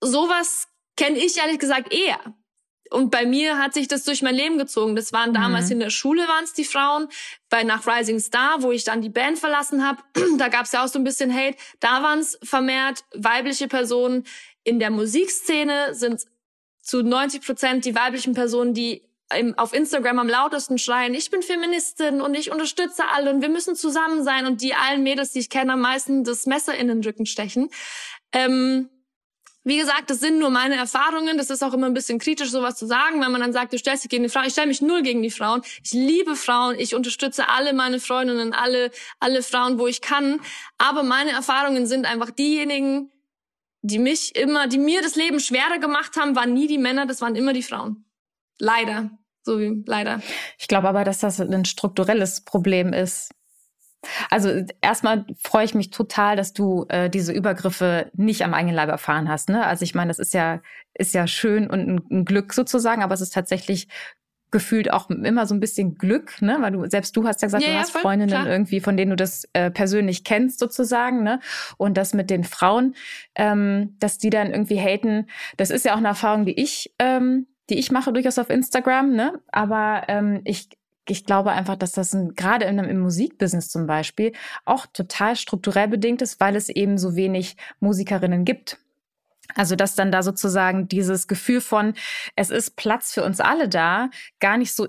Sowas 0.00 0.66
kenne 0.96 1.18
ich 1.18 1.38
ehrlich 1.38 1.60
gesagt 1.60 1.94
eher. 1.94 2.18
Und 2.94 3.10
bei 3.10 3.26
mir 3.26 3.58
hat 3.58 3.74
sich 3.74 3.88
das 3.88 4.04
durch 4.04 4.22
mein 4.22 4.36
Leben 4.36 4.56
gezogen. 4.56 4.94
Das 4.94 5.12
waren 5.12 5.34
damals 5.34 5.66
mhm. 5.66 5.72
in 5.72 5.80
der 5.80 5.90
Schule 5.90 6.22
waren 6.28 6.44
es 6.44 6.52
die 6.52 6.64
Frauen. 6.64 7.08
Bei 7.50 7.64
nach 7.64 7.88
Rising 7.88 8.20
Star, 8.20 8.62
wo 8.62 8.70
ich 8.70 8.84
dann 8.84 9.02
die 9.02 9.08
Band 9.08 9.36
verlassen 9.36 9.84
habe, 9.84 10.00
da 10.38 10.46
gab 10.46 10.66
es 10.66 10.72
ja 10.72 10.84
auch 10.84 10.88
so 10.88 11.00
ein 11.00 11.04
bisschen 11.04 11.34
Hate. 11.34 11.56
Da 11.80 12.04
waren 12.04 12.20
es 12.20 12.38
vermehrt 12.44 13.04
weibliche 13.12 13.66
Personen. 13.66 14.24
In 14.62 14.78
der 14.78 14.90
Musikszene 14.90 15.92
sind 15.92 16.22
zu 16.82 17.02
90 17.02 17.44
Prozent 17.44 17.84
die 17.84 17.96
weiblichen 17.96 18.32
Personen, 18.32 18.74
die 18.74 19.02
im, 19.34 19.58
auf 19.58 19.72
Instagram 19.72 20.20
am 20.20 20.28
lautesten 20.28 20.78
schreien, 20.78 21.14
ich 21.14 21.30
bin 21.30 21.42
Feministin 21.42 22.20
und 22.20 22.34
ich 22.34 22.52
unterstütze 22.52 23.02
alle 23.12 23.30
und 23.30 23.42
wir 23.42 23.48
müssen 23.48 23.74
zusammen 23.74 24.22
sein 24.22 24.46
und 24.46 24.60
die 24.60 24.74
allen 24.74 25.02
Mädels, 25.02 25.32
die 25.32 25.40
ich 25.40 25.50
kenne, 25.50 25.72
am 25.72 25.80
meisten 25.80 26.22
das 26.22 26.46
Messer 26.46 26.76
in 26.76 26.86
den 26.86 27.02
Rücken 27.02 27.26
stechen. 27.26 27.70
Ähm, 28.32 28.90
wie 29.64 29.78
gesagt, 29.78 30.10
das 30.10 30.20
sind 30.20 30.38
nur 30.38 30.50
meine 30.50 30.76
Erfahrungen. 30.76 31.38
Das 31.38 31.48
ist 31.48 31.62
auch 31.64 31.72
immer 31.72 31.86
ein 31.86 31.94
bisschen 31.94 32.18
kritisch, 32.18 32.50
sowas 32.50 32.76
zu 32.76 32.86
sagen, 32.86 33.20
wenn 33.22 33.32
man 33.32 33.40
dann 33.40 33.52
sagt, 33.54 33.72
du 33.72 33.78
stellst 33.78 34.04
dich 34.04 34.10
gegen 34.10 34.22
die 34.22 34.28
Frauen. 34.28 34.44
Ich 34.46 34.52
stelle 34.52 34.68
mich 34.68 34.82
null 34.82 35.02
gegen 35.02 35.22
die 35.22 35.30
Frauen. 35.30 35.62
Ich 35.82 35.92
liebe 35.92 36.36
Frauen. 36.36 36.78
Ich 36.78 36.94
unterstütze 36.94 37.48
alle 37.48 37.72
meine 37.72 37.98
Freundinnen, 37.98 38.52
alle, 38.52 38.90
alle 39.20 39.42
Frauen, 39.42 39.78
wo 39.78 39.86
ich 39.86 40.02
kann. 40.02 40.40
Aber 40.76 41.02
meine 41.02 41.30
Erfahrungen 41.30 41.86
sind 41.86 42.04
einfach 42.04 42.30
diejenigen, 42.30 43.10
die 43.80 43.98
mich 43.98 44.36
immer, 44.36 44.66
die 44.66 44.78
mir 44.78 45.00
das 45.00 45.16
Leben 45.16 45.40
schwerer 45.40 45.78
gemacht 45.78 46.16
haben, 46.16 46.36
waren 46.36 46.52
nie 46.52 46.66
die 46.66 46.78
Männer, 46.78 47.06
das 47.06 47.22
waren 47.22 47.34
immer 47.34 47.54
die 47.54 47.62
Frauen. 47.62 48.04
Leider. 48.58 49.10
So 49.42 49.58
wie 49.58 49.82
leider. 49.86 50.22
Ich 50.58 50.68
glaube 50.68 50.88
aber, 50.88 51.04
dass 51.04 51.18
das 51.18 51.40
ein 51.40 51.64
strukturelles 51.64 52.44
Problem 52.44 52.92
ist. 52.92 53.30
Also 54.30 54.64
erstmal 54.80 55.26
freue 55.42 55.64
ich 55.64 55.74
mich 55.74 55.90
total, 55.90 56.36
dass 56.36 56.52
du 56.52 56.86
äh, 56.88 57.10
diese 57.10 57.32
Übergriffe 57.32 58.10
nicht 58.14 58.42
am 58.42 58.54
eigenen 58.54 58.74
Leib 58.74 58.88
erfahren 58.88 59.28
hast. 59.28 59.48
Ne? 59.48 59.64
Also 59.64 59.82
ich 59.82 59.94
meine, 59.94 60.08
das 60.08 60.18
ist 60.18 60.34
ja, 60.34 60.60
ist 60.94 61.14
ja 61.14 61.26
schön 61.26 61.68
und 61.68 61.88
ein, 61.88 62.00
ein 62.10 62.24
Glück 62.24 62.52
sozusagen, 62.52 63.02
aber 63.02 63.14
es 63.14 63.20
ist 63.20 63.34
tatsächlich 63.34 63.88
gefühlt 64.54 64.92
auch 64.92 65.10
immer 65.10 65.46
so 65.46 65.54
ein 65.54 65.58
bisschen 65.58 65.96
Glück, 65.96 66.40
ne? 66.40 66.58
Weil 66.60 66.70
du 66.70 66.88
selbst 66.88 67.16
du 67.16 67.26
hast 67.26 67.42
ja 67.42 67.46
gesagt, 67.46 67.64
ja, 67.64 67.72
du 67.72 67.78
hast 67.80 67.92
ja, 67.92 68.00
Freundinnen 68.00 68.30
klar. 68.30 68.46
irgendwie, 68.48 68.78
von 68.78 68.96
denen 68.96 69.10
du 69.10 69.16
das 69.16 69.48
äh, 69.52 69.68
persönlich 69.68 70.22
kennst 70.22 70.60
sozusagen, 70.60 71.24
ne? 71.24 71.40
Und 71.76 71.96
das 71.96 72.14
mit 72.14 72.30
den 72.30 72.44
Frauen, 72.44 72.94
ähm, 73.34 73.96
dass 73.98 74.18
die 74.18 74.30
dann 74.30 74.52
irgendwie 74.52 74.78
haten, 74.78 75.26
das 75.56 75.70
ist 75.70 75.84
ja 75.84 75.94
auch 75.94 75.98
eine 75.98 76.06
Erfahrung, 76.06 76.44
die 76.46 76.52
ich, 76.52 76.94
ähm, 77.00 77.48
die 77.68 77.80
ich 77.80 77.90
mache 77.90 78.12
durchaus 78.12 78.38
auf 78.38 78.48
Instagram, 78.48 79.16
ne? 79.16 79.40
Aber 79.50 80.04
ähm, 80.06 80.40
ich 80.44 80.68
ich 81.08 81.24
glaube 81.24 81.52
einfach, 81.52 81.76
dass 81.76 81.92
das 81.92 82.14
ein, 82.14 82.34
gerade 82.34 82.64
in 82.64 82.78
einem, 82.78 82.88
im 82.88 83.00
Musikbusiness 83.00 83.68
zum 83.68 83.86
Beispiel 83.86 84.32
auch 84.64 84.86
total 84.86 85.36
strukturell 85.36 85.88
bedingt 85.88 86.22
ist, 86.22 86.40
weil 86.40 86.56
es 86.56 86.68
eben 86.68 86.98
so 86.98 87.16
wenig 87.16 87.56
Musikerinnen 87.80 88.44
gibt. 88.44 88.78
Also, 89.54 89.76
dass 89.76 89.94
dann 89.94 90.10
da 90.10 90.22
sozusagen 90.22 90.88
dieses 90.88 91.28
Gefühl 91.28 91.60
von, 91.60 91.94
es 92.34 92.50
ist 92.50 92.76
Platz 92.76 93.12
für 93.12 93.24
uns 93.24 93.40
alle 93.40 93.68
da, 93.68 94.08
gar 94.40 94.56
nicht 94.56 94.72
so 94.74 94.88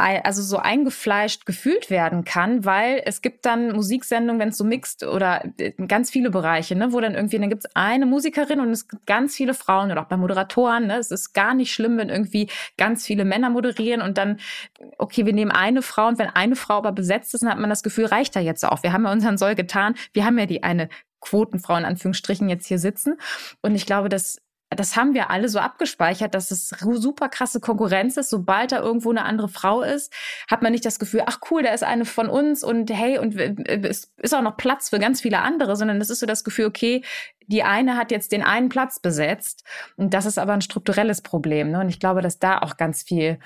also 0.00 0.42
so 0.42 0.58
eingefleischt 0.58 1.46
gefühlt 1.46 1.90
werden 1.90 2.24
kann, 2.24 2.64
weil 2.64 3.02
es 3.04 3.22
gibt 3.22 3.46
dann 3.46 3.72
Musiksendungen, 3.72 4.40
wenn 4.40 4.48
es 4.48 4.56
so 4.56 4.64
mixt 4.64 5.04
oder 5.04 5.44
äh, 5.58 5.72
ganz 5.86 6.10
viele 6.10 6.30
Bereiche, 6.30 6.74
ne, 6.74 6.92
wo 6.92 7.00
dann 7.00 7.14
irgendwie, 7.14 7.38
dann 7.38 7.50
gibt 7.50 7.64
es 7.64 7.70
eine 7.74 8.06
Musikerin 8.06 8.60
und 8.60 8.70
es 8.70 8.88
gibt 8.88 9.06
ganz 9.06 9.36
viele 9.36 9.54
Frauen 9.54 9.90
oder 9.90 10.02
auch 10.02 10.08
bei 10.08 10.16
Moderatoren, 10.16 10.86
ne, 10.86 10.98
es 10.98 11.10
ist 11.10 11.32
gar 11.32 11.54
nicht 11.54 11.72
schlimm, 11.72 11.98
wenn 11.98 12.08
irgendwie 12.08 12.48
ganz 12.76 13.06
viele 13.06 13.24
Männer 13.24 13.50
moderieren 13.50 14.02
und 14.02 14.18
dann, 14.18 14.38
okay, 14.98 15.26
wir 15.26 15.32
nehmen 15.32 15.50
eine 15.50 15.82
Frau 15.82 16.08
und 16.08 16.18
wenn 16.18 16.28
eine 16.28 16.56
Frau 16.56 16.74
aber 16.74 16.92
besetzt 16.92 17.34
ist, 17.34 17.42
dann 17.42 17.50
hat 17.50 17.58
man 17.58 17.70
das 17.70 17.82
Gefühl, 17.82 18.06
reicht 18.06 18.34
da 18.34 18.40
jetzt 18.40 18.64
auch. 18.64 18.82
Wir 18.82 18.92
haben 18.92 19.04
ja 19.04 19.12
unseren 19.12 19.38
Soll 19.38 19.54
getan, 19.54 19.94
wir 20.12 20.24
haben 20.24 20.38
ja 20.38 20.46
die 20.46 20.62
eine 20.62 20.88
Quotenfrau 21.20 21.76
in 21.76 21.84
Anführungsstrichen 21.84 22.48
jetzt 22.48 22.66
hier 22.66 22.78
sitzen. 22.78 23.18
Und 23.62 23.74
ich 23.74 23.86
glaube, 23.86 24.08
dass 24.08 24.40
das 24.76 24.96
haben 24.96 25.14
wir 25.14 25.30
alle 25.30 25.48
so 25.48 25.58
abgespeichert, 25.58 26.34
dass 26.34 26.50
es 26.52 26.68
super 26.68 27.28
krasse 27.28 27.60
Konkurrenz 27.60 28.16
ist. 28.16 28.30
Sobald 28.30 28.70
da 28.70 28.78
irgendwo 28.78 29.10
eine 29.10 29.24
andere 29.24 29.48
Frau 29.48 29.82
ist, 29.82 30.12
hat 30.48 30.62
man 30.62 30.72
nicht 30.72 30.84
das 30.84 31.00
Gefühl, 31.00 31.24
ach 31.26 31.40
cool, 31.50 31.62
da 31.62 31.74
ist 31.74 31.82
eine 31.82 32.04
von 32.04 32.28
uns 32.28 32.62
und 32.62 32.88
hey, 32.90 33.18
und 33.18 33.36
es 33.36 34.12
ist 34.18 34.34
auch 34.34 34.42
noch 34.42 34.56
Platz 34.56 34.90
für 34.90 35.00
ganz 35.00 35.20
viele 35.20 35.40
andere, 35.40 35.74
sondern 35.74 36.00
es 36.00 36.08
ist 36.08 36.20
so 36.20 36.26
das 36.26 36.44
Gefühl, 36.44 36.66
okay, 36.66 37.02
die 37.48 37.64
eine 37.64 37.96
hat 37.96 38.12
jetzt 38.12 38.30
den 38.30 38.44
einen 38.44 38.68
Platz 38.68 39.00
besetzt. 39.00 39.64
Und 39.96 40.14
das 40.14 40.24
ist 40.24 40.38
aber 40.38 40.52
ein 40.52 40.60
strukturelles 40.60 41.20
Problem. 41.20 41.72
Ne? 41.72 41.80
Und 41.80 41.88
ich 41.88 41.98
glaube, 41.98 42.22
dass 42.22 42.38
da 42.38 42.60
auch 42.60 42.76
ganz 42.76 43.02
viel 43.02 43.40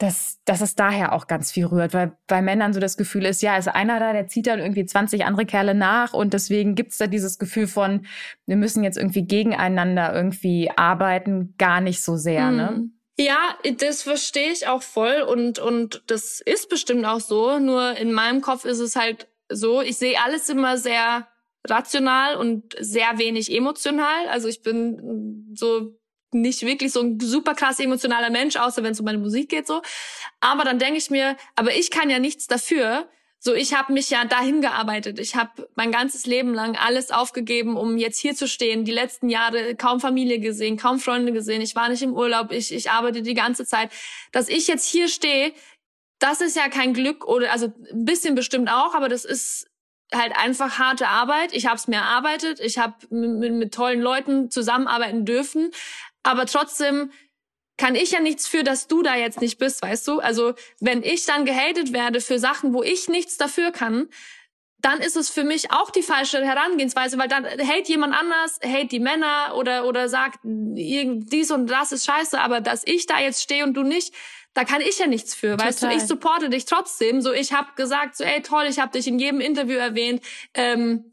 dass, 0.00 0.40
dass 0.46 0.62
es 0.62 0.74
daher 0.74 1.12
auch 1.12 1.26
ganz 1.26 1.52
viel 1.52 1.66
rührt, 1.66 1.92
weil 1.92 2.16
bei 2.26 2.40
Männern 2.40 2.72
so 2.72 2.80
das 2.80 2.96
Gefühl 2.96 3.26
ist, 3.26 3.42
ja, 3.42 3.58
ist 3.58 3.68
einer 3.68 4.00
da, 4.00 4.14
der 4.14 4.28
zieht 4.28 4.46
dann 4.46 4.58
irgendwie 4.58 4.86
20 4.86 5.26
andere 5.26 5.44
Kerle 5.44 5.74
nach 5.74 6.14
und 6.14 6.32
deswegen 6.32 6.74
gibt's 6.74 6.96
da 6.96 7.06
dieses 7.06 7.38
Gefühl 7.38 7.66
von, 7.66 8.06
wir 8.46 8.56
müssen 8.56 8.82
jetzt 8.82 8.96
irgendwie 8.96 9.26
gegeneinander 9.26 10.14
irgendwie 10.14 10.70
arbeiten, 10.74 11.54
gar 11.58 11.82
nicht 11.82 12.02
so 12.02 12.16
sehr, 12.16 12.50
ne? 12.50 12.68
hm. 12.68 12.96
Ja, 13.18 13.54
das 13.76 14.02
verstehe 14.02 14.50
ich 14.50 14.66
auch 14.66 14.82
voll 14.82 15.20
und, 15.20 15.58
und 15.58 16.02
das 16.06 16.40
ist 16.40 16.70
bestimmt 16.70 17.04
auch 17.04 17.20
so, 17.20 17.58
nur 17.58 17.98
in 17.98 18.14
meinem 18.14 18.40
Kopf 18.40 18.64
ist 18.64 18.78
es 18.78 18.96
halt 18.96 19.28
so, 19.50 19.82
ich 19.82 19.98
sehe 19.98 20.16
alles 20.24 20.48
immer 20.48 20.78
sehr 20.78 21.26
rational 21.66 22.36
und 22.36 22.74
sehr 22.78 23.18
wenig 23.18 23.54
emotional. 23.54 24.28
Also 24.30 24.48
ich 24.48 24.62
bin 24.62 25.52
so 25.54 25.99
nicht 26.32 26.62
wirklich 26.62 26.92
so 26.92 27.00
ein 27.00 27.18
super 27.20 27.54
krass 27.54 27.80
emotionaler 27.80 28.30
Mensch, 28.30 28.56
außer 28.56 28.82
wenn 28.82 28.92
es 28.92 29.00
um 29.00 29.06
meine 29.06 29.18
Musik 29.18 29.48
geht 29.48 29.66
so. 29.66 29.82
Aber 30.40 30.64
dann 30.64 30.78
denke 30.78 30.98
ich 30.98 31.10
mir, 31.10 31.36
aber 31.56 31.74
ich 31.74 31.90
kann 31.90 32.10
ja 32.10 32.18
nichts 32.18 32.46
dafür. 32.46 33.08
So, 33.42 33.54
ich 33.54 33.74
habe 33.74 33.94
mich 33.94 34.10
ja 34.10 34.26
dahin 34.26 34.60
gearbeitet. 34.60 35.18
Ich 35.18 35.34
habe 35.34 35.68
mein 35.74 35.90
ganzes 35.90 36.26
Leben 36.26 36.52
lang 36.52 36.76
alles 36.76 37.10
aufgegeben, 37.10 37.78
um 37.78 37.96
jetzt 37.96 38.18
hier 38.18 38.34
zu 38.34 38.46
stehen. 38.46 38.84
Die 38.84 38.92
letzten 38.92 39.30
Jahre 39.30 39.74
kaum 39.76 39.98
Familie 39.98 40.40
gesehen, 40.40 40.76
kaum 40.76 40.98
Freunde 40.98 41.32
gesehen. 41.32 41.62
Ich 41.62 41.74
war 41.74 41.88
nicht 41.88 42.02
im 42.02 42.12
Urlaub. 42.12 42.52
Ich, 42.52 42.70
ich 42.70 42.90
arbeite 42.90 43.22
die 43.22 43.32
ganze 43.32 43.64
Zeit. 43.64 43.90
Dass 44.30 44.50
ich 44.50 44.68
jetzt 44.68 44.86
hier 44.86 45.08
stehe, 45.08 45.54
das 46.18 46.42
ist 46.42 46.54
ja 46.54 46.68
kein 46.68 46.92
Glück 46.92 47.26
oder 47.26 47.50
also 47.50 47.72
ein 47.90 48.04
bisschen 48.04 48.34
bestimmt 48.34 48.70
auch, 48.70 48.94
aber 48.94 49.08
das 49.08 49.24
ist 49.24 49.70
halt 50.12 50.36
einfach 50.36 50.78
harte 50.78 51.08
Arbeit. 51.08 51.54
Ich 51.54 51.66
habe 51.66 51.76
es 51.76 51.88
mir 51.88 51.96
erarbeitet. 51.96 52.60
Ich 52.60 52.78
habe 52.78 52.94
mit, 53.08 53.52
mit 53.52 53.74
tollen 53.74 54.00
Leuten 54.00 54.50
zusammenarbeiten 54.50 55.24
dürfen. 55.24 55.70
Aber 56.22 56.46
trotzdem 56.46 57.10
kann 57.76 57.94
ich 57.94 58.10
ja 58.10 58.20
nichts 58.20 58.46
für, 58.46 58.62
dass 58.62 58.88
du 58.88 59.02
da 59.02 59.16
jetzt 59.16 59.40
nicht 59.40 59.58
bist, 59.58 59.82
weißt 59.82 60.06
du? 60.06 60.20
Also 60.20 60.54
wenn 60.80 61.02
ich 61.02 61.24
dann 61.24 61.46
gehatet 61.46 61.92
werde 61.92 62.20
für 62.20 62.38
Sachen, 62.38 62.74
wo 62.74 62.82
ich 62.82 63.08
nichts 63.08 63.38
dafür 63.38 63.72
kann, 63.72 64.08
dann 64.82 65.00
ist 65.00 65.16
es 65.16 65.30
für 65.30 65.44
mich 65.44 65.72
auch 65.72 65.90
die 65.90 66.02
falsche 66.02 66.44
Herangehensweise, 66.44 67.18
weil 67.18 67.28
dann 67.28 67.44
hate 67.44 67.88
jemand 67.88 68.14
anders, 68.14 68.58
hate 68.64 68.86
die 68.86 69.00
Männer 69.00 69.54
oder 69.56 69.86
oder 69.86 70.08
sagt 70.08 70.40
dies 70.42 71.50
und 71.50 71.66
das 71.68 71.92
ist 71.92 72.06
scheiße, 72.06 72.40
aber 72.40 72.60
dass 72.60 72.86
ich 72.86 73.06
da 73.06 73.18
jetzt 73.18 73.42
stehe 73.42 73.64
und 73.64 73.74
du 73.74 73.82
nicht, 73.82 74.14
da 74.54 74.64
kann 74.64 74.80
ich 74.80 74.98
ja 74.98 75.06
nichts 75.06 75.34
für, 75.34 75.52
Total. 75.52 75.66
weißt 75.66 75.82
du? 75.82 75.88
Ich 75.88 76.02
supporte 76.02 76.50
dich 76.50 76.64
trotzdem. 76.64 77.20
So 77.20 77.32
ich 77.32 77.52
habe 77.52 77.68
gesagt, 77.76 78.16
so 78.16 78.24
ey 78.24 78.42
toll, 78.42 78.66
ich 78.68 78.78
habe 78.78 78.92
dich 78.92 79.06
in 79.06 79.18
jedem 79.18 79.40
Interview 79.40 79.76
erwähnt. 79.76 80.22
Ähm, 80.54 81.09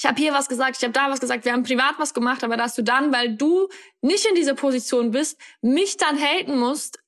ich 0.00 0.06
habe 0.06 0.18
hier 0.18 0.32
was 0.32 0.48
gesagt, 0.48 0.78
ich 0.78 0.82
habe 0.82 0.94
da 0.94 1.10
was 1.10 1.20
gesagt, 1.20 1.44
wir 1.44 1.52
haben 1.52 1.62
privat 1.62 1.98
was 1.98 2.14
gemacht, 2.14 2.42
aber 2.42 2.56
dass 2.56 2.74
du 2.74 2.82
dann, 2.82 3.12
weil 3.12 3.36
du 3.36 3.68
nicht 4.00 4.24
in 4.24 4.34
dieser 4.34 4.54
Position 4.54 5.10
bist, 5.10 5.38
mich 5.60 5.98
dann 5.98 6.16
haten 6.18 6.58
musst, 6.58 7.00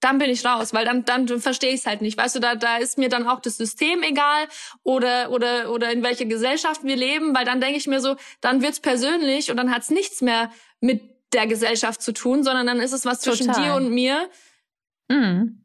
dann 0.00 0.18
bin 0.18 0.28
ich 0.28 0.44
raus, 0.44 0.74
weil 0.74 0.84
dann 0.84 1.04
dann 1.04 1.28
verstehe 1.28 1.70
ich 1.70 1.82
es 1.82 1.86
halt 1.86 2.02
nicht. 2.02 2.18
Weißt 2.18 2.34
du, 2.34 2.40
da 2.40 2.56
da 2.56 2.78
ist 2.78 2.98
mir 2.98 3.08
dann 3.08 3.28
auch 3.28 3.38
das 3.38 3.56
System 3.56 4.02
egal 4.02 4.48
oder 4.82 5.30
oder 5.30 5.70
oder 5.70 5.92
in 5.92 6.02
welcher 6.02 6.24
Gesellschaft 6.24 6.82
wir 6.82 6.96
leben, 6.96 7.36
weil 7.36 7.44
dann 7.44 7.60
denke 7.60 7.76
ich 7.76 7.86
mir 7.86 8.00
so, 8.00 8.16
dann 8.40 8.62
wird's 8.62 8.80
persönlich 8.80 9.52
und 9.52 9.56
dann 9.56 9.72
hat's 9.72 9.90
nichts 9.90 10.22
mehr 10.22 10.50
mit 10.80 11.02
der 11.32 11.46
Gesellschaft 11.46 12.02
zu 12.02 12.12
tun, 12.12 12.42
sondern 12.42 12.66
dann 12.66 12.80
ist 12.80 12.92
es 12.92 13.04
was 13.04 13.20
Total. 13.20 13.36
zwischen 13.36 13.52
dir 13.52 13.74
und 13.74 13.90
mir. 13.90 14.28
Mhm. 15.06 15.61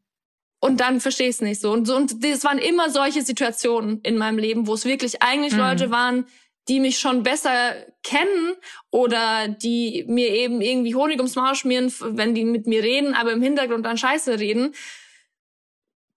Und 0.60 0.82
dann 0.82 1.00
verstehe 1.00 1.30
ich 1.30 1.36
es 1.36 1.42
nicht 1.42 1.62
so. 1.62 1.72
Und 1.72 1.86
so 1.86 1.96
und 1.96 2.24
es 2.24 2.44
waren 2.44 2.58
immer 2.58 2.90
solche 2.90 3.22
Situationen 3.22 4.02
in 4.02 4.18
meinem 4.18 4.40
Leben, 4.40 4.68
wo 4.68 4.74
es 4.74 4.86
wirklich 4.86 5.22
eigentlich 5.22 5.54
mhm. 5.54 5.60
Leute 5.60 5.92
waren, 5.92 6.26
die 6.68 6.80
mich 6.80 7.00
schon 7.00 7.24
besser 7.24 7.76
kennen 8.04 8.56
oder 8.92 9.48
die 9.48 10.06
mir 10.08 10.30
eben 10.30 10.62
irgendwie 10.62 10.96
Honig 10.96 11.18
ums 11.18 11.36
Maul 11.36 11.56
schmieren, 11.56 11.94
wenn 12.00 12.36
die 12.36 12.44
mit 12.44 12.68
mir 12.68 12.84
reden, 12.84 13.14
aber 13.14 13.32
im 13.32 13.42
Hintergrund 13.42 13.86
dann 13.86 13.98
Scheiße 13.98 14.40
reden. 14.40 14.74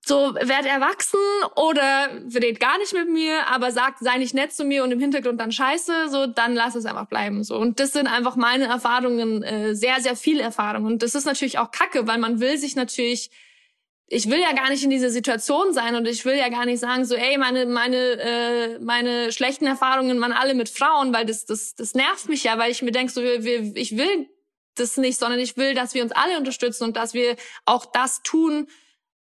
So, 0.03 0.35
werd 0.35 0.65
erwachsen 0.65 1.21
oder 1.57 2.09
redet 2.35 2.59
gar 2.59 2.79
nicht 2.79 2.95
mit 2.95 3.11
mir, 3.11 3.47
aber 3.49 3.71
sagt, 3.71 3.99
sei 4.01 4.17
nicht 4.17 4.35
nett 4.35 4.53
zu 4.53 4.65
mir 4.65 4.83
und 4.83 4.91
im 4.91 4.99
Hintergrund 4.99 5.39
dann 5.39 5.53
Scheiße, 5.53 6.09
so, 6.09 6.27
dann 6.27 6.55
lass 6.55 6.75
es 6.75 6.87
einfach 6.87 7.07
bleiben, 7.07 7.45
so. 7.45 7.57
Und 7.57 7.79
das 7.79 7.93
sind 7.93 8.07
einfach 8.07 8.35
meine 8.35 8.65
Erfahrungen, 8.65 9.43
äh, 9.43 9.75
sehr, 9.75 10.01
sehr 10.01 10.17
viel 10.17 10.41
Erfahrungen. 10.41 10.87
Und 10.87 11.03
das 11.03 11.15
ist 11.15 11.27
natürlich 11.27 11.59
auch 11.59 11.71
kacke, 11.71 12.09
weil 12.09 12.19
man 12.19 12.41
will 12.41 12.57
sich 12.57 12.75
natürlich 12.77 13.31
ich 14.13 14.29
will 14.29 14.41
ja 14.41 14.53
gar 14.53 14.69
nicht 14.71 14.83
in 14.83 14.91
dieser 14.91 15.09
Situation 15.09 15.73
sein 15.73 15.95
und 15.95 16.07
ich 16.07 16.25
will 16.25 16.37
ja 16.37 16.49
gar 16.49 16.67
nicht 16.67 16.81
sagen 16.81 17.05
so, 17.05 17.15
ey, 17.15 17.39
meine 17.39 17.65
meine 17.67 17.97
äh, 17.97 18.79
meine 18.81 19.31
schlechten 19.31 19.67
Erfahrungen 19.67 20.21
waren 20.21 20.33
alle 20.33 20.55
mit 20.55 20.69
Frauen, 20.69 21.15
weil 21.15 21.25
das 21.25 21.47
das 21.47 21.77
das 21.77 21.95
nervt 21.95 22.29
mich 22.29 22.43
ja, 22.43 22.59
weil 22.59 22.73
ich 22.73 22.83
mir 22.83 22.91
denke 22.91 23.13
so, 23.13 23.23
wir, 23.23 23.45
wir, 23.45 23.77
ich 23.77 23.97
will 23.97 24.29
das 24.75 24.97
nicht, 24.97 25.19
sondern 25.19 25.39
ich 25.39 25.57
will, 25.57 25.75
dass 25.75 25.95
wir 25.95 26.03
uns 26.03 26.11
alle 26.11 26.39
unterstützen 26.39 26.85
und 26.85 26.97
dass 26.97 27.15
wir 27.15 27.37
auch 27.67 27.87
das 27.87 28.23
tun, 28.23 28.69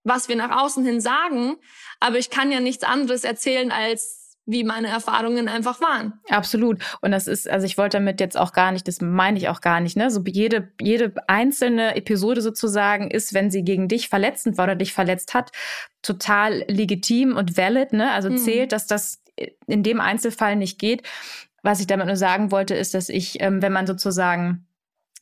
was 0.03 0.27
wir 0.27 0.35
nach 0.35 0.63
außen 0.63 0.83
hin 0.83 1.01
sagen. 1.01 1.57
Aber 1.99 2.17
ich 2.17 2.31
kann 2.31 2.51
ja 2.51 2.59
nichts 2.59 2.83
anderes 2.83 3.23
erzählen 3.23 3.71
als 3.71 4.18
wie 4.50 4.64
meine 4.64 4.88
Erfahrungen 4.88 5.47
einfach 5.47 5.80
waren. 5.80 6.14
Absolut. 6.30 6.82
Und 7.02 7.12
das 7.12 7.28
ist, 7.28 7.47
also 7.47 7.66
ich 7.66 7.78
wollte 7.78 7.97
damit 7.97 8.20
jetzt 8.20 8.38
auch 8.38 8.52
gar 8.52 8.72
nicht, 8.72 8.88
das 8.88 9.00
meine 9.00 9.38
ich 9.38 9.47
auch 9.47 9.62
gar 9.62 9.80
nicht, 9.80 9.95
ne? 9.95 10.10
So 10.10 10.24
jede, 10.26 10.72
jede 10.82 11.14
einzelne 11.28 11.95
Episode 11.95 12.41
sozusagen 12.41 13.12
ist, 13.12 13.34
wenn 13.34 13.52
sie 13.52 13.64
gegen 13.64 13.88
dich 13.88 14.10
verletzend 14.10 14.58
war 14.58 14.66
oder 14.66 14.76
dich 14.76 14.93
verletzt 14.93 15.34
hat, 15.34 15.52
total 16.02 16.66
legitim 16.68 17.36
und 17.36 17.58
valid, 17.58 17.93
ne? 17.93 18.12
Also 18.12 18.32
mhm. 18.32 18.38
zählt, 18.38 18.72
dass 18.72 18.88
das 18.88 19.22
in 19.68 19.84
dem 19.84 20.02
Einzelfall 20.02 20.56
nicht 20.56 20.80
geht. 20.80 21.04
Was 21.62 21.80
ich 21.80 21.88
damit 21.88 22.08
nur 22.08 22.16
sagen 22.16 22.52
wollte, 22.52 22.74
ist, 22.74 22.93
dass 22.93 23.10
ich, 23.10 23.41
ähm, 23.41 23.62
wenn 23.62 23.74
man 23.74 23.86
sozusagen 23.86 24.66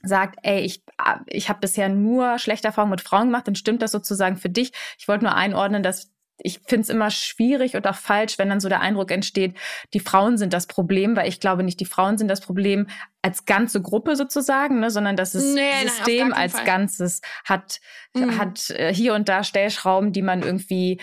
sagt, 0.03 0.39
ey, 0.43 0.61
ich, 0.61 0.83
ich 1.27 1.49
habe 1.49 1.59
bisher 1.59 1.89
nur 1.89 2.39
schlechte 2.39 2.67
Erfahrungen 2.67 2.91
mit 2.91 3.01
Frauen 3.01 3.27
gemacht, 3.27 3.47
dann 3.47 3.55
stimmt 3.55 3.81
das 3.81 3.91
sozusagen 3.91 4.37
für 4.37 4.49
dich. 4.49 4.71
Ich 4.97 5.07
wollte 5.07 5.25
nur 5.25 5.35
einordnen, 5.35 5.83
dass 5.83 6.11
ich 6.39 6.59
finde 6.67 6.81
es 6.81 6.89
immer 6.89 7.09
schwierig 7.09 7.75
und 7.75 7.87
auch 7.87 7.95
falsch, 7.95 8.37
wenn 8.37 8.49
dann 8.49 8.59
so 8.59 8.69
der 8.69 8.81
Eindruck 8.81 9.11
entsteht, 9.11 9.55
die 9.93 9.99
Frauen 9.99 10.37
sind 10.37 10.53
das 10.53 10.67
Problem, 10.67 11.15
weil 11.15 11.27
ich 11.27 11.39
glaube 11.39 11.63
nicht, 11.63 11.79
die 11.79 11.85
Frauen 11.85 12.17
sind 12.17 12.27
das 12.27 12.41
Problem 12.41 12.87
als 13.21 13.45
ganze 13.45 13.81
Gruppe 13.81 14.15
sozusagen, 14.15 14.79
ne, 14.79 14.91
sondern 14.91 15.15
das 15.15 15.33
nee, 15.33 15.71
System 15.83 16.29
nein, 16.29 16.39
als 16.39 16.53
Fall. 16.53 16.65
Ganzes 16.65 17.21
hat, 17.45 17.79
mhm. 18.13 18.37
hat 18.37 18.69
äh, 18.69 18.93
hier 18.93 19.13
und 19.15 19.29
da 19.29 19.43
Stellschrauben, 19.43 20.13
die 20.13 20.21
man 20.21 20.43
irgendwie 20.43 20.99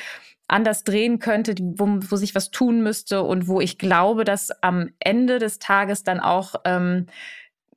anders 0.47 0.85
drehen 0.85 1.19
könnte, 1.19 1.55
wo, 1.59 1.87
wo 1.89 2.17
sich 2.17 2.35
was 2.35 2.51
tun 2.51 2.83
müsste 2.83 3.23
und 3.23 3.49
wo 3.49 3.61
ich 3.61 3.79
glaube, 3.79 4.25
dass 4.25 4.51
am 4.63 4.91
Ende 4.99 5.39
des 5.39 5.59
Tages 5.59 6.05
dann 6.05 6.21
auch 6.21 6.55
ähm, 6.65 7.07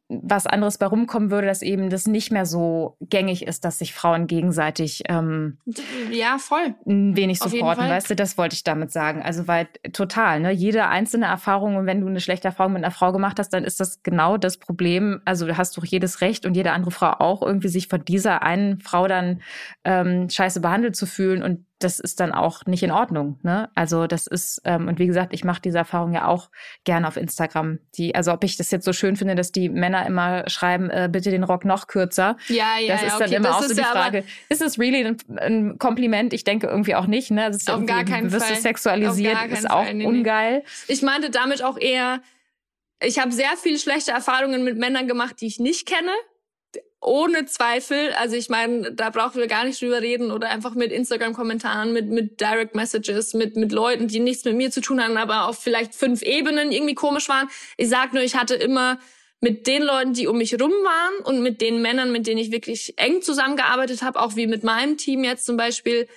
was 0.09 0.47
anderes 0.47 0.77
bei 0.77 0.85
rumkommen 0.85 1.31
würde, 1.31 1.47
dass 1.47 1.61
eben 1.61 1.89
das 1.89 2.07
nicht 2.07 2.31
mehr 2.31 2.45
so 2.45 2.95
gängig 3.01 3.45
ist, 3.45 3.65
dass 3.65 3.79
sich 3.79 3.93
Frauen 3.93 4.27
gegenseitig 4.27 5.03
ähm, 5.09 5.57
ja 6.11 6.37
voll 6.37 6.75
wenig 6.85 7.39
supporten, 7.39 7.89
weißt 7.89 8.09
du, 8.09 8.15
das 8.15 8.37
wollte 8.37 8.53
ich 8.53 8.63
damit 8.63 8.91
sagen. 8.91 9.21
Also 9.21 9.47
weil 9.47 9.67
total, 9.91 10.39
ne, 10.39 10.51
jede 10.51 10.87
einzelne 10.87 11.25
Erfahrung 11.25 11.75
und 11.75 11.85
wenn 11.85 11.99
du 11.99 12.07
eine 12.07 12.21
schlechte 12.21 12.47
Erfahrung 12.47 12.73
mit 12.73 12.83
einer 12.85 12.91
Frau 12.91 13.11
gemacht 13.11 13.37
hast, 13.37 13.49
dann 13.49 13.65
ist 13.65 13.81
das 13.81 14.01
genau 14.01 14.37
das 14.37 14.57
Problem. 14.57 15.21
Also 15.25 15.45
du 15.45 15.57
hast 15.57 15.77
doch 15.77 15.85
jedes 15.85 16.21
Recht 16.21 16.45
und 16.45 16.55
jede 16.55 16.71
andere 16.71 16.91
Frau 16.91 17.11
auch 17.19 17.41
irgendwie 17.41 17.67
sich 17.67 17.89
von 17.89 18.05
dieser 18.05 18.43
einen 18.43 18.79
Frau 18.79 19.07
dann 19.07 19.41
ähm, 19.83 20.29
scheiße 20.29 20.61
behandelt 20.61 20.95
zu 20.95 21.05
fühlen 21.05 21.43
und 21.43 21.65
das 21.79 21.99
ist 21.99 22.19
dann 22.19 22.31
auch 22.31 22.65
nicht 22.65 22.81
in 22.81 22.91
Ordnung. 22.91 23.39
Ne? 23.43 23.69
Also 23.75 24.07
das 24.07 24.25
ist, 24.25 24.61
ähm, 24.65 24.87
und 24.87 24.97
wie 24.97 25.05
gesagt, 25.05 25.33
ich 25.33 25.43
mache 25.43 25.61
diese 25.61 25.77
Erfahrung 25.77 26.11
ja 26.11 26.25
auch 26.25 26.49
gerne 26.85 27.07
auf 27.07 27.17
Instagram. 27.17 27.79
Die, 27.95 28.15
also 28.15 28.33
ob 28.33 28.43
ich 28.43 28.57
das 28.57 28.71
jetzt 28.71 28.85
so 28.85 28.93
schön 28.93 29.15
finde, 29.15 29.35
dass 29.35 29.51
die 29.51 29.69
Männer 29.69 30.05
immer 30.05 30.49
schreiben, 30.49 30.89
äh, 30.89 31.07
bitte 31.11 31.29
den 31.29 31.43
Rock 31.43 31.65
noch 31.65 31.87
kürzer. 31.87 32.37
Ja, 32.47 32.79
ja, 32.79 32.93
Das 32.93 33.03
ist 33.03 33.11
ja, 33.11 33.19
dann 33.19 33.31
immer 33.31 33.55
auch 33.55 33.61
so 33.61 33.73
die 33.73 33.81
Frage, 33.81 34.23
ist 34.49 34.61
es 34.61 34.79
really 34.79 35.05
ein, 35.05 35.17
ein, 35.37 35.77
Kompliment? 35.77 36.33
Ich 36.33 36.43
denke 36.43 36.67
irgendwie 36.67 36.95
auch 36.95 37.05
nicht. 37.05 37.29
Ne? 37.29 37.47
Das 37.47 37.57
ist 37.57 37.69
auf 37.69 37.85
gar 37.85 38.03
keinen 38.05 38.29
Fall. 38.29 38.55
sexualisiert, 38.55 39.37
ist 39.51 39.69
auch 39.69 39.91
nee, 39.91 40.05
ungeil. 40.05 40.57
Nee. 40.57 40.93
Ich 40.93 41.01
meinte 41.03 41.29
damit 41.29 41.63
auch 41.63 41.77
eher, 41.77 42.21
ich 43.03 43.19
habe 43.19 43.31
sehr 43.31 43.55
viele 43.61 43.77
schlechte 43.77 44.11
Erfahrungen 44.11 44.63
mit 44.63 44.77
Männern 44.77 45.07
gemacht, 45.07 45.35
die 45.41 45.47
ich 45.47 45.59
nicht 45.59 45.87
kenne 45.87 46.11
ohne 46.99 47.45
Zweifel, 47.45 48.11
also 48.13 48.35
ich 48.35 48.49
meine, 48.49 48.91
da 48.91 49.09
brauchen 49.09 49.39
wir 49.39 49.47
gar 49.47 49.63
nicht 49.63 49.81
drüber 49.81 50.01
reden 50.01 50.31
oder 50.31 50.49
einfach 50.49 50.75
mit 50.75 50.91
Instagram-Kommentaren, 50.91 51.93
mit, 51.93 52.09
mit 52.09 52.41
Direct 52.41 52.75
Messages, 52.75 53.33
mit, 53.33 53.55
mit 53.55 53.71
Leuten, 53.71 54.07
die 54.07 54.19
nichts 54.19 54.43
mit 54.45 54.55
mir 54.55 54.71
zu 54.71 54.81
tun 54.81 55.01
haben, 55.01 55.15
aber 55.15 55.47
auf 55.47 55.59
vielleicht 55.59 55.95
fünf 55.95 56.21
Ebenen 56.21 56.71
irgendwie 56.71 56.95
komisch 56.95 57.29
waren. 57.29 57.49
Ich 57.77 57.89
sag 57.89 58.13
nur, 58.13 58.23
ich 58.23 58.35
hatte 58.35 58.55
immer 58.55 58.99
mit 59.39 59.67
den 59.67 59.83
Leuten, 59.83 60.13
die 60.13 60.27
um 60.27 60.37
mich 60.37 60.59
rum 60.59 60.71
waren 60.71 61.23
und 61.23 61.41
mit 61.43 61.61
den 61.61 61.81
Männern, 61.81 62.11
mit 62.11 62.25
denen 62.25 62.39
ich 62.39 62.51
wirklich 62.51 62.95
eng 62.97 63.21
zusammengearbeitet 63.21 64.01
habe, 64.01 64.19
auch 64.19 64.35
wie 64.35 64.47
mit 64.47 64.63
meinem 64.63 64.97
Team 64.97 65.23
jetzt 65.23 65.45
zum 65.45 65.57
Beispiel, 65.57 66.07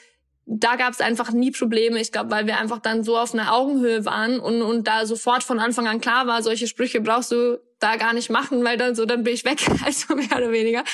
da 0.46 0.76
gab 0.76 0.92
es 0.92 1.00
einfach 1.00 1.32
nie 1.32 1.50
Probleme. 1.50 2.00
Ich 2.00 2.12
glaube, 2.12 2.30
weil 2.30 2.46
wir 2.46 2.58
einfach 2.58 2.78
dann 2.78 3.04
so 3.04 3.16
auf 3.16 3.34
einer 3.34 3.54
Augenhöhe 3.54 4.04
waren 4.04 4.40
und, 4.40 4.62
und 4.62 4.86
da 4.86 5.06
sofort 5.06 5.44
von 5.44 5.60
Anfang 5.60 5.86
an 5.86 6.00
klar 6.00 6.26
war, 6.26 6.42
solche 6.42 6.66
Sprüche 6.66 7.00
brauchst 7.00 7.30
du 7.32 7.60
da 7.78 7.96
gar 7.96 8.12
nicht 8.12 8.30
machen, 8.30 8.62
weil 8.64 8.76
dann 8.76 8.94
so, 8.94 9.06
dann 9.06 9.22
bin 9.22 9.34
ich 9.34 9.44
weg, 9.44 9.58
also 9.84 10.14
mehr 10.14 10.36
oder 10.36 10.52
weniger. 10.52 10.84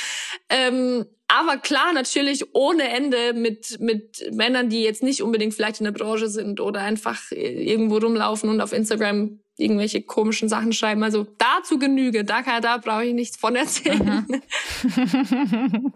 Ähm, 0.49 1.07
aber 1.29 1.57
klar, 1.57 1.93
natürlich 1.93 2.55
ohne 2.55 2.89
Ende 2.89 3.33
mit, 3.33 3.81
mit 3.81 4.31
Männern, 4.33 4.69
die 4.69 4.83
jetzt 4.83 5.03
nicht 5.03 5.23
unbedingt 5.23 5.55
vielleicht 5.55 5.81
in 5.81 5.85
der 5.85 5.93
Branche 5.93 6.29
sind 6.29 6.61
oder 6.61 6.83
einfach 6.83 7.33
irgendwo 7.33 7.99
rumlaufen 7.99 8.49
und 8.49 8.61
auf 8.61 8.73
Instagram 8.73 9.41
irgendwelche 9.57 10.03
komischen 10.03 10.49
Sachen 10.49 10.73
schreiben. 10.73 11.03
Also 11.03 11.27
dazu 11.39 11.79
Genüge, 11.79 12.25
da, 12.25 12.43
kann, 12.43 12.63
da 12.63 12.77
brauche 12.77 13.07
ich 13.07 13.15
nichts 13.15 13.37
von 13.39 13.57
erzählen. 13.57 14.27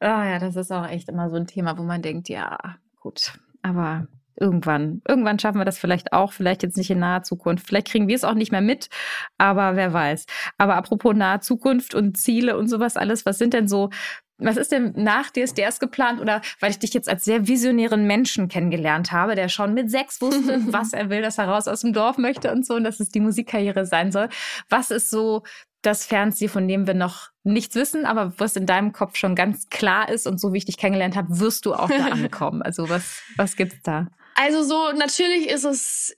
oh 0.00 0.04
ja, 0.06 0.38
das 0.38 0.56
ist 0.56 0.72
auch 0.72 0.86
echt 0.88 1.08
immer 1.08 1.30
so 1.30 1.36
ein 1.36 1.46
Thema, 1.46 1.78
wo 1.78 1.82
man 1.82 2.02
denkt, 2.02 2.28
ja, 2.28 2.58
gut, 3.00 3.32
aber 3.62 4.06
irgendwann. 4.38 5.02
Irgendwann 5.08 5.38
schaffen 5.38 5.58
wir 5.58 5.64
das 5.64 5.78
vielleicht 5.78 6.12
auch, 6.12 6.32
vielleicht 6.32 6.62
jetzt 6.62 6.76
nicht 6.76 6.90
in 6.90 6.98
naher 6.98 7.22
Zukunft. 7.22 7.66
Vielleicht 7.66 7.88
kriegen 7.88 8.08
wir 8.08 8.14
es 8.14 8.24
auch 8.24 8.34
nicht 8.34 8.52
mehr 8.52 8.60
mit, 8.60 8.88
aber 9.38 9.76
wer 9.76 9.92
weiß. 9.92 10.26
Aber 10.58 10.76
apropos 10.76 11.14
nahe 11.14 11.40
Zukunft 11.40 11.94
und 11.94 12.16
Ziele 12.16 12.56
und 12.58 12.68
sowas 12.68 12.96
alles, 12.96 13.24
was 13.26 13.38
sind 13.38 13.54
denn 13.54 13.68
so 13.68 13.90
was 14.38 14.56
ist 14.56 14.70
denn 14.70 14.92
nach 14.96 15.30
DSDS 15.30 15.80
geplant? 15.80 16.20
Oder 16.20 16.42
weil 16.60 16.70
ich 16.70 16.78
dich 16.78 16.92
jetzt 16.92 17.08
als 17.08 17.24
sehr 17.24 17.48
visionären 17.48 18.06
Menschen 18.06 18.48
kennengelernt 18.48 19.12
habe, 19.12 19.34
der 19.34 19.48
schon 19.48 19.72
mit 19.72 19.90
sechs 19.90 20.20
wusste, 20.20 20.60
was 20.72 20.92
er 20.92 21.08
will, 21.08 21.22
dass 21.22 21.38
er 21.38 21.48
raus 21.48 21.68
aus 21.68 21.80
dem 21.80 21.92
Dorf 21.92 22.18
möchte 22.18 22.52
und 22.52 22.66
so 22.66 22.74
und 22.74 22.84
dass 22.84 23.00
es 23.00 23.08
die 23.08 23.20
Musikkarriere 23.20 23.86
sein 23.86 24.12
soll. 24.12 24.28
Was 24.68 24.90
ist 24.90 25.10
so 25.10 25.42
das 25.82 26.04
Fernziel, 26.04 26.48
von 26.48 26.66
dem 26.66 26.86
wir 26.86 26.94
noch 26.94 27.30
nichts 27.44 27.74
wissen, 27.74 28.06
aber 28.06 28.32
was 28.38 28.56
in 28.56 28.66
deinem 28.66 28.92
Kopf 28.92 29.16
schon 29.16 29.34
ganz 29.34 29.68
klar 29.68 30.08
ist 30.08 30.26
und 30.26 30.40
so 30.40 30.52
wie 30.52 30.58
ich 30.58 30.64
dich 30.64 30.78
kennengelernt 30.78 31.16
habe, 31.16 31.38
wirst 31.38 31.66
du 31.66 31.74
auch 31.74 31.88
da 31.88 32.06
ankommen? 32.10 32.62
Also 32.62 32.88
was, 32.88 33.22
was 33.36 33.56
gibt's 33.56 33.82
da? 33.82 34.08
Also 34.34 34.62
so, 34.62 34.92
natürlich 34.92 35.48
ist 35.48 35.64
es 35.64 36.16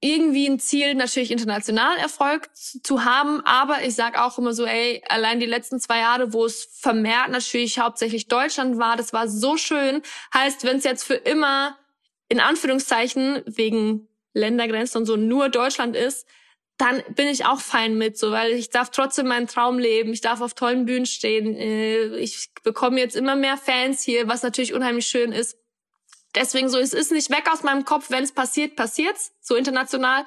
irgendwie 0.00 0.48
ein 0.48 0.60
Ziel, 0.60 0.94
natürlich 0.94 1.30
international 1.30 1.96
Erfolg 1.98 2.54
zu 2.54 3.04
haben. 3.04 3.40
Aber 3.44 3.82
ich 3.82 3.94
sag 3.94 4.18
auch 4.18 4.38
immer 4.38 4.52
so, 4.52 4.64
ey, 4.64 5.02
allein 5.08 5.40
die 5.40 5.46
letzten 5.46 5.80
zwei 5.80 5.98
Jahre, 5.98 6.32
wo 6.32 6.44
es 6.44 6.68
vermehrt 6.72 7.30
natürlich 7.30 7.78
hauptsächlich 7.78 8.28
Deutschland 8.28 8.78
war, 8.78 8.96
das 8.96 9.12
war 9.12 9.28
so 9.28 9.56
schön. 9.56 10.02
Heißt, 10.32 10.64
wenn 10.64 10.76
es 10.76 10.84
jetzt 10.84 11.02
für 11.02 11.14
immer 11.14 11.76
in 12.28 12.40
Anführungszeichen 12.40 13.42
wegen 13.46 14.06
Ländergrenzen 14.34 14.98
und 14.98 15.06
so 15.06 15.16
nur 15.16 15.48
Deutschland 15.48 15.96
ist, 15.96 16.26
dann 16.78 17.02
bin 17.08 17.26
ich 17.26 17.44
auch 17.44 17.60
fein 17.60 17.98
mit, 17.98 18.16
so, 18.16 18.30
weil 18.30 18.52
ich 18.52 18.70
darf 18.70 18.90
trotzdem 18.90 19.26
meinen 19.26 19.48
Traum 19.48 19.78
leben, 19.78 20.12
ich 20.12 20.20
darf 20.20 20.40
auf 20.40 20.54
tollen 20.54 20.86
Bühnen 20.86 21.06
stehen, 21.06 21.56
äh, 21.56 22.16
ich 22.16 22.50
bekomme 22.62 23.00
jetzt 23.00 23.16
immer 23.16 23.34
mehr 23.34 23.56
Fans 23.56 24.02
hier, 24.02 24.28
was 24.28 24.44
natürlich 24.44 24.72
unheimlich 24.72 25.06
schön 25.06 25.32
ist. 25.32 25.58
Deswegen 26.36 26.68
so, 26.68 26.78
es 26.78 26.92
ist 26.92 27.10
nicht 27.10 27.30
weg 27.30 27.50
aus 27.52 27.64
meinem 27.64 27.84
Kopf, 27.84 28.10
wenn 28.10 28.22
es 28.22 28.32
passiert, 28.32 28.76
passiert's, 28.76 29.32
so 29.40 29.56
international. 29.56 30.24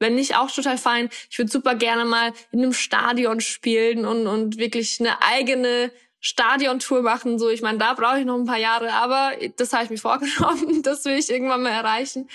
Wenn 0.00 0.16
nicht, 0.16 0.36
auch 0.36 0.50
total 0.50 0.78
fein. 0.78 1.10
Ich 1.30 1.38
würde 1.38 1.52
super 1.52 1.76
gerne 1.76 2.04
mal 2.04 2.32
in 2.50 2.60
einem 2.60 2.72
Stadion 2.72 3.40
spielen 3.40 4.04
und, 4.04 4.26
und 4.26 4.58
wirklich 4.58 4.98
eine 4.98 5.22
eigene 5.22 5.92
Stadiontour 6.18 7.02
machen. 7.02 7.38
So, 7.38 7.48
ich 7.50 7.62
meine, 7.62 7.78
da 7.78 7.94
brauche 7.94 8.18
ich 8.18 8.24
noch 8.24 8.36
ein 8.36 8.46
paar 8.46 8.58
Jahre, 8.58 8.92
aber 8.94 9.32
das 9.56 9.72
habe 9.72 9.84
ich 9.84 9.90
mir 9.90 9.98
vorgenommen. 9.98 10.82
Das 10.82 11.04
will 11.04 11.16
ich 11.16 11.30
irgendwann 11.30 11.62
mal 11.62 11.70
erreichen. 11.70 12.28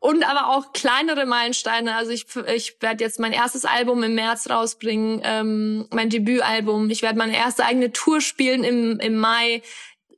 Und 0.00 0.22
aber 0.22 0.56
auch 0.56 0.72
kleinere 0.72 1.26
Meilensteine. 1.26 1.96
Also 1.96 2.12
ich, 2.12 2.26
ich 2.54 2.76
werde 2.80 3.02
jetzt 3.02 3.18
mein 3.18 3.32
erstes 3.32 3.64
Album 3.64 4.02
im 4.04 4.14
März 4.14 4.48
rausbringen, 4.48 5.20
ähm, 5.24 5.86
mein 5.90 6.08
Debütalbum. 6.08 6.88
Ich 6.90 7.02
werde 7.02 7.18
meine 7.18 7.36
erste 7.36 7.64
eigene 7.64 7.92
Tour 7.92 8.20
spielen 8.20 8.62
im, 8.62 9.00
im 9.00 9.16
Mai 9.16 9.62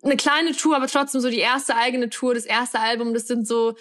eine 0.03 0.17
kleine 0.17 0.53
Tour, 0.53 0.77
aber 0.77 0.87
trotzdem 0.87 1.21
so 1.21 1.31
die 1.31 1.39
erste 1.39 1.77
eigene 1.77 2.11
Tour, 2.11 2.35
das 2.35 2.47
erste 2.47 2.81
Album, 2.81 3.15
das 3.15 3.27
sind 3.27 3.47
so, 3.47 3.75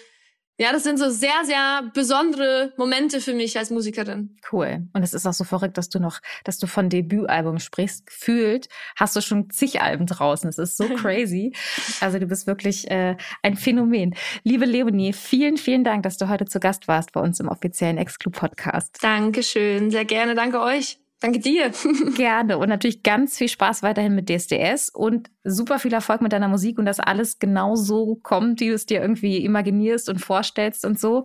ja, 0.60 0.72
das 0.72 0.82
sind 0.82 0.98
so 0.98 1.08
sehr, 1.08 1.42
sehr 1.44 1.90
besondere 1.94 2.74
Momente 2.76 3.22
für 3.22 3.32
mich 3.32 3.56
als 3.56 3.70
Musikerin. 3.70 4.36
Cool. 4.52 4.86
Und 4.92 5.02
es 5.02 5.14
ist 5.14 5.26
auch 5.26 5.32
so 5.32 5.44
verrückt, 5.44 5.78
dass 5.78 5.88
du 5.88 6.00
noch, 6.00 6.20
dass 6.44 6.58
du 6.58 6.66
von 6.66 6.90
Debütalbum 6.90 7.58
sprichst. 7.58 8.04
Gefühlt 8.04 8.68
hast 8.94 9.16
du 9.16 9.22
schon 9.22 9.48
zig 9.48 9.80
Alben 9.80 10.04
draußen. 10.04 10.50
Es 10.50 10.58
ist 10.58 10.76
so 10.76 10.84
crazy. 10.96 11.54
also 12.02 12.18
du 12.18 12.26
bist 12.26 12.46
wirklich 12.46 12.90
äh, 12.90 13.16
ein 13.42 13.56
Phänomen. 13.56 14.14
Liebe 14.42 14.66
Leonie, 14.66 15.14
vielen, 15.14 15.56
vielen 15.56 15.82
Dank, 15.82 16.02
dass 16.02 16.18
du 16.18 16.28
heute 16.28 16.44
zu 16.44 16.60
Gast 16.60 16.88
warst 16.88 17.12
bei 17.12 17.22
uns 17.22 17.40
im 17.40 17.48
offiziellen 17.48 17.96
Exclu-Podcast. 17.96 18.98
Dankeschön. 19.00 19.90
Sehr 19.90 20.04
gerne. 20.04 20.34
Danke 20.34 20.60
euch. 20.60 21.00
Danke 21.20 21.38
dir. 21.38 21.70
Gerne 22.16 22.56
und 22.56 22.70
natürlich 22.70 23.02
ganz 23.02 23.36
viel 23.36 23.48
Spaß 23.48 23.82
weiterhin 23.82 24.14
mit 24.14 24.30
DSDS 24.30 24.88
und 24.88 25.30
super 25.44 25.78
viel 25.78 25.92
Erfolg 25.92 26.22
mit 26.22 26.32
deiner 26.32 26.48
Musik 26.48 26.78
und 26.78 26.86
dass 26.86 26.98
alles 26.98 27.38
genau 27.38 27.76
so 27.76 28.16
kommt, 28.22 28.60
wie 28.60 28.68
du 28.68 28.74
es 28.74 28.86
dir 28.86 29.02
irgendwie 29.02 29.44
imaginierst 29.44 30.08
und 30.08 30.18
vorstellst 30.18 30.86
und 30.86 30.98
so. 30.98 31.24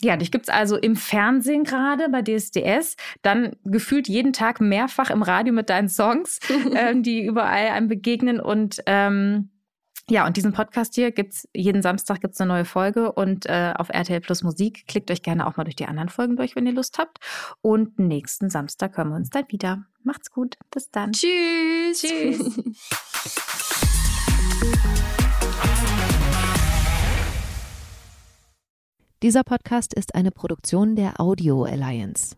Ja, 0.00 0.16
dich 0.16 0.30
gibt's 0.30 0.48
also 0.48 0.76
im 0.76 0.94
Fernsehen 0.94 1.64
gerade 1.64 2.08
bei 2.08 2.22
DSDS, 2.22 2.96
dann 3.22 3.56
gefühlt 3.64 4.08
jeden 4.08 4.32
Tag 4.32 4.60
mehrfach 4.60 5.10
im 5.10 5.22
Radio 5.22 5.52
mit 5.52 5.70
deinen 5.70 5.88
Songs, 5.88 6.38
ähm, 6.76 7.02
die 7.02 7.24
überall 7.24 7.68
einem 7.68 7.88
begegnen 7.88 8.38
und 8.38 8.80
ähm, 8.86 9.50
ja, 10.10 10.26
und 10.26 10.36
diesen 10.36 10.52
Podcast 10.52 10.94
hier 10.94 11.12
gibt's 11.12 11.48
jeden 11.54 11.80
Samstag 11.80 12.20
gibt's 12.20 12.40
eine 12.40 12.48
neue 12.48 12.64
Folge 12.64 13.12
und 13.12 13.46
äh, 13.46 13.72
auf 13.76 13.88
RTL 13.88 14.20
Plus 14.20 14.42
Musik 14.42 14.86
klickt 14.88 15.10
euch 15.10 15.22
gerne 15.22 15.46
auch 15.46 15.56
mal 15.56 15.64
durch 15.64 15.76
die 15.76 15.86
anderen 15.86 16.08
Folgen 16.08 16.36
durch, 16.36 16.56
wenn 16.56 16.66
ihr 16.66 16.72
Lust 16.72 16.98
habt. 16.98 17.18
Und 17.60 17.98
nächsten 17.98 18.50
Samstag 18.50 18.96
hören 18.96 19.10
wir 19.10 19.16
uns 19.16 19.30
dann 19.30 19.44
wieder. 19.48 19.84
Macht's 20.02 20.30
gut, 20.30 20.56
bis 20.70 20.90
dann. 20.90 21.12
Tschüss. 21.12 22.00
Tschüss. 22.00 22.62
Dieser 29.22 29.44
Podcast 29.44 29.94
ist 29.94 30.16
eine 30.16 30.32
Produktion 30.32 30.96
der 30.96 31.20
Audio 31.20 31.62
Alliance. 31.62 32.34